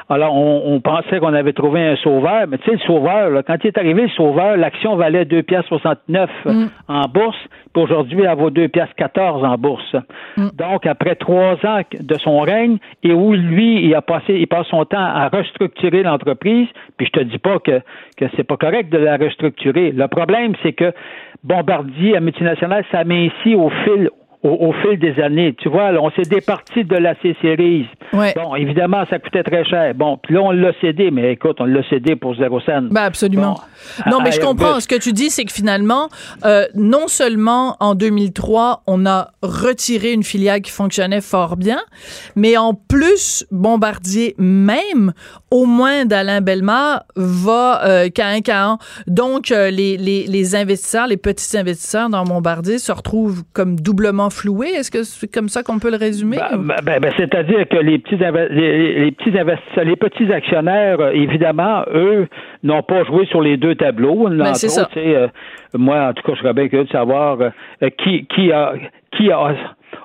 alors 0.08 0.34
on, 0.34 0.62
on 0.74 0.80
pensait 0.80 1.18
qu'on 1.20 1.34
avait 1.34 1.52
trouvé 1.52 1.80
un 1.86 1.96
sauveur, 1.96 2.46
mais 2.48 2.58
tu 2.58 2.64
sais, 2.64 2.72
le 2.72 2.78
sauveur, 2.86 3.30
là, 3.30 3.42
quand 3.42 3.56
il 3.62 3.66
est 3.68 3.78
arrivé, 3.78 4.02
le 4.02 4.08
sauveur, 4.10 4.56
l'action 4.56 4.96
valait 4.96 5.24
2 5.26 5.42
piastres 5.42 5.68
69 5.68 6.30
Mm. 6.46 6.64
en 6.88 7.02
bourse, 7.08 7.36
puis 7.74 7.82
aujourd'hui, 7.82 8.22
elle 8.22 8.36
vaut 8.38 8.50
2 8.50 8.68
piastres 8.68 8.94
14 8.96 9.44
en 9.44 9.56
bourse. 9.56 9.94
Mm. 10.36 10.48
Donc, 10.58 10.86
après 10.86 11.14
trois 11.16 11.54
ans 11.66 11.80
de 11.98 12.14
son 12.18 12.40
règne, 12.40 12.78
et 13.02 13.12
où 13.12 13.32
lui, 13.34 13.84
il 13.84 13.94
a 13.94 14.00
passé, 14.02 14.34
il 14.34 14.46
passe 14.46 14.66
son 14.68 14.84
temps 14.84 14.98
à 14.98 15.28
restructurer 15.28 16.02
l'entreprise, 16.02 16.68
puis 16.96 17.06
je 17.06 17.20
te 17.20 17.24
dis 17.24 17.38
pas 17.38 17.58
que, 17.58 17.80
que 18.16 18.24
c'est 18.36 18.44
pas 18.44 18.56
correct 18.62 18.92
de 18.92 18.98
la 18.98 19.16
restructurer. 19.16 19.90
Le 19.90 20.06
problème, 20.06 20.52
c'est 20.62 20.72
que 20.72 20.92
Bombardier, 21.42 22.12
la 22.12 22.20
multinationale, 22.20 22.84
ça 22.92 23.02
ici 23.26 23.56
au 23.56 23.68
fil, 23.84 24.08
au, 24.42 24.68
au 24.68 24.72
fil 24.72 24.98
des 24.98 25.20
années. 25.22 25.54
Tu 25.58 25.68
vois, 25.68 25.92
là, 25.92 26.00
on 26.02 26.10
s'est 26.10 26.28
départi 26.28 26.84
de 26.84 26.96
la 26.96 27.14
C-Series. 27.22 27.86
Ouais. 28.12 28.34
Bon, 28.34 28.54
évidemment, 28.56 29.04
ça 29.08 29.18
coûtait 29.18 29.42
très 29.42 29.64
cher. 29.64 29.94
Bon, 29.94 30.18
puis 30.22 30.34
là, 30.34 30.42
on 30.42 30.50
l'a 30.50 30.72
cédé, 30.80 31.10
mais 31.10 31.32
écoute, 31.32 31.56
on 31.60 31.64
l'a 31.64 31.82
cédé 31.88 32.16
pour 32.16 32.34
zéro 32.34 32.60
cent. 32.60 32.82
Ben 32.90 33.02
absolument. 33.02 33.54
Bon. 34.04 34.10
non, 34.10 34.18
mais 34.22 34.32
je 34.32 34.40
comprends. 34.40 34.80
Ce 34.80 34.88
que 34.88 34.98
tu 34.98 35.12
dis, 35.12 35.30
c'est 35.30 35.44
que 35.44 35.52
finalement, 35.52 36.08
euh, 36.44 36.66
non 36.74 37.06
seulement 37.06 37.76
en 37.80 37.94
2003, 37.94 38.82
on 38.86 39.06
a 39.06 39.28
retiré 39.42 40.12
une 40.12 40.24
filiale 40.24 40.60
qui 40.60 40.70
fonctionnait 40.70 41.20
fort 41.20 41.56
bien, 41.56 41.80
mais 42.36 42.56
en 42.56 42.74
plus, 42.74 43.46
Bombardier 43.50 44.34
même, 44.38 45.12
au 45.50 45.66
moins 45.66 46.04
d'Alain 46.04 46.40
Bellemare, 46.40 47.04
va 47.16 47.84
euh, 47.84 48.08
cahin 48.08 48.40
Donc, 49.06 49.50
euh, 49.50 49.70
les, 49.70 49.96
les, 49.96 50.26
les 50.26 50.56
investisseurs, 50.56 51.06
les 51.06 51.16
petits 51.16 51.56
investisseurs 51.56 52.08
dans 52.08 52.24
Bombardier 52.24 52.78
se 52.78 52.92
retrouvent 52.92 53.44
comme 53.52 53.78
doublement 53.78 54.30
floués. 54.32 54.70
Est-ce 54.70 54.90
que 54.90 55.02
c'est 55.02 55.32
comme 55.32 55.48
ça 55.48 55.62
qu'on 55.62 55.78
peut 55.78 55.90
le 55.90 55.96
résumer? 55.96 56.38
Ben, 56.38 56.58
ben, 56.58 56.76
ben, 56.82 57.00
ben, 57.00 57.12
c'est-à-dire 57.16 57.68
que 57.68 57.76
les 57.76 57.98
petits 57.98 58.16
les, 58.16 59.04
les 59.04 59.12
petits 59.12 59.38
investisseurs, 59.38 59.84
les 59.84 59.96
petits 59.96 60.32
actionnaires, 60.32 61.00
euh, 61.00 61.10
évidemment, 61.12 61.84
eux, 61.94 62.28
n'ont 62.62 62.82
pas 62.82 63.04
joué 63.04 63.26
sur 63.26 63.40
les 63.40 63.56
deux 63.56 63.74
tableaux. 63.74 64.28
Ben, 64.28 64.54
c'est 64.54 64.68
ça. 64.68 64.88
euh, 64.96 65.28
moi, 65.74 66.08
en 66.08 66.12
tout 66.12 66.22
cas, 66.22 66.34
je 66.34 66.40
serais 66.40 66.54
bien 66.54 66.68
curieux 66.68 66.84
de 66.84 66.90
savoir 66.90 67.38
euh, 67.40 67.90
qui, 68.02 68.26
qui 68.26 68.52
a 68.52 68.74
qui 69.16 69.30
a, 69.30 69.54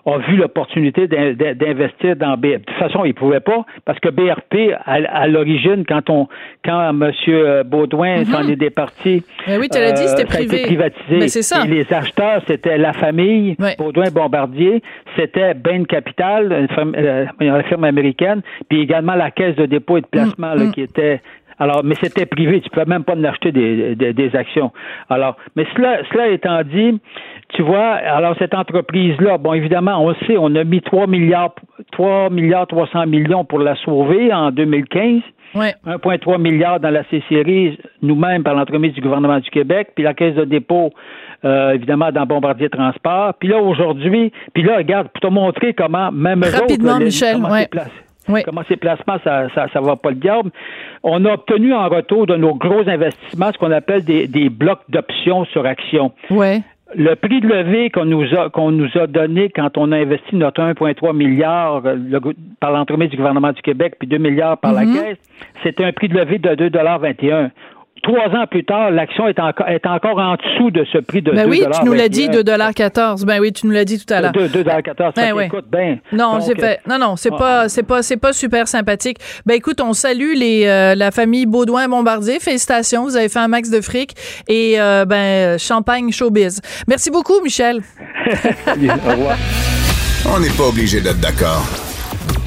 a 0.10 0.18
vu 0.20 0.38
l'opportunité 0.38 1.08
d'in- 1.08 1.34
d'in- 1.34 1.54
d'investir 1.54 2.16
dans 2.16 2.38
BRP. 2.38 2.60
De 2.60 2.64
toute 2.66 2.76
façon, 2.78 3.04
ils 3.06 3.10
ne 3.10 3.14
pouvaient 3.14 3.40
pas, 3.42 3.66
parce 3.86 4.00
que 4.00 4.10
BRP, 4.10 4.74
à, 4.86 4.94
à 4.94 5.28
l'origine, 5.28 5.84
quand 5.88 6.10
on 6.10 6.28
quand 6.66 6.90
M. 6.90 7.12
Baudouin 7.66 8.24
s'en 8.26 8.48
est 8.48 8.56
départi, 8.56 9.24
Ben 9.46 9.60
oui, 9.60 9.68
tu 9.70 9.78
l'as 9.80 9.92
dit, 9.92 10.08
c'était 10.08 10.22
euh, 10.24 10.26
été 10.42 10.48
privé. 10.48 10.62
privatisé. 10.64 11.20
Ben, 11.20 11.28
c'est 11.28 11.42
ça. 11.42 11.64
Et 11.66 11.68
les 11.68 11.94
acheteurs, 11.94 12.42
c'était 12.48 12.78
la 12.78 12.94
famille 12.94 13.56
Ouais. 13.60 13.76
Baudouin 13.78 14.10
Bombardier, 14.12 14.82
c'était 15.18 15.54
Bain 15.54 15.84
Capital, 15.84 16.52
une 16.54 16.68
firme, 16.70 16.94
euh, 16.98 17.26
une 17.40 17.64
firme 17.64 17.84
américaine, 17.84 18.42
puis 18.70 18.82
également 18.82 19.16
la 19.16 19.32
Caisse 19.32 19.56
de 19.56 19.66
dépôt 19.66 19.98
et 19.98 20.02
de 20.02 20.08
placement 20.08 20.56
Mm, 20.56 20.60
là, 20.60 20.72
qui 20.74 20.82
était 20.82 21.22
alors, 21.60 21.82
mais 21.84 21.96
c'était 22.02 22.26
privé, 22.26 22.62
tu 22.62 22.68
ne 22.68 22.74
pouvais 22.74 22.86
même 22.86 23.04
pas 23.04 23.16
en 23.16 23.24
acheter 23.24 23.52
des, 23.52 23.96
des, 23.96 24.14
des 24.14 24.36
actions. 24.36 24.72
Alors, 25.10 25.38
mais 25.56 25.66
cela, 25.76 26.00
cela 26.12 26.28
étant 26.30 26.62
dit, 26.64 27.00
tu 27.50 27.62
vois, 27.64 27.94
alors 27.94 28.36
cette 28.38 28.54
entreprise-là, 28.54 29.38
bon, 29.38 29.54
évidemment, 29.54 29.98
on 30.04 30.10
le 30.10 30.16
sait, 30.28 30.38
on 30.38 30.54
a 30.56 30.64
mis 30.64 30.82
3 30.82 31.08
milliards, 31.08 31.56
3 31.92 32.30
milliards 32.30 32.68
300 32.68 33.08
millions 33.08 33.44
pour 33.46 33.60
la 33.60 33.76
sauver 33.78 34.34
en 34.34 34.52
2015. 34.52 35.22
Ouais. 35.56 35.74
1,3 35.88 36.40
milliard 36.40 36.80
dans 36.80 36.90
la 36.90 37.04
C-Series, 37.06 37.80
nous-mêmes 38.02 38.44
par 38.44 38.54
l'entremise 38.54 38.94
du 38.94 39.00
gouvernement 39.02 39.40
du 39.40 39.50
Québec, 39.50 39.90
puis 39.96 40.04
la 40.04 40.14
caisse 40.14 40.36
de 40.36 40.44
dépôt, 40.44 40.92
euh, 41.46 41.72
évidemment, 41.72 42.12
dans 42.12 42.26
Bombardier 42.26 42.70
Transport. 42.70 43.34
Puis 43.40 43.48
là, 43.48 43.58
aujourd'hui, 43.62 44.32
puis 44.54 44.62
là, 44.64 44.76
regarde, 44.78 45.08
pour 45.08 45.22
te 45.22 45.34
montrer 45.34 45.74
comment, 45.74 46.12
même 46.12 46.44
eux 46.44 46.50
Rapidement, 46.54 46.90
autres, 46.92 47.00
les- 47.00 47.06
Michel, 47.06 47.38
ouais. 47.50 47.68
Oui. 48.30 48.44
Comment 48.44 48.64
ces 48.68 48.78
placements, 48.78 49.18
ça, 49.24 49.48
ça, 49.56 49.68
ça 49.72 49.82
va 49.82 49.96
pas 49.96 50.10
le 50.10 50.16
diable. 50.16 50.52
On 51.04 51.24
a 51.26 51.34
obtenu 51.34 51.74
en 51.74 51.88
retour 51.88 52.26
de 52.26 52.36
nos 52.36 52.56
gros 52.56 52.88
investissements 52.88 53.52
ce 53.52 53.58
qu'on 53.58 53.72
appelle 53.72 54.04
des, 54.04 54.28
des 54.28 54.50
blocs 54.50 54.82
d'options 54.90 55.46
sur 55.46 55.66
actions. 55.66 56.12
Ouais. 56.30 56.62
Le 56.96 57.16
prix 57.16 57.42
de 57.42 57.48
levée 57.48 57.90
qu'on 57.90 58.06
nous 58.06 58.34
a 58.34 58.50
qu'on 58.50 58.72
nous 58.72 58.90
a 58.96 59.08
donné 59.08 59.50
quand 59.50 59.78
on 59.78 59.92
a 59.92 59.98
investi 59.98 60.38
notre 60.38 60.62
1,3 60.62 61.14
milliard 61.14 61.82
euh, 61.86 61.96
le 61.96 62.20
par 62.62 62.72
l'entremise 62.72 63.10
du 63.10 63.18
gouvernement 63.18 63.52
du 63.52 63.62
Québec 63.62 63.96
puis 64.00 64.08
2 64.08 64.18
milliards 64.18 64.58
par 64.58 64.72
la 64.72 64.86
caisse, 64.86 65.18
c'était 65.64 65.84
un 65.84 65.92
prix 65.92 66.08
de 66.08 66.18
levée 66.18 66.38
de 66.38 66.50
2,21 66.50 67.50
Trois 68.04 68.28
ans 68.30 68.46
plus 68.50 68.64
tard, 68.64 68.92
l'action 68.92 69.28
est 69.28 69.40
encore 69.40 69.68
est 69.68 69.86
encore 69.86 70.18
en 70.20 70.36
dessous 70.36 70.72
de 70.72 70.86
ce 70.92 71.00
prix 71.00 71.22
de 71.22 71.32
Ben 71.32 71.48
oui, 71.50 71.64
tu 71.80 71.86
nous 71.86 71.94
l'as 71.94 72.08
2,21. 72.08 72.10
dit, 72.10 72.30
2,14 72.30 73.26
Ben 73.26 73.40
oui, 73.40 73.52
tu 73.52 73.66
nous 73.66 73.74
l'as 73.74 73.86
dit 73.86 74.04
tout 74.04 74.14
à 74.14 74.22
l'heure. 74.22 74.32
2,14 74.32 75.14
Ben 75.16 75.34
oui. 75.34 75.44
qu'écoute, 75.44 75.66
ben, 75.70 76.00
Non, 76.12 76.34
donc, 76.34 76.44
c'est 76.44 76.60
fait. 76.60 76.80
Non, 76.88 76.98
non, 77.00 77.16
c'est 77.16 77.32
ah. 77.34 77.38
pas, 77.38 77.70
c'est 77.70 77.84
pas, 77.84 78.04
c'est 78.04 78.18
pas 78.18 78.34
super 78.34 78.68
sympathique. 78.68 79.18
Ben 79.46 79.56
écoute, 79.56 79.82
on 79.82 79.94
salue 79.94 80.34
les, 80.36 80.66
euh, 80.66 80.96
la 80.96 81.12
famille 81.12 81.46
Baudouin 81.46 81.88
Bombardier. 81.88 82.40
Félicitations, 82.40 83.04
vous 83.04 83.18
avez 83.18 83.30
fait 83.30 83.40
un 83.40 83.48
max 83.48 83.70
de 83.70 83.82
fric 83.82 84.14
et 84.48 84.80
euh, 84.80 85.06
ben 85.06 85.58
champagne 85.58 86.12
showbiz. 86.12 86.62
Merci 86.88 87.10
beaucoup, 87.12 87.42
Michel. 87.44 87.82
salut, 88.66 88.90
au 89.08 89.12
revoir. 89.12 89.38
On 90.34 90.40
n'est 90.40 90.50
pas 90.50 90.68
obligé 90.70 91.02
d'être 91.02 91.20
d'accord. 91.20 91.87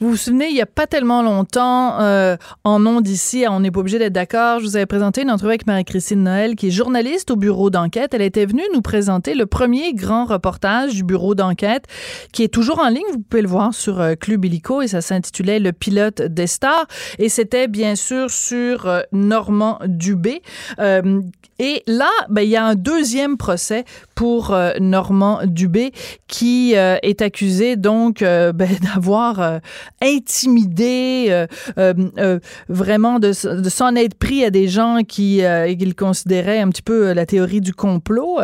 Vous 0.00 0.10
vous 0.10 0.16
souvenez, 0.16 0.48
il 0.48 0.56
y 0.56 0.60
a 0.60 0.66
pas 0.66 0.86
tellement 0.86 1.22
longtemps, 1.22 2.00
euh, 2.00 2.36
en 2.64 2.78
nom 2.78 3.00
d'ici, 3.00 3.44
on 3.48 3.60
n'est 3.60 3.70
pas 3.70 3.80
obligé 3.80 3.98
d'être 3.98 4.12
d'accord, 4.12 4.60
je 4.60 4.64
vous 4.64 4.76
avais 4.76 4.86
présenté 4.86 5.22
une 5.22 5.30
entrevue 5.30 5.50
avec 5.50 5.66
Marie-Christine 5.66 6.22
Noël, 6.22 6.54
qui 6.56 6.68
est 6.68 6.70
journaliste 6.70 7.30
au 7.30 7.36
bureau 7.36 7.70
d'enquête. 7.70 8.14
Elle 8.14 8.22
était 8.22 8.46
venue 8.46 8.62
nous 8.74 8.82
présenter 8.82 9.34
le 9.34 9.46
premier 9.46 9.92
grand 9.94 10.24
reportage 10.24 10.94
du 10.94 11.04
bureau 11.04 11.34
d'enquête, 11.34 11.86
qui 12.32 12.42
est 12.42 12.48
toujours 12.48 12.78
en 12.78 12.88
ligne. 12.88 13.02
Vous 13.12 13.20
pouvez 13.20 13.42
le 13.42 13.48
voir 13.48 13.74
sur 13.74 14.00
euh, 14.00 14.14
Club 14.14 14.44
Illico 14.44 14.82
et 14.82 14.88
ça 14.88 15.00
s'intitulait 15.00 15.58
Le 15.58 15.72
pilote 15.72 16.22
des 16.22 16.46
stars. 16.46 16.86
Et 17.18 17.28
c'était 17.28 17.68
bien 17.68 17.94
sûr 17.96 18.30
sur 18.30 18.86
euh, 18.86 19.00
Normand 19.12 19.78
Dubé. 19.86 20.42
Euh, 20.78 21.20
et 21.58 21.82
là, 21.86 22.10
ben, 22.28 22.42
il 22.42 22.48
y 22.48 22.56
a 22.56 22.64
un 22.64 22.74
deuxième 22.74 23.36
procès 23.36 23.84
pour 24.14 24.56
Normand 24.80 25.40
Dubé 25.44 25.92
qui 26.26 26.72
est 26.72 27.22
accusé 27.22 27.76
donc 27.76 28.20
ben, 28.20 28.52
d'avoir 28.94 29.60
intimidé, 30.02 31.26
euh, 31.30 31.46
euh, 31.78 31.94
euh, 32.18 32.38
vraiment 32.68 33.18
de, 33.18 33.32
s'en 33.32 33.94
être 33.94 34.14
pris 34.14 34.44
à 34.44 34.50
des 34.50 34.68
gens 34.68 35.00
qui 35.06 35.42
qu'il 35.78 35.94
considérait 35.94 36.60
un 36.60 36.68
petit 36.68 36.82
peu 36.82 37.12
la 37.12 37.26
théorie 37.26 37.60
du 37.60 37.72
complot. 37.72 38.38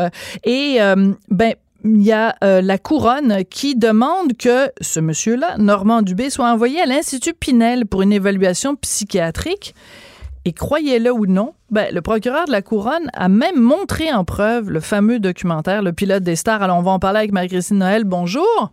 et 0.45 0.79
ben 1.31 1.55
il 1.85 2.03
y 2.03 2.13
a 2.13 2.35
la 2.41 2.79
couronne 2.79 3.45
qui 3.49 3.77
demande 3.77 4.37
que 4.37 4.71
ce 4.81 5.01
monsieur-là, 5.01 5.57
Normand 5.59 6.03
Dubé, 6.03 6.29
soit 6.29 6.51
envoyé 6.51 6.81
à 6.81 6.87
l'Institut 6.87 7.35
Pinel 7.35 7.87
pour 7.87 8.03
une 8.03 8.13
évaluation 8.13 8.75
psychiatrique. 8.75 9.75
Et 10.45 10.53
croyez-le 10.53 11.13
ou 11.13 11.27
non, 11.27 11.53
ben, 11.71 11.95
le 11.95 12.01
procureur 12.01 12.47
de 12.47 12.53
la 12.53 12.63
Couronne 12.63 13.11
a 13.13 13.29
même 13.29 13.61
montré 13.61 14.11
en 14.13 14.25
preuve 14.25 14.71
le 14.71 14.81
fameux 14.81 15.19
documentaire 15.19 15.83
Le 15.83 15.93
pilote 15.93 16.23
des 16.23 16.37
stars. 16.37 16.63
Alors, 16.63 16.79
on 16.79 16.83
va 16.83 16.93
en 16.93 16.99
parler 16.99 17.19
avec 17.19 17.33
Marie-Christine 17.33 17.79
Noël. 17.79 18.05
Bonjour. 18.05 18.73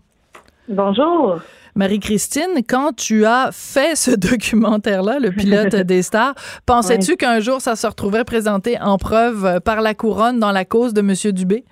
Bonjour. 0.69 1.41
Marie-Christine, 1.76 2.63
quand 2.67 2.95
tu 2.95 3.26
as 3.26 3.49
fait 3.51 3.95
ce 3.95 4.11
documentaire-là, 4.15 5.19
Le 5.19 5.32
pilote 5.32 5.76
des 5.86 6.01
stars, 6.01 6.34
pensais-tu 6.65 7.17
qu'un 7.17 7.39
jour 7.39 7.59
ça 7.61 7.76
se 7.76 7.86
retrouverait 7.86 8.23
présenté 8.23 8.78
en 8.82 8.97
preuve 8.97 9.45
euh, 9.45 9.59
par 9.59 9.82
la 9.82 9.93
Couronne 9.93 10.39
dans 10.39 10.51
la 10.51 10.65
cause 10.65 10.93
de 10.93 11.01
M. 11.01 11.34
Dubé? 11.34 11.65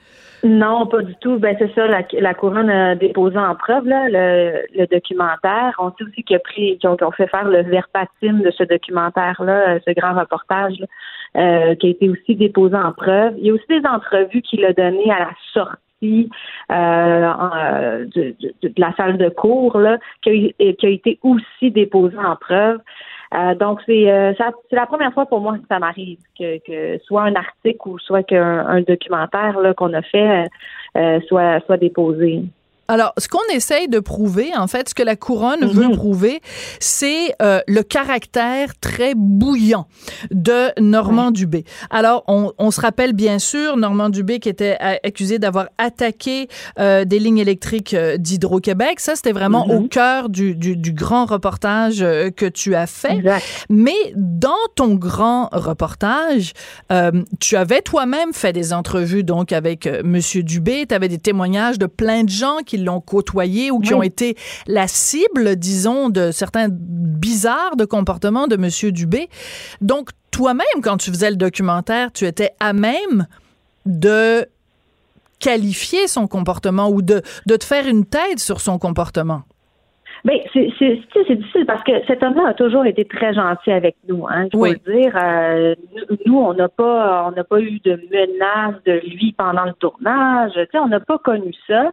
Non, 0.43 0.87
pas 0.87 1.01
du 1.01 1.15
tout. 1.21 1.39
Ben 1.39 1.55
c'est 1.57 1.73
ça, 1.73 1.87
la, 1.87 2.03
la 2.19 2.33
couronne 2.33 2.69
a 2.69 2.95
déposé 2.95 3.37
en 3.37 3.55
preuve 3.55 3.87
là, 3.87 4.09
le, 4.09 4.65
le 4.77 4.85
documentaire. 4.87 5.73
On 5.79 5.89
sait 5.91 6.03
aussi 6.03 6.23
qu'ils 6.23 6.77
ont, 6.83 6.97
ont 7.01 7.11
fait 7.11 7.27
faire 7.27 7.47
le 7.47 7.61
verbatim 7.61 8.41
de 8.41 8.51
ce 8.51 8.63
documentaire-là, 8.63 9.75
euh, 9.75 9.79
ce 9.87 9.93
grand 9.93 10.19
reportage 10.19 10.73
là, 10.79 10.87
euh, 11.37 11.75
qui 11.75 11.87
a 11.87 11.89
été 11.91 12.09
aussi 12.09 12.35
déposé 12.35 12.75
en 12.75 12.91
preuve. 12.91 13.35
Il 13.37 13.47
y 13.47 13.51
a 13.51 13.53
aussi 13.53 13.67
des 13.69 13.87
entrevues 13.87 14.41
qu'il 14.41 14.65
a 14.65 14.73
données 14.73 15.11
à 15.11 15.19
la 15.19 15.31
sortie 15.53 15.77
sorti 16.03 16.29
euh, 16.71 18.05
de, 18.15 18.35
la 18.77 18.93
salle 18.95 19.17
de 19.17 19.29
cours 19.29 19.77
là, 19.77 19.97
qui 20.21 20.55
a, 20.59 20.73
qui 20.73 20.85
a 20.85 20.89
été 20.89 21.19
aussi 21.23 21.71
déposé 21.71 22.17
en 22.17 22.35
preuve. 22.35 22.79
Euh, 23.33 23.55
donc, 23.55 23.79
c'est 23.87 24.11
euh, 24.11 24.33
la 24.71 24.85
première 24.85 25.11
fois 25.13 25.25
pour 25.25 25.41
moi 25.41 25.57
que 25.57 25.65
ça 25.67 25.79
m'arrive, 25.79 26.19
que, 26.37 26.59
que 26.59 27.03
soit 27.03 27.23
un 27.23 27.33
article 27.33 27.87
ou 27.87 27.97
soit 27.97 28.21
qu'un 28.21 28.67
un 28.67 28.81
documentaire 28.81 29.57
qu'on 29.75 29.93
a 29.93 30.03
fait 30.03 30.45
euh, 30.95 31.19
soit, 31.27 31.59
soit 31.61 31.77
déposé. 31.77 32.43
Alors, 32.87 33.13
ce 33.17 33.27
qu'on 33.27 33.39
essaye 33.53 33.87
de 33.87 33.99
prouver, 33.99 34.51
en 34.55 34.67
fait, 34.67 34.89
ce 34.89 34.95
que 34.95 35.03
la 35.03 35.15
couronne 35.15 35.65
veut 35.65 35.87
mhm. 35.87 35.95
prouver, 35.95 36.41
c'est 36.79 37.33
euh, 37.41 37.61
le 37.67 37.81
caractère 37.81 38.77
très 38.79 39.13
bouillant 39.15 39.87
de 40.31 40.79
Normand 40.81 41.31
Dubé. 41.31 41.63
Alors, 41.89 42.23
on, 42.27 42.51
on, 42.57 42.71
se 42.71 42.81
rappelle 42.81 43.13
bien 43.13 43.39
sûr 43.39 43.77
Normand 43.77 44.09
Dubé 44.09 44.39
qui 44.39 44.49
était 44.49 44.77
accusé 45.03 45.39
d'avoir 45.39 45.67
attaqué 45.77 46.47
euh, 46.79 47.05
des 47.05 47.19
lignes 47.19 47.37
électriques 47.37 47.93
euh, 47.93 48.17
d'Hydro-Québec. 48.17 48.99
Ça, 48.99 49.15
c'était 49.15 49.31
vraiment 49.31 49.67
au 49.69 49.81
mhm. 49.81 49.89
cœur 49.89 50.29
du, 50.29 50.55
du, 50.55 50.75
du, 50.75 50.91
grand 50.91 51.25
reportage 51.25 52.01
euh, 52.01 52.29
que 52.31 52.45
tu 52.45 52.75
as 52.75 52.87
fait. 52.87 53.23
Mais 53.69 54.13
dans 54.15 54.51
ton 54.75 54.95
grand 54.95 55.49
reportage, 55.51 56.53
euh, 56.91 57.11
tu 57.39 57.55
avais 57.55 57.81
toi-même 57.81 58.33
fait 58.33 58.53
des 58.53 58.73
entrevues 58.73 59.23
donc 59.23 59.51
avec 59.51 59.87
Monsieur 60.03 60.43
Dubé. 60.43 60.85
Tu 60.87 60.95
avais 60.95 61.07
des 61.07 61.17
témoignages 61.17 61.79
de 61.79 61.85
plein 61.85 62.23
de 62.23 62.29
gens 62.29 62.57
qui 62.65 62.72
qui 62.73 62.83
l'ont 62.83 63.01
côtoyé 63.01 63.69
ou 63.69 63.79
qui 63.79 63.93
ont 63.93 64.01
été 64.01 64.35
la 64.65 64.87
cible, 64.87 65.55
disons, 65.55 66.09
de 66.09 66.31
certains 66.31 66.67
bizarres 66.71 67.75
de 67.75 67.85
comportements 67.85 68.47
de 68.47 68.55
M. 68.55 68.91
Dubé. 68.91 69.29
Donc, 69.81 70.09
toi-même, 70.31 70.81
quand 70.81 70.97
tu 70.97 71.11
faisais 71.11 71.29
le 71.29 71.35
documentaire, 71.35 72.11
tu 72.11 72.25
étais 72.25 72.49
à 72.59 72.73
même 72.73 73.27
de 73.85 74.47
qualifier 75.39 76.07
son 76.07 76.27
comportement 76.27 76.89
ou 76.89 77.03
de, 77.03 77.21
de 77.45 77.55
te 77.55 77.63
faire 77.63 77.85
une 77.87 78.05
tête 78.05 78.39
sur 78.39 78.59
son 78.59 78.79
comportement? 78.79 79.43
Ben, 80.25 80.37
c'est 80.53 81.35
difficile 81.35 81.65
parce 81.67 81.83
que 81.83 81.91
cet 82.07 82.23
homme-là 82.23 82.47
a 82.49 82.53
toujours 82.53 82.85
été 82.85 83.03
très 83.03 83.33
gentil 83.33 83.71
avec 83.71 83.97
nous. 84.07 84.25
Hein, 84.29 84.47
je 84.53 84.57
oui. 84.57 84.75
dire, 84.87 85.13
euh, 85.21 85.75
nous, 86.25 86.39
on 86.39 86.53
n'a 86.53 86.69
pas, 86.69 87.25
on 87.27 87.31
n'a 87.35 87.43
pas 87.43 87.59
eu 87.59 87.79
de 87.83 87.99
menaces 88.09 88.81
de 88.85 89.01
lui 89.05 89.35
pendant 89.37 89.65
le 89.65 89.73
tournage. 89.73 90.53
Tu 90.53 90.65
sais, 90.71 90.79
on 90.79 90.87
n'a 90.87 91.01
pas 91.01 91.17
connu 91.17 91.53
ça. 91.67 91.91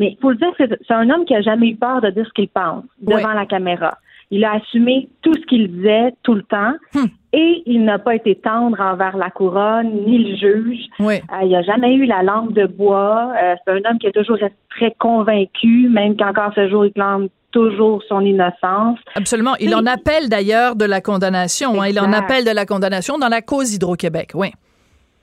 Mais 0.00 0.16
il 0.16 0.18
faut 0.20 0.30
le 0.30 0.36
dire, 0.36 0.48
c'est 0.58 0.94
un 0.94 1.10
homme 1.10 1.26
qui 1.26 1.34
a 1.34 1.42
jamais 1.42 1.68
eu 1.68 1.76
peur 1.76 2.00
de 2.00 2.08
dire 2.08 2.26
ce 2.26 2.32
qu'il 2.32 2.48
pense 2.48 2.84
devant 3.02 3.34
la 3.34 3.44
caméra. 3.44 3.98
Il 4.30 4.44
a 4.44 4.54
assumé 4.54 5.08
tout 5.22 5.34
ce 5.34 5.44
qu'il 5.46 5.70
disait 5.70 6.14
tout 6.22 6.34
le 6.34 6.42
temps. 6.42 6.72
Hmm. 6.94 7.06
Et 7.32 7.62
il 7.66 7.84
n'a 7.84 7.98
pas 7.98 8.14
été 8.14 8.34
tendre 8.34 8.80
envers 8.80 9.16
la 9.16 9.30
couronne 9.30 9.90
ni 10.06 10.18
le 10.18 10.36
juge. 10.36 10.86
Euh, 11.00 11.18
il 11.42 11.50
n'a 11.50 11.62
jamais 11.62 11.94
eu 11.94 12.06
la 12.06 12.22
langue 12.22 12.54
de 12.54 12.66
bois. 12.66 13.32
Euh, 13.40 13.54
c'est 13.64 13.72
un 13.72 13.90
homme 13.90 13.98
qui 13.98 14.06
est 14.06 14.12
toujours 14.12 14.36
resté 14.36 14.56
très 14.70 14.94
convaincu, 14.98 15.88
même 15.90 16.16
qu'encore 16.16 16.52
ce 16.54 16.68
jour, 16.68 16.86
il 16.86 16.92
clame 16.92 17.28
toujours 17.52 18.02
son 18.08 18.22
innocence. 18.22 18.98
Absolument. 19.14 19.54
Il 19.60 19.74
en 19.74 19.84
appelle 19.86 20.28
d'ailleurs 20.28 20.76
de 20.76 20.86
la 20.86 21.00
condamnation. 21.00 21.80
Hein. 21.82 21.88
Il 21.88 22.00
en 22.00 22.12
appelle 22.12 22.44
de 22.44 22.52
la 22.52 22.64
condamnation 22.64 23.18
dans 23.18 23.28
la 23.28 23.42
cause 23.42 23.74
Hydro-Québec. 23.74 24.30
Oui. 24.34 24.52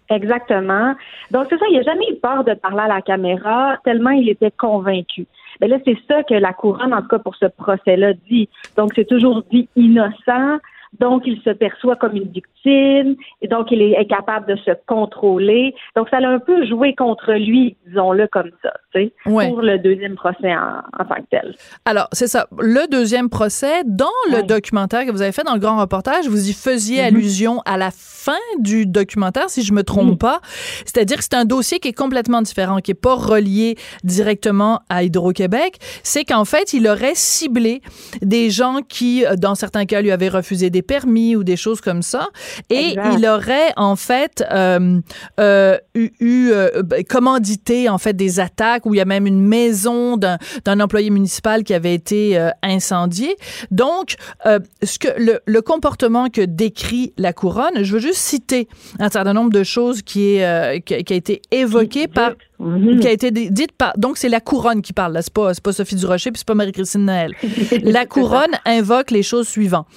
Exactement. 0.10 0.96
Donc, 1.32 1.48
c'est 1.50 1.58
ça, 1.58 1.66
il 1.70 1.78
n'a 1.78 1.84
jamais 1.84 2.06
eu 2.10 2.16
peur 2.16 2.44
de 2.44 2.54
parler 2.54 2.82
à 2.82 2.88
la 2.88 3.02
caméra, 3.02 3.78
tellement 3.84 4.12
il 4.12 4.30
était 4.30 4.52
convaincu. 4.52 5.28
Mais 5.60 5.68
là, 5.68 5.78
c'est 5.86 5.98
ça 6.08 6.24
que 6.24 6.34
la 6.34 6.54
couronne, 6.54 6.94
en 6.94 7.02
tout 7.02 7.08
cas 7.10 7.20
pour 7.20 7.36
ce 7.36 7.48
procès-là, 7.48 8.14
dit. 8.30 8.48
Donc, 8.78 8.92
c'est 8.96 9.08
toujours 9.08 9.44
dit 9.52 9.68
innocent, 9.76 10.60
donc, 11.00 11.24
il 11.26 11.40
se 11.42 11.50
perçoit 11.50 11.96
comme 11.96 12.16
une 12.16 12.30
victime 12.30 13.16
et 13.42 13.48
donc 13.48 13.68
il 13.72 13.82
est 13.82 14.08
capable 14.08 14.48
de 14.48 14.56
se 14.58 14.72
contrôler. 14.88 15.74
Donc, 15.96 16.10
ça 16.10 16.20
l'a 16.20 16.30
un 16.30 16.40
peu 16.40 16.66
joué 16.66 16.96
contre 16.96 17.34
lui, 17.34 17.78
disons-le 17.86 18.28
comme 18.28 18.52
ça, 18.64 18.74
tu 18.94 19.04
sais, 19.04 19.14
pour 19.24 19.62
le 19.62 19.78
deuxième 19.78 20.16
procès 20.16 20.54
en, 20.56 21.06
tant 21.06 21.16
que 21.16 21.30
tel. 21.30 21.56
Alors, 21.86 22.08
c'est 22.12 22.28
ça. 22.28 22.48
Le 22.60 22.90
deuxième 22.90 23.30
procès, 23.30 23.84
dans 23.86 24.06
le 24.32 24.44
documentaire 24.44 25.06
que 25.06 25.12
vous 25.12 25.22
avez 25.22 25.32
fait 25.32 25.44
dans 25.44 25.54
le 25.54 25.60
grand 25.60 25.80
reportage, 25.80 26.28
vous 26.28 26.50
y 26.50 26.54
faisiez 26.54 27.02
mm-hmm. 27.02 27.08
allusion 27.08 27.62
à 27.66 27.78
la 27.78 27.92
fin 27.92 28.34
du 28.60 28.86
documentaire, 28.86 29.50
si 29.50 29.64
je 29.64 29.74
me 29.74 29.84
trompe 29.84 30.20
pas. 30.20 30.40
C'est-à-dire 30.86 31.18
que 31.18 31.24
c'est 31.24 31.36
un 31.36 31.46
dossier 31.46 31.80
qui 31.80 31.90
est 31.90 31.98
complètement 31.98 32.42
différent, 32.42 32.80
qui 32.80 32.92
est 32.92 33.02
pas 33.02 33.16
relié 33.16 33.76
directement 34.04 34.82
à 34.90 35.04
Hydro-Québec. 35.04 35.78
C'est 36.04 36.24
qu'en 36.24 36.46
fait, 36.46 36.74
il 36.74 36.88
aurait 36.88 37.16
ciblé 37.16 37.82
des 38.22 38.50
gens 38.50 38.80
qui, 38.88 39.26
euh, 39.26 39.36
dans 39.36 39.56
certains 39.56 39.86
cas, 39.86 40.02
lui 40.02 40.12
avaient 40.12 40.30
refusé 40.30 40.70
des 40.70 40.77
permis 40.82 41.36
ou 41.36 41.44
des 41.44 41.58
choses 41.58 41.82
comme 41.82 42.02
ça. 42.02 42.30
Et 42.70 42.96
il 43.14 43.26
aurait 43.28 43.74
en 43.76 43.96
fait 43.96 44.44
euh, 44.52 45.00
euh, 45.40 45.78
eu, 45.96 46.50
euh, 46.52 46.84
ben, 46.84 47.04
commandité 47.04 47.90
en 47.90 47.98
fait 47.98 48.14
des 48.14 48.40
attaques 48.40 48.86
où 48.86 48.94
il 48.94 48.98
y 48.98 49.02
a 49.02 49.06
même 49.06 49.28
une 49.28 49.42
maison 49.42 50.18
d'un 50.18 50.80
employé 50.80 51.10
municipal 51.10 51.64
qui 51.64 51.74
avait 51.74 51.94
été 51.94 52.50
incendiée. 52.62 53.36
Donc, 53.72 54.16
ce 54.46 55.00
que 55.00 55.08
le, 55.18 55.40
le, 55.46 55.62
comportement 55.62 56.30
que 56.30 56.42
décrit 56.42 57.14
la 57.18 57.34
couronne, 57.34 57.84
je 57.84 57.94
veux 57.94 58.00
juste 58.00 58.20
citer 58.20 58.68
un 59.00 59.10
certain 59.10 59.34
nombre 59.34 59.52
de 59.52 59.64
choses 59.64 60.02
qui 60.02 60.36
est 60.36 60.82
qui, 60.82 60.94
a 60.94 61.16
été 61.16 61.42
évoqué 61.52 62.08
par 62.08 62.34
mm-hmm. 62.60 63.00
qui 63.00 63.08
a 63.08 63.12
été 63.12 63.32
dite 63.32 63.72
par 63.72 63.98
donc 63.98 64.18
c'est 64.18 64.30
la 64.30 64.40
couronne 64.40 64.82
qui 64.82 64.94
parle 64.94 65.14
là 65.14 65.22
c'est 65.22 65.34
pas 65.34 65.52
pas 65.64 65.74
Sophie 65.74 65.96
Durocher 65.96 66.32
puis 66.32 66.40
c'est 66.40 66.48
pas 66.48 66.56
Marie-Christine 66.56 67.06
Noël 67.06 67.32
la 67.82 68.06
couronne 68.06 68.58
invoque 68.66 69.12
les 69.12 69.24
choses 69.24 69.48
suivantes 69.48 69.88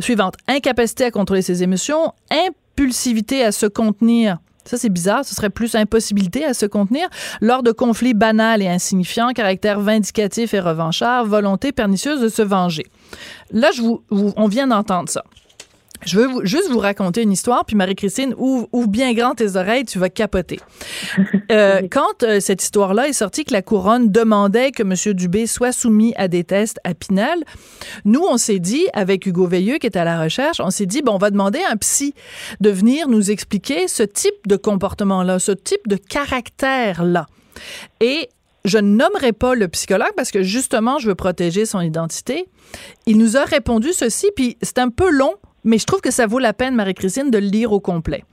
suivante. 0.00 0.34
Incapacité 0.48 1.04
à 1.04 1.10
contrôler 1.10 1.42
ses 1.42 1.62
émotions, 1.62 2.12
impulsivité 2.30 3.44
à 3.44 3.52
se 3.52 3.66
contenir. 3.66 4.38
Ça, 4.64 4.76
c'est 4.76 4.90
bizarre. 4.90 5.24
Ce 5.24 5.34
serait 5.34 5.50
plus 5.50 5.74
impossibilité 5.74 6.44
à 6.44 6.54
se 6.54 6.66
contenir 6.66 7.08
lors 7.40 7.62
de 7.62 7.72
conflits 7.72 8.14
banals 8.14 8.62
et 8.62 8.68
insignifiants, 8.68 9.30
caractère 9.32 9.80
vindicatif 9.80 10.54
et 10.54 10.60
revanchard, 10.60 11.24
volonté 11.24 11.72
pernicieuse 11.72 12.20
de 12.20 12.28
se 12.28 12.42
venger. 12.42 12.84
Là, 13.50 13.70
je 13.74 13.82
vous, 13.82 14.02
on 14.10 14.48
vient 14.48 14.66
d'entendre 14.66 15.08
ça. 15.08 15.24
Je 16.06 16.18
veux 16.18 16.44
juste 16.44 16.70
vous 16.70 16.78
raconter 16.78 17.22
une 17.22 17.32
histoire, 17.32 17.64
puis 17.64 17.76
Marie-Christine, 17.76 18.34
ouvre, 18.38 18.68
bien 18.88 19.12
grand 19.12 19.34
tes 19.34 19.56
oreilles, 19.56 19.84
tu 19.84 19.98
vas 19.98 20.08
capoter. 20.08 20.60
Euh, 21.50 21.82
quand 21.90 22.22
euh, 22.22 22.38
cette 22.38 22.62
histoire-là 22.62 23.08
est 23.08 23.12
sortie, 23.12 23.44
que 23.44 23.52
la 23.52 23.60
couronne 23.60 24.08
demandait 24.08 24.70
que 24.70 24.84
M. 24.84 25.14
Dubé 25.14 25.48
soit 25.48 25.72
soumis 25.72 26.14
à 26.16 26.28
des 26.28 26.44
tests 26.44 26.78
à 26.84 26.94
Pinel, 26.94 27.42
nous, 28.04 28.22
on 28.22 28.36
s'est 28.36 28.60
dit, 28.60 28.86
avec 28.92 29.26
Hugo 29.26 29.48
Veilleux, 29.48 29.78
qui 29.78 29.86
est 29.88 29.96
à 29.96 30.04
la 30.04 30.22
recherche, 30.22 30.60
on 30.60 30.70
s'est 30.70 30.86
dit, 30.86 31.02
bon, 31.02 31.14
on 31.14 31.18
va 31.18 31.30
demander 31.30 31.58
à 31.68 31.72
un 31.72 31.76
psy 31.76 32.14
de 32.60 32.70
venir 32.70 33.08
nous 33.08 33.32
expliquer 33.32 33.88
ce 33.88 34.04
type 34.04 34.46
de 34.46 34.54
comportement-là, 34.54 35.40
ce 35.40 35.50
type 35.50 35.88
de 35.88 35.96
caractère-là. 35.96 37.26
Et 38.00 38.28
je 38.64 38.78
ne 38.78 38.96
nommerai 38.96 39.32
pas 39.32 39.54
le 39.54 39.68
psychologue 39.68 40.12
parce 40.16 40.30
que 40.30 40.42
justement, 40.42 40.98
je 40.98 41.08
veux 41.08 41.14
protéger 41.14 41.66
son 41.66 41.80
identité. 41.80 42.46
Il 43.06 43.18
nous 43.18 43.36
a 43.36 43.44
répondu 43.44 43.92
ceci, 43.92 44.30
puis 44.36 44.56
c'est 44.62 44.78
un 44.78 44.90
peu 44.90 45.10
long 45.10 45.34
mais 45.64 45.78
je 45.78 45.84
trouve 45.84 46.00
que 46.00 46.10
ça 46.10 46.26
vaut 46.26 46.38
la 46.38 46.52
peine, 46.52 46.74
Marie-Christine, 46.74 47.30
de 47.30 47.38
le 47.38 47.46
lire 47.46 47.72
au 47.72 47.80
complet. 47.80 48.24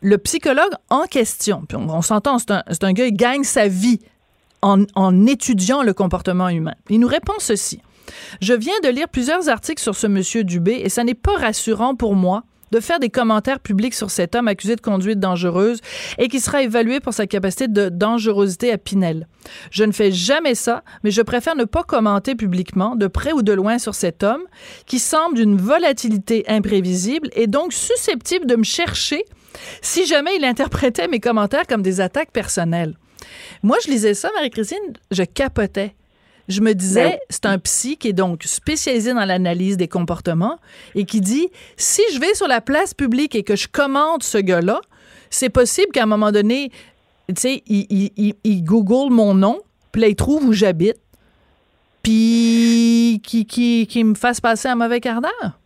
Le 0.00 0.18
psychologue 0.18 0.72
en 0.90 1.04
question, 1.04 1.64
puis 1.68 1.76
on, 1.76 2.02
s'entend, 2.02 2.38
c'est 2.38 2.50
un, 2.50 2.62
un, 2.82 2.92
gars 2.92 3.06
qui 3.06 3.12
gagne 3.12 3.44
sa 3.44 3.68
vie 3.68 4.00
en, 4.60 4.84
en 4.94 5.26
étudiant 5.26 5.82
le 5.82 5.94
comportement 5.94 6.48
humain. 6.48 6.74
Il 6.88 7.00
nous 7.00 7.08
répond 7.08 7.34
ceci. 7.38 7.80
Je 8.40 8.54
viens 8.54 8.78
de 8.82 8.88
lire 8.88 9.08
plusieurs 9.08 9.48
articles 9.48 9.82
sur 9.82 9.94
ce 9.94 10.06
monsieur 10.06 10.44
Dubé 10.44 10.80
et 10.84 10.88
ça 10.88 11.04
n'est 11.04 11.14
pas 11.14 11.36
rassurant 11.36 11.94
pour 11.94 12.14
moi 12.14 12.42
de 12.72 12.80
faire 12.80 12.98
des 12.98 13.10
commentaires 13.10 13.60
publics 13.60 13.94
sur 13.94 14.10
cet 14.10 14.34
homme 14.34 14.48
accusé 14.48 14.74
de 14.74 14.80
conduite 14.80 15.20
dangereuse 15.20 15.80
et 16.18 16.28
qui 16.28 16.40
sera 16.40 16.62
évalué 16.62 17.00
pour 17.00 17.14
sa 17.14 17.26
capacité 17.26 17.68
de 17.68 17.90
dangerosité 17.90 18.72
à 18.72 18.78
Pinel. 18.78 19.28
Je 19.70 19.84
ne 19.84 19.92
fais 19.92 20.10
jamais 20.10 20.54
ça, 20.54 20.82
mais 21.04 21.10
je 21.10 21.22
préfère 21.22 21.54
ne 21.54 21.64
pas 21.64 21.82
commenter 21.84 22.34
publiquement, 22.34 22.96
de 22.96 23.06
près 23.06 23.32
ou 23.32 23.42
de 23.42 23.52
loin, 23.52 23.78
sur 23.78 23.94
cet 23.94 24.22
homme 24.22 24.42
qui 24.86 24.98
semble 24.98 25.36
d'une 25.36 25.56
volatilité 25.56 26.44
imprévisible 26.48 27.28
et 27.34 27.46
donc 27.46 27.72
susceptible 27.72 28.46
de 28.46 28.56
me 28.56 28.64
chercher 28.64 29.24
si 29.82 30.06
jamais 30.06 30.34
il 30.36 30.44
interprétait 30.44 31.08
mes 31.08 31.20
commentaires 31.20 31.66
comme 31.66 31.82
des 31.82 32.00
attaques 32.00 32.32
personnelles. 32.32 32.96
Moi, 33.62 33.76
je 33.84 33.90
lisais 33.90 34.14
ça, 34.14 34.30
Marie-Christine, 34.34 34.78
je 35.10 35.22
capotais 35.22 35.94
je 36.48 36.60
me 36.60 36.72
disais, 36.74 37.10
ben 37.10 37.18
c'est 37.30 37.46
un 37.46 37.58
psy 37.58 37.96
qui 37.96 38.08
est 38.08 38.12
donc 38.12 38.42
spécialisé 38.44 39.14
dans 39.14 39.24
l'analyse 39.24 39.76
des 39.76 39.88
comportements 39.88 40.58
et 40.94 41.04
qui 41.04 41.20
dit, 41.20 41.48
si 41.76 42.02
je 42.14 42.20
vais 42.20 42.34
sur 42.34 42.48
la 42.48 42.60
place 42.60 42.94
publique 42.94 43.34
et 43.34 43.42
que 43.42 43.56
je 43.56 43.68
commente 43.68 44.22
ce 44.22 44.38
gars-là, 44.38 44.80
c'est 45.30 45.50
possible 45.50 45.92
qu'à 45.92 46.02
un 46.02 46.06
moment 46.06 46.32
donné, 46.32 46.70
tu 47.28 47.34
sais, 47.36 47.62
il, 47.66 48.64
google 48.64 49.12
mon 49.12 49.34
nom, 49.34 49.60
puis 49.92 50.02
là, 50.02 50.08
il 50.08 50.16
trouve 50.16 50.44
où 50.44 50.52
j'habite, 50.52 50.96
puis 52.02 53.20
qui, 53.24 53.46
qui, 53.46 53.86
qui 53.86 54.04
me 54.04 54.14
fasse 54.14 54.40
passer 54.40 54.68
un 54.68 54.74
mauvais 54.74 55.00
quart 55.00 55.20
d'heure. 55.20 55.58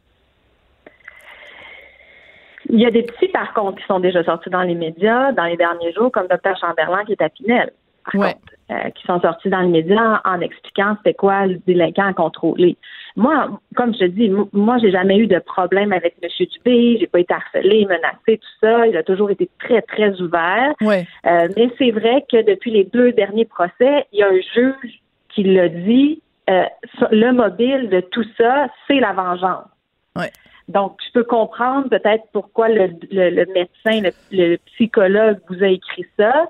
Il 2.68 2.80
y 2.80 2.86
a 2.86 2.90
des 2.90 3.04
petits, 3.04 3.28
par 3.28 3.54
contre, 3.54 3.80
qui 3.80 3.86
sont 3.86 4.00
déjà 4.00 4.24
sortis 4.24 4.50
dans 4.50 4.62
les 4.62 4.74
médias 4.74 5.32
dans 5.32 5.44
les 5.44 5.56
derniers 5.56 5.92
jours, 5.92 6.10
comme 6.10 6.26
Dr. 6.26 6.56
Chamberlain 6.60 7.04
qui 7.04 7.12
est 7.12 7.22
à 7.22 7.28
Pinel. 7.28 7.72
Par 8.04 8.12
contre, 8.12 8.55
euh, 8.70 8.90
qui 8.90 9.06
sont 9.06 9.20
sortis 9.20 9.48
dans 9.48 9.60
les 9.60 9.68
médias 9.68 10.20
en 10.24 10.40
expliquant 10.40 10.96
c'était 10.98 11.14
quoi 11.14 11.46
le 11.46 11.58
délinquant 11.66 12.06
à 12.06 12.12
contrôler. 12.12 12.76
moi, 13.14 13.60
comme 13.76 13.94
je 13.94 14.00
te 14.00 14.04
dis, 14.06 14.30
moi, 14.52 14.78
j'ai 14.78 14.90
jamais 14.90 15.18
eu 15.18 15.26
de 15.26 15.38
problème 15.38 15.92
avec 15.92 16.16
M. 16.22 16.28
Dubé, 16.38 16.98
j'ai 16.98 17.06
pas 17.06 17.20
été 17.20 17.32
harcelée, 17.32 17.86
menacée, 17.86 18.38
tout 18.38 18.58
ça. 18.60 18.86
Il 18.86 18.96
a 18.96 19.02
toujours 19.02 19.30
été 19.30 19.48
très, 19.60 19.82
très 19.82 20.20
ouvert. 20.20 20.74
Ouais. 20.80 21.06
Euh, 21.26 21.48
mais 21.56 21.70
c'est 21.78 21.92
vrai 21.92 22.24
que 22.30 22.44
depuis 22.44 22.72
les 22.72 22.84
deux 22.84 23.12
derniers 23.12 23.44
procès, 23.44 24.06
il 24.12 24.18
y 24.18 24.22
a 24.22 24.28
un 24.28 24.40
juge 24.54 25.00
qui 25.28 25.44
l'a 25.44 25.68
dit, 25.68 26.20
euh, 26.50 26.64
le 27.10 27.32
mobile 27.32 27.88
de 27.88 28.00
tout 28.00 28.24
ça, 28.36 28.68
c'est 28.86 29.00
la 29.00 29.12
vengeance. 29.12 29.68
Ouais. 30.16 30.30
Donc, 30.68 30.98
je 31.06 31.12
peux 31.12 31.24
comprendre 31.24 31.88
peut-être 31.88 32.24
pourquoi 32.32 32.68
le, 32.68 32.88
le, 33.12 33.46
médecin, 33.52 34.10
le, 34.32 34.56
psychologue 34.74 35.38
vous 35.48 35.62
a 35.62 35.68
écrit 35.68 36.06
ça. 36.18 36.46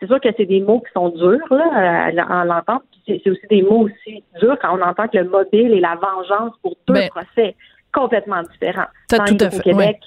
C'est 0.00 0.06
sûr 0.06 0.20
que 0.20 0.28
c'est 0.36 0.46
des 0.46 0.60
mots 0.60 0.80
qui 0.80 0.92
sont 0.92 1.08
durs 1.08 1.38
là, 1.50 2.10
en 2.28 2.44
l'entendant. 2.44 2.82
C'est 3.06 3.28
aussi 3.28 3.46
des 3.50 3.62
mots 3.62 3.88
aussi 3.88 4.22
durs 4.40 4.56
quand 4.60 4.78
on 4.78 4.82
entend 4.82 5.08
que 5.08 5.18
le 5.18 5.28
mobile 5.28 5.72
et 5.72 5.80
la 5.80 5.96
vengeance 5.96 6.52
pour 6.62 6.76
deux 6.86 6.94
ben, 6.94 7.08
procès 7.08 7.56
complètement 7.92 8.42
différents. 8.52 8.88
Ça, 9.10 9.18
tout 9.24 9.36
à 9.40 9.50
fait, 9.50 9.58
au 9.58 9.60
Québec 9.60 9.98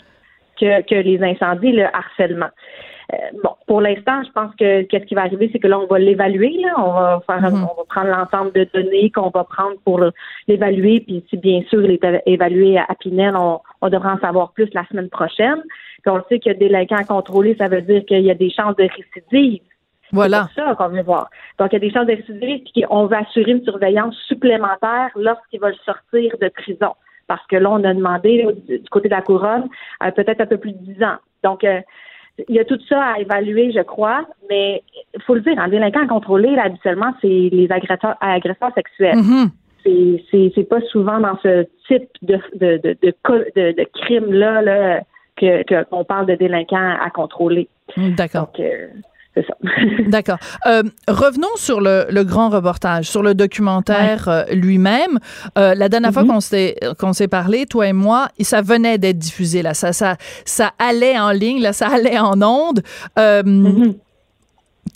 que, 0.59 0.81
que 0.83 0.95
les 0.95 1.21
incendies, 1.23 1.71
le 1.71 1.85
harcèlement. 1.85 2.49
Euh, 3.11 3.17
bon, 3.43 3.49
pour 3.67 3.81
l'instant, 3.81 4.23
je 4.23 4.31
pense 4.31 4.55
que 4.55 4.83
qu'est-ce 4.83 5.05
qui 5.05 5.15
va 5.15 5.23
arriver, 5.23 5.49
c'est 5.51 5.59
que 5.59 5.67
là, 5.67 5.79
on 5.79 5.87
va 5.87 5.99
l'évaluer. 5.99 6.55
Là, 6.61 6.73
on 6.77 6.91
va 6.93 7.21
faire, 7.25 7.41
mm-hmm. 7.41 7.67
on 7.69 7.75
va 7.75 7.83
prendre 7.89 8.07
l'ensemble 8.07 8.53
de 8.53 8.67
données 8.73 9.09
qu'on 9.09 9.29
va 9.29 9.43
prendre 9.43 9.75
pour 9.83 10.01
l'évaluer. 10.47 11.01
Puis, 11.01 11.25
si 11.29 11.37
bien 11.37 11.61
sûr 11.69 11.83
il 11.83 11.91
est 11.91 12.21
évalué 12.25 12.77
à 12.77 12.95
Pinel, 12.99 13.35
on, 13.35 13.59
on 13.81 13.89
devra 13.89 14.13
en 14.13 14.19
savoir 14.19 14.51
plus 14.51 14.69
la 14.73 14.85
semaine 14.87 15.09
prochaine. 15.09 15.61
Puis 16.03 16.11
on 16.11 16.23
sait 16.29 16.39
que 16.39 16.51
délinquant 16.51 17.03
contrôlé, 17.03 17.55
ça 17.59 17.67
veut 17.67 17.81
dire 17.81 18.05
qu'il 18.05 18.21
y 18.21 18.31
a 18.31 18.35
des 18.35 18.51
chances 18.51 18.75
de 18.75 18.83
récidive. 18.83 19.61
Voilà. 20.11 20.49
C'est 20.53 20.61
ça 20.61 20.75
qu'on 20.75 20.89
veut 20.89 21.03
voir. 21.03 21.29
Donc, 21.59 21.69
il 21.71 21.73
y 21.73 21.77
a 21.77 21.79
des 21.79 21.91
chances 21.91 22.05
de 22.05 22.13
récidive, 22.13 22.63
puis 22.73 22.83
on 22.89 23.05
va 23.05 23.19
assurer 23.19 23.51
une 23.51 23.63
surveillance 23.63 24.15
supplémentaire 24.27 25.09
lorsqu'ils 25.15 25.59
veulent 25.59 25.75
sortir 25.85 26.35
de 26.41 26.49
prison. 26.49 26.93
Parce 27.27 27.45
que 27.47 27.55
là, 27.55 27.69
on 27.71 27.83
a 27.83 27.93
demandé 27.93 28.45
du 28.67 28.89
côté 28.89 29.07
de 29.07 29.13
la 29.13 29.21
couronne 29.21 29.69
euh, 30.03 30.11
peut-être 30.11 30.41
un 30.41 30.45
peu 30.45 30.57
plus 30.57 30.73
de 30.73 30.93
10 30.93 31.03
ans. 31.03 31.17
Donc, 31.43 31.63
euh, 31.63 31.79
il 32.49 32.55
y 32.55 32.59
a 32.59 32.65
tout 32.65 32.79
ça 32.87 33.01
à 33.01 33.19
évaluer, 33.19 33.71
je 33.71 33.81
crois, 33.81 34.25
mais 34.49 34.83
il 35.13 35.21
faut 35.21 35.35
le 35.35 35.41
dire, 35.41 35.57
un 35.57 35.67
délinquant 35.67 36.07
contrôlé, 36.07 36.55
là, 36.55 36.63
habituellement, 36.65 37.13
c'est 37.21 37.27
les 37.27 37.67
agresseurs, 37.71 38.15
agresseurs 38.19 38.73
sexuels. 38.73 39.17
Mm-hmm. 39.17 40.53
C'est 40.55 40.69
pas 40.69 40.81
souvent 40.91 41.19
dans 41.19 41.37
ce 41.41 41.65
type 41.87 42.09
de, 42.21 42.39
de, 42.55 42.77
de, 42.77 42.95
de, 43.01 43.71
de 43.77 43.87
crime-là 44.01 44.61
là, 44.61 45.01
que 45.35 45.83
qu'on 45.83 46.03
parle 46.03 46.27
de 46.27 46.35
délinquants 46.35 46.97
à 47.01 47.09
contrôler. 47.09 47.67
D'accord. 47.97 48.47
Donc, 48.47 48.59
euh, 48.59 48.87
c'est 49.33 49.45
ça. 49.45 49.53
D'accord. 50.07 50.37
Euh, 50.65 50.83
revenons 51.07 51.55
sur 51.55 51.79
le, 51.79 52.05
le, 52.09 52.23
grand 52.23 52.49
reportage, 52.49 53.05
sur 53.05 53.23
le 53.23 53.33
documentaire 53.33 54.27
euh, 54.27 54.43
lui-même. 54.51 55.19
Euh, 55.57 55.73
la 55.73 55.89
dernière 55.89 56.11
fois 56.11 56.23
mm-hmm. 56.23 56.27
qu'on 56.27 56.39
s'est 56.41 56.75
qu'on 56.99 57.13
s'est 57.13 57.27
parlé, 57.27 57.65
toi 57.65 57.87
et 57.87 57.93
moi, 57.93 58.27
et 58.37 58.43
ça 58.43 58.61
venait 58.61 58.97
d'être 58.97 59.17
diffusé 59.17 59.61
là, 59.61 59.73
ça 59.73 59.93
ça 59.93 60.17
ça 60.45 60.71
allait 60.79 61.17
en 61.17 61.31
ligne, 61.31 61.61
là, 61.61 61.73
ça 61.73 61.87
allait 61.87 62.19
en 62.19 62.41
onde. 62.41 62.81
Mm-hmm 63.17 63.95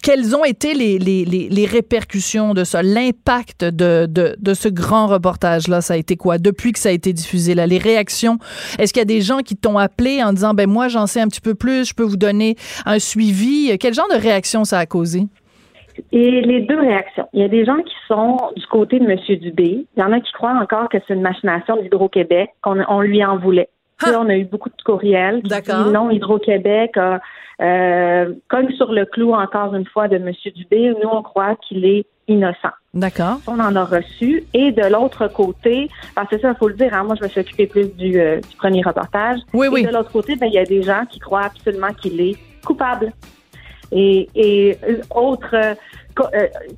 quelles 0.05 0.35
ont 0.35 0.45
été 0.45 0.75
les, 0.75 0.99
les, 0.99 1.25
les, 1.25 1.65
répercussions 1.65 2.53
de 2.53 2.63
ça, 2.63 2.83
l'impact 2.83 3.65
de, 3.65 4.05
de, 4.05 4.35
de, 4.37 4.53
ce 4.53 4.69
grand 4.69 5.07
reportage-là? 5.07 5.81
Ça 5.81 5.95
a 5.95 5.97
été 5.97 6.15
quoi 6.15 6.37
depuis 6.37 6.73
que 6.73 6.79
ça 6.79 6.89
a 6.89 6.91
été 6.91 7.11
diffusé? 7.11 7.55
Là? 7.55 7.65
Les 7.65 7.79
réactions, 7.79 8.37
est-ce 8.77 8.93
qu'il 8.93 8.99
y 8.99 9.01
a 9.01 9.05
des 9.05 9.21
gens 9.21 9.39
qui 9.39 9.55
t'ont 9.55 9.79
appelé 9.79 10.23
en 10.23 10.31
disant, 10.31 10.53
ben 10.53 10.69
moi, 10.69 10.89
j'en 10.89 11.07
sais 11.07 11.21
un 11.21 11.27
petit 11.27 11.41
peu 11.41 11.55
plus, 11.55 11.89
je 11.89 11.95
peux 11.95 12.03
vous 12.03 12.17
donner 12.17 12.55
un 12.85 12.99
suivi? 12.99 13.75
Quel 13.79 13.95
genre 13.95 14.07
de 14.13 14.21
réaction 14.21 14.63
ça 14.63 14.77
a 14.77 14.85
causé? 14.85 15.23
Et 16.11 16.41
les 16.41 16.61
deux 16.61 16.79
réactions. 16.79 17.25
Il 17.33 17.41
y 17.41 17.43
a 17.43 17.47
des 17.47 17.65
gens 17.65 17.81
qui 17.81 17.95
sont 18.07 18.37
du 18.55 18.65
côté 18.67 18.99
de 18.99 19.09
M. 19.09 19.17
Dubé. 19.39 19.87
Il 19.97 19.99
y 19.99 20.03
en 20.03 20.11
a 20.11 20.19
qui 20.19 20.31
croient 20.33 20.59
encore 20.61 20.87
que 20.87 20.99
c'est 21.07 21.15
une 21.15 21.21
machination 21.21 21.81
d'Hydro-Québec, 21.81 22.51
qu'on 22.61 22.79
on 22.87 23.01
lui 23.01 23.25
en 23.25 23.39
voulait. 23.39 23.69
On 24.03 24.29
a 24.29 24.35
eu 24.35 24.45
beaucoup 24.45 24.69
de 24.69 24.81
courriels 24.83 25.41
disent 25.41 25.69
non, 25.91 26.09
Hydro-Québec 26.09 26.97
a 26.97 27.19
euh, 27.61 28.33
comme 28.49 28.69
sur 28.71 28.91
le 28.91 29.05
clou 29.05 29.33
encore 29.33 29.75
une 29.75 29.85
fois 29.85 30.07
de 30.07 30.17
M. 30.17 30.31
Dubé, 30.55 30.93
nous 31.01 31.09
on 31.09 31.23
croit 31.23 31.55
qu'il 31.55 31.85
est 31.85 32.05
innocent. 32.27 32.71
D'accord. 32.93 33.39
On 33.47 33.59
en 33.59 33.75
a 33.75 33.85
reçu. 33.85 34.43
Et 34.53 34.71
de 34.71 34.85
l'autre 34.91 35.27
côté, 35.27 35.89
parce 36.15 36.29
que 36.29 36.39
ça, 36.39 36.49
il 36.49 36.55
faut 36.57 36.67
le 36.67 36.73
dire, 36.73 36.93
hein, 36.93 37.03
moi 37.03 37.15
je 37.17 37.23
me 37.23 37.29
suis 37.29 37.39
occupée 37.39 37.67
plus 37.67 37.87
du, 37.95 38.19
euh, 38.19 38.41
du 38.41 38.55
premier 38.57 38.81
reportage. 38.81 39.39
Oui, 39.53 39.67
et 39.67 39.69
oui. 39.69 39.83
de 39.85 39.91
l'autre 39.91 40.11
côté, 40.11 40.35
ben, 40.35 40.47
il 40.47 40.53
y 40.53 40.59
a 40.59 40.65
des 40.65 40.81
gens 40.81 41.05
qui 41.09 41.19
croient 41.19 41.45
absolument 41.45 41.93
qu'il 41.93 42.19
est 42.19 42.35
coupable. 42.65 43.13
Et, 43.91 44.27
et 44.35 44.77
euh, 44.89 45.01
autre, 45.13 45.55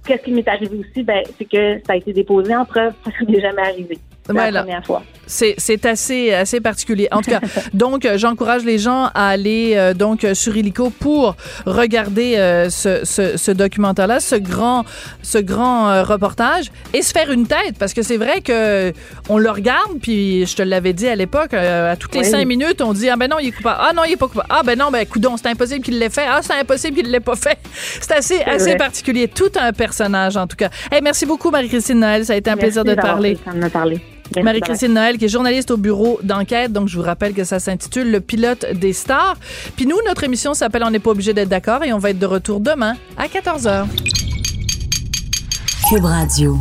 qu'est-ce 0.05 0.23
qui 0.23 0.31
m'est 0.31 0.47
arrivé 0.47 0.77
aussi, 0.77 1.03
ben, 1.03 1.23
c'est 1.37 1.45
que 1.45 1.79
ça 1.87 1.93
a 1.93 1.95
été 1.95 2.13
déposé 2.13 2.55
en 2.55 2.65
preuve, 2.65 2.93
ça 3.05 3.25
n'est 3.27 3.41
jamais 3.41 3.61
arrivé. 3.61 3.97
La 4.33 4.61
première 4.61 4.85
fois. 4.85 5.03
C'est 5.27 5.85
assez 5.85 6.33
assez 6.33 6.61
particulier. 6.61 7.07
En 7.11 7.21
tout 7.21 7.31
cas, 7.31 7.41
donc 7.73 8.05
euh, 8.05 8.17
j'encourage 8.17 8.63
les 8.63 8.77
gens 8.77 9.09
à 9.13 9.27
aller 9.27 9.73
euh, 9.75 9.93
donc 9.93 10.25
sur 10.33 10.55
Illico 10.55 10.89
pour 10.89 11.35
regarder 11.65 12.37
euh, 12.37 12.69
ce, 12.69 13.03
ce, 13.03 13.35
ce 13.35 13.51
documentaire-là, 13.51 14.19
ce 14.19 14.35
grand 14.35 14.85
ce 15.21 15.37
grand 15.37 16.03
reportage 16.03 16.71
et 16.93 17.01
se 17.01 17.11
faire 17.11 17.31
une 17.31 17.45
tête 17.45 17.77
parce 17.77 17.93
que 17.93 18.01
c'est 18.01 18.17
vrai 18.17 18.41
que 18.41 18.93
on 19.29 19.37
le 19.37 19.49
regarde 19.49 19.99
puis 20.01 20.45
je 20.45 20.55
te 20.55 20.61
l'avais 20.61 20.93
dit 20.93 21.07
à 21.07 21.15
l'époque 21.15 21.53
à 21.53 21.95
toutes 21.97 22.15
les 22.15 22.23
cinq 22.23 22.45
minutes 22.45 22.81
on 22.81 22.93
dit 22.93 23.09
ah 23.09 23.15
ben 23.17 23.29
non 23.29 23.37
il 23.39 23.49
est 23.49 23.51
coupable 23.51 23.79
ah 23.79 23.91
non 23.93 24.03
il 24.05 24.13
est 24.13 24.17
pas 24.17 24.27
coupable 24.27 24.47
ah 24.49 24.61
ben 24.65 24.77
non 24.77 24.91
ben 24.91 25.05
coudon 25.05 25.35
c'est 25.37 25.49
impossible 25.49 25.83
qu'il 25.83 25.99
l'ait 25.99 26.09
fait 26.09 26.25
ah 26.27 26.39
c'est 26.41 26.53
impossible 26.53 26.97
qu'il 26.97 27.11
l'ait 27.11 27.19
pas 27.19 27.35
fait 27.35 27.57
c'est 28.01 28.13
assez 28.13 28.41
assez 28.43 28.75
particulier 28.75 29.27
tout 29.27 29.51
un 29.59 29.73
personnage 29.73 30.37
en 30.37 30.47
tout 30.47 30.55
cas. 30.55 30.69
Hey, 30.91 31.01
merci 31.01 31.25
beaucoup 31.25 31.49
Marie-Christine 31.51 31.99
Noël 31.99 32.25
ça 32.25 32.33
a 32.33 32.35
été 32.35 32.49
un 32.49 32.57
plaisir 32.57 32.83
de 32.83 32.93
te 32.93 33.01
parler. 33.01 33.37
parler. 33.71 34.01
Marie-Christine 34.41 34.93
Noël, 34.93 35.17
qui 35.17 35.25
est 35.25 35.29
journaliste 35.29 35.71
au 35.71 35.77
bureau 35.77 36.19
d'enquête. 36.23 36.71
Donc, 36.71 36.87
je 36.87 36.97
vous 36.97 37.03
rappelle 37.03 37.33
que 37.33 37.43
ça 37.43 37.59
s'intitule 37.59 38.11
Le 38.11 38.21
pilote 38.21 38.65
des 38.73 38.93
stars. 38.93 39.37
Puis 39.75 39.85
nous, 39.85 39.97
notre 40.07 40.23
émission 40.23 40.53
s'appelle 40.53 40.83
On 40.85 40.91
n'est 40.91 40.99
pas 40.99 41.11
obligé 41.11 41.33
d'être 41.33 41.49
d'accord 41.49 41.83
et 41.83 41.93
on 41.93 41.97
va 41.97 42.11
être 42.11 42.19
de 42.19 42.25
retour 42.25 42.59
demain 42.59 42.95
à 43.17 43.27
14h. 43.27 43.85
Cube 45.89 46.05
Radio. 46.05 46.57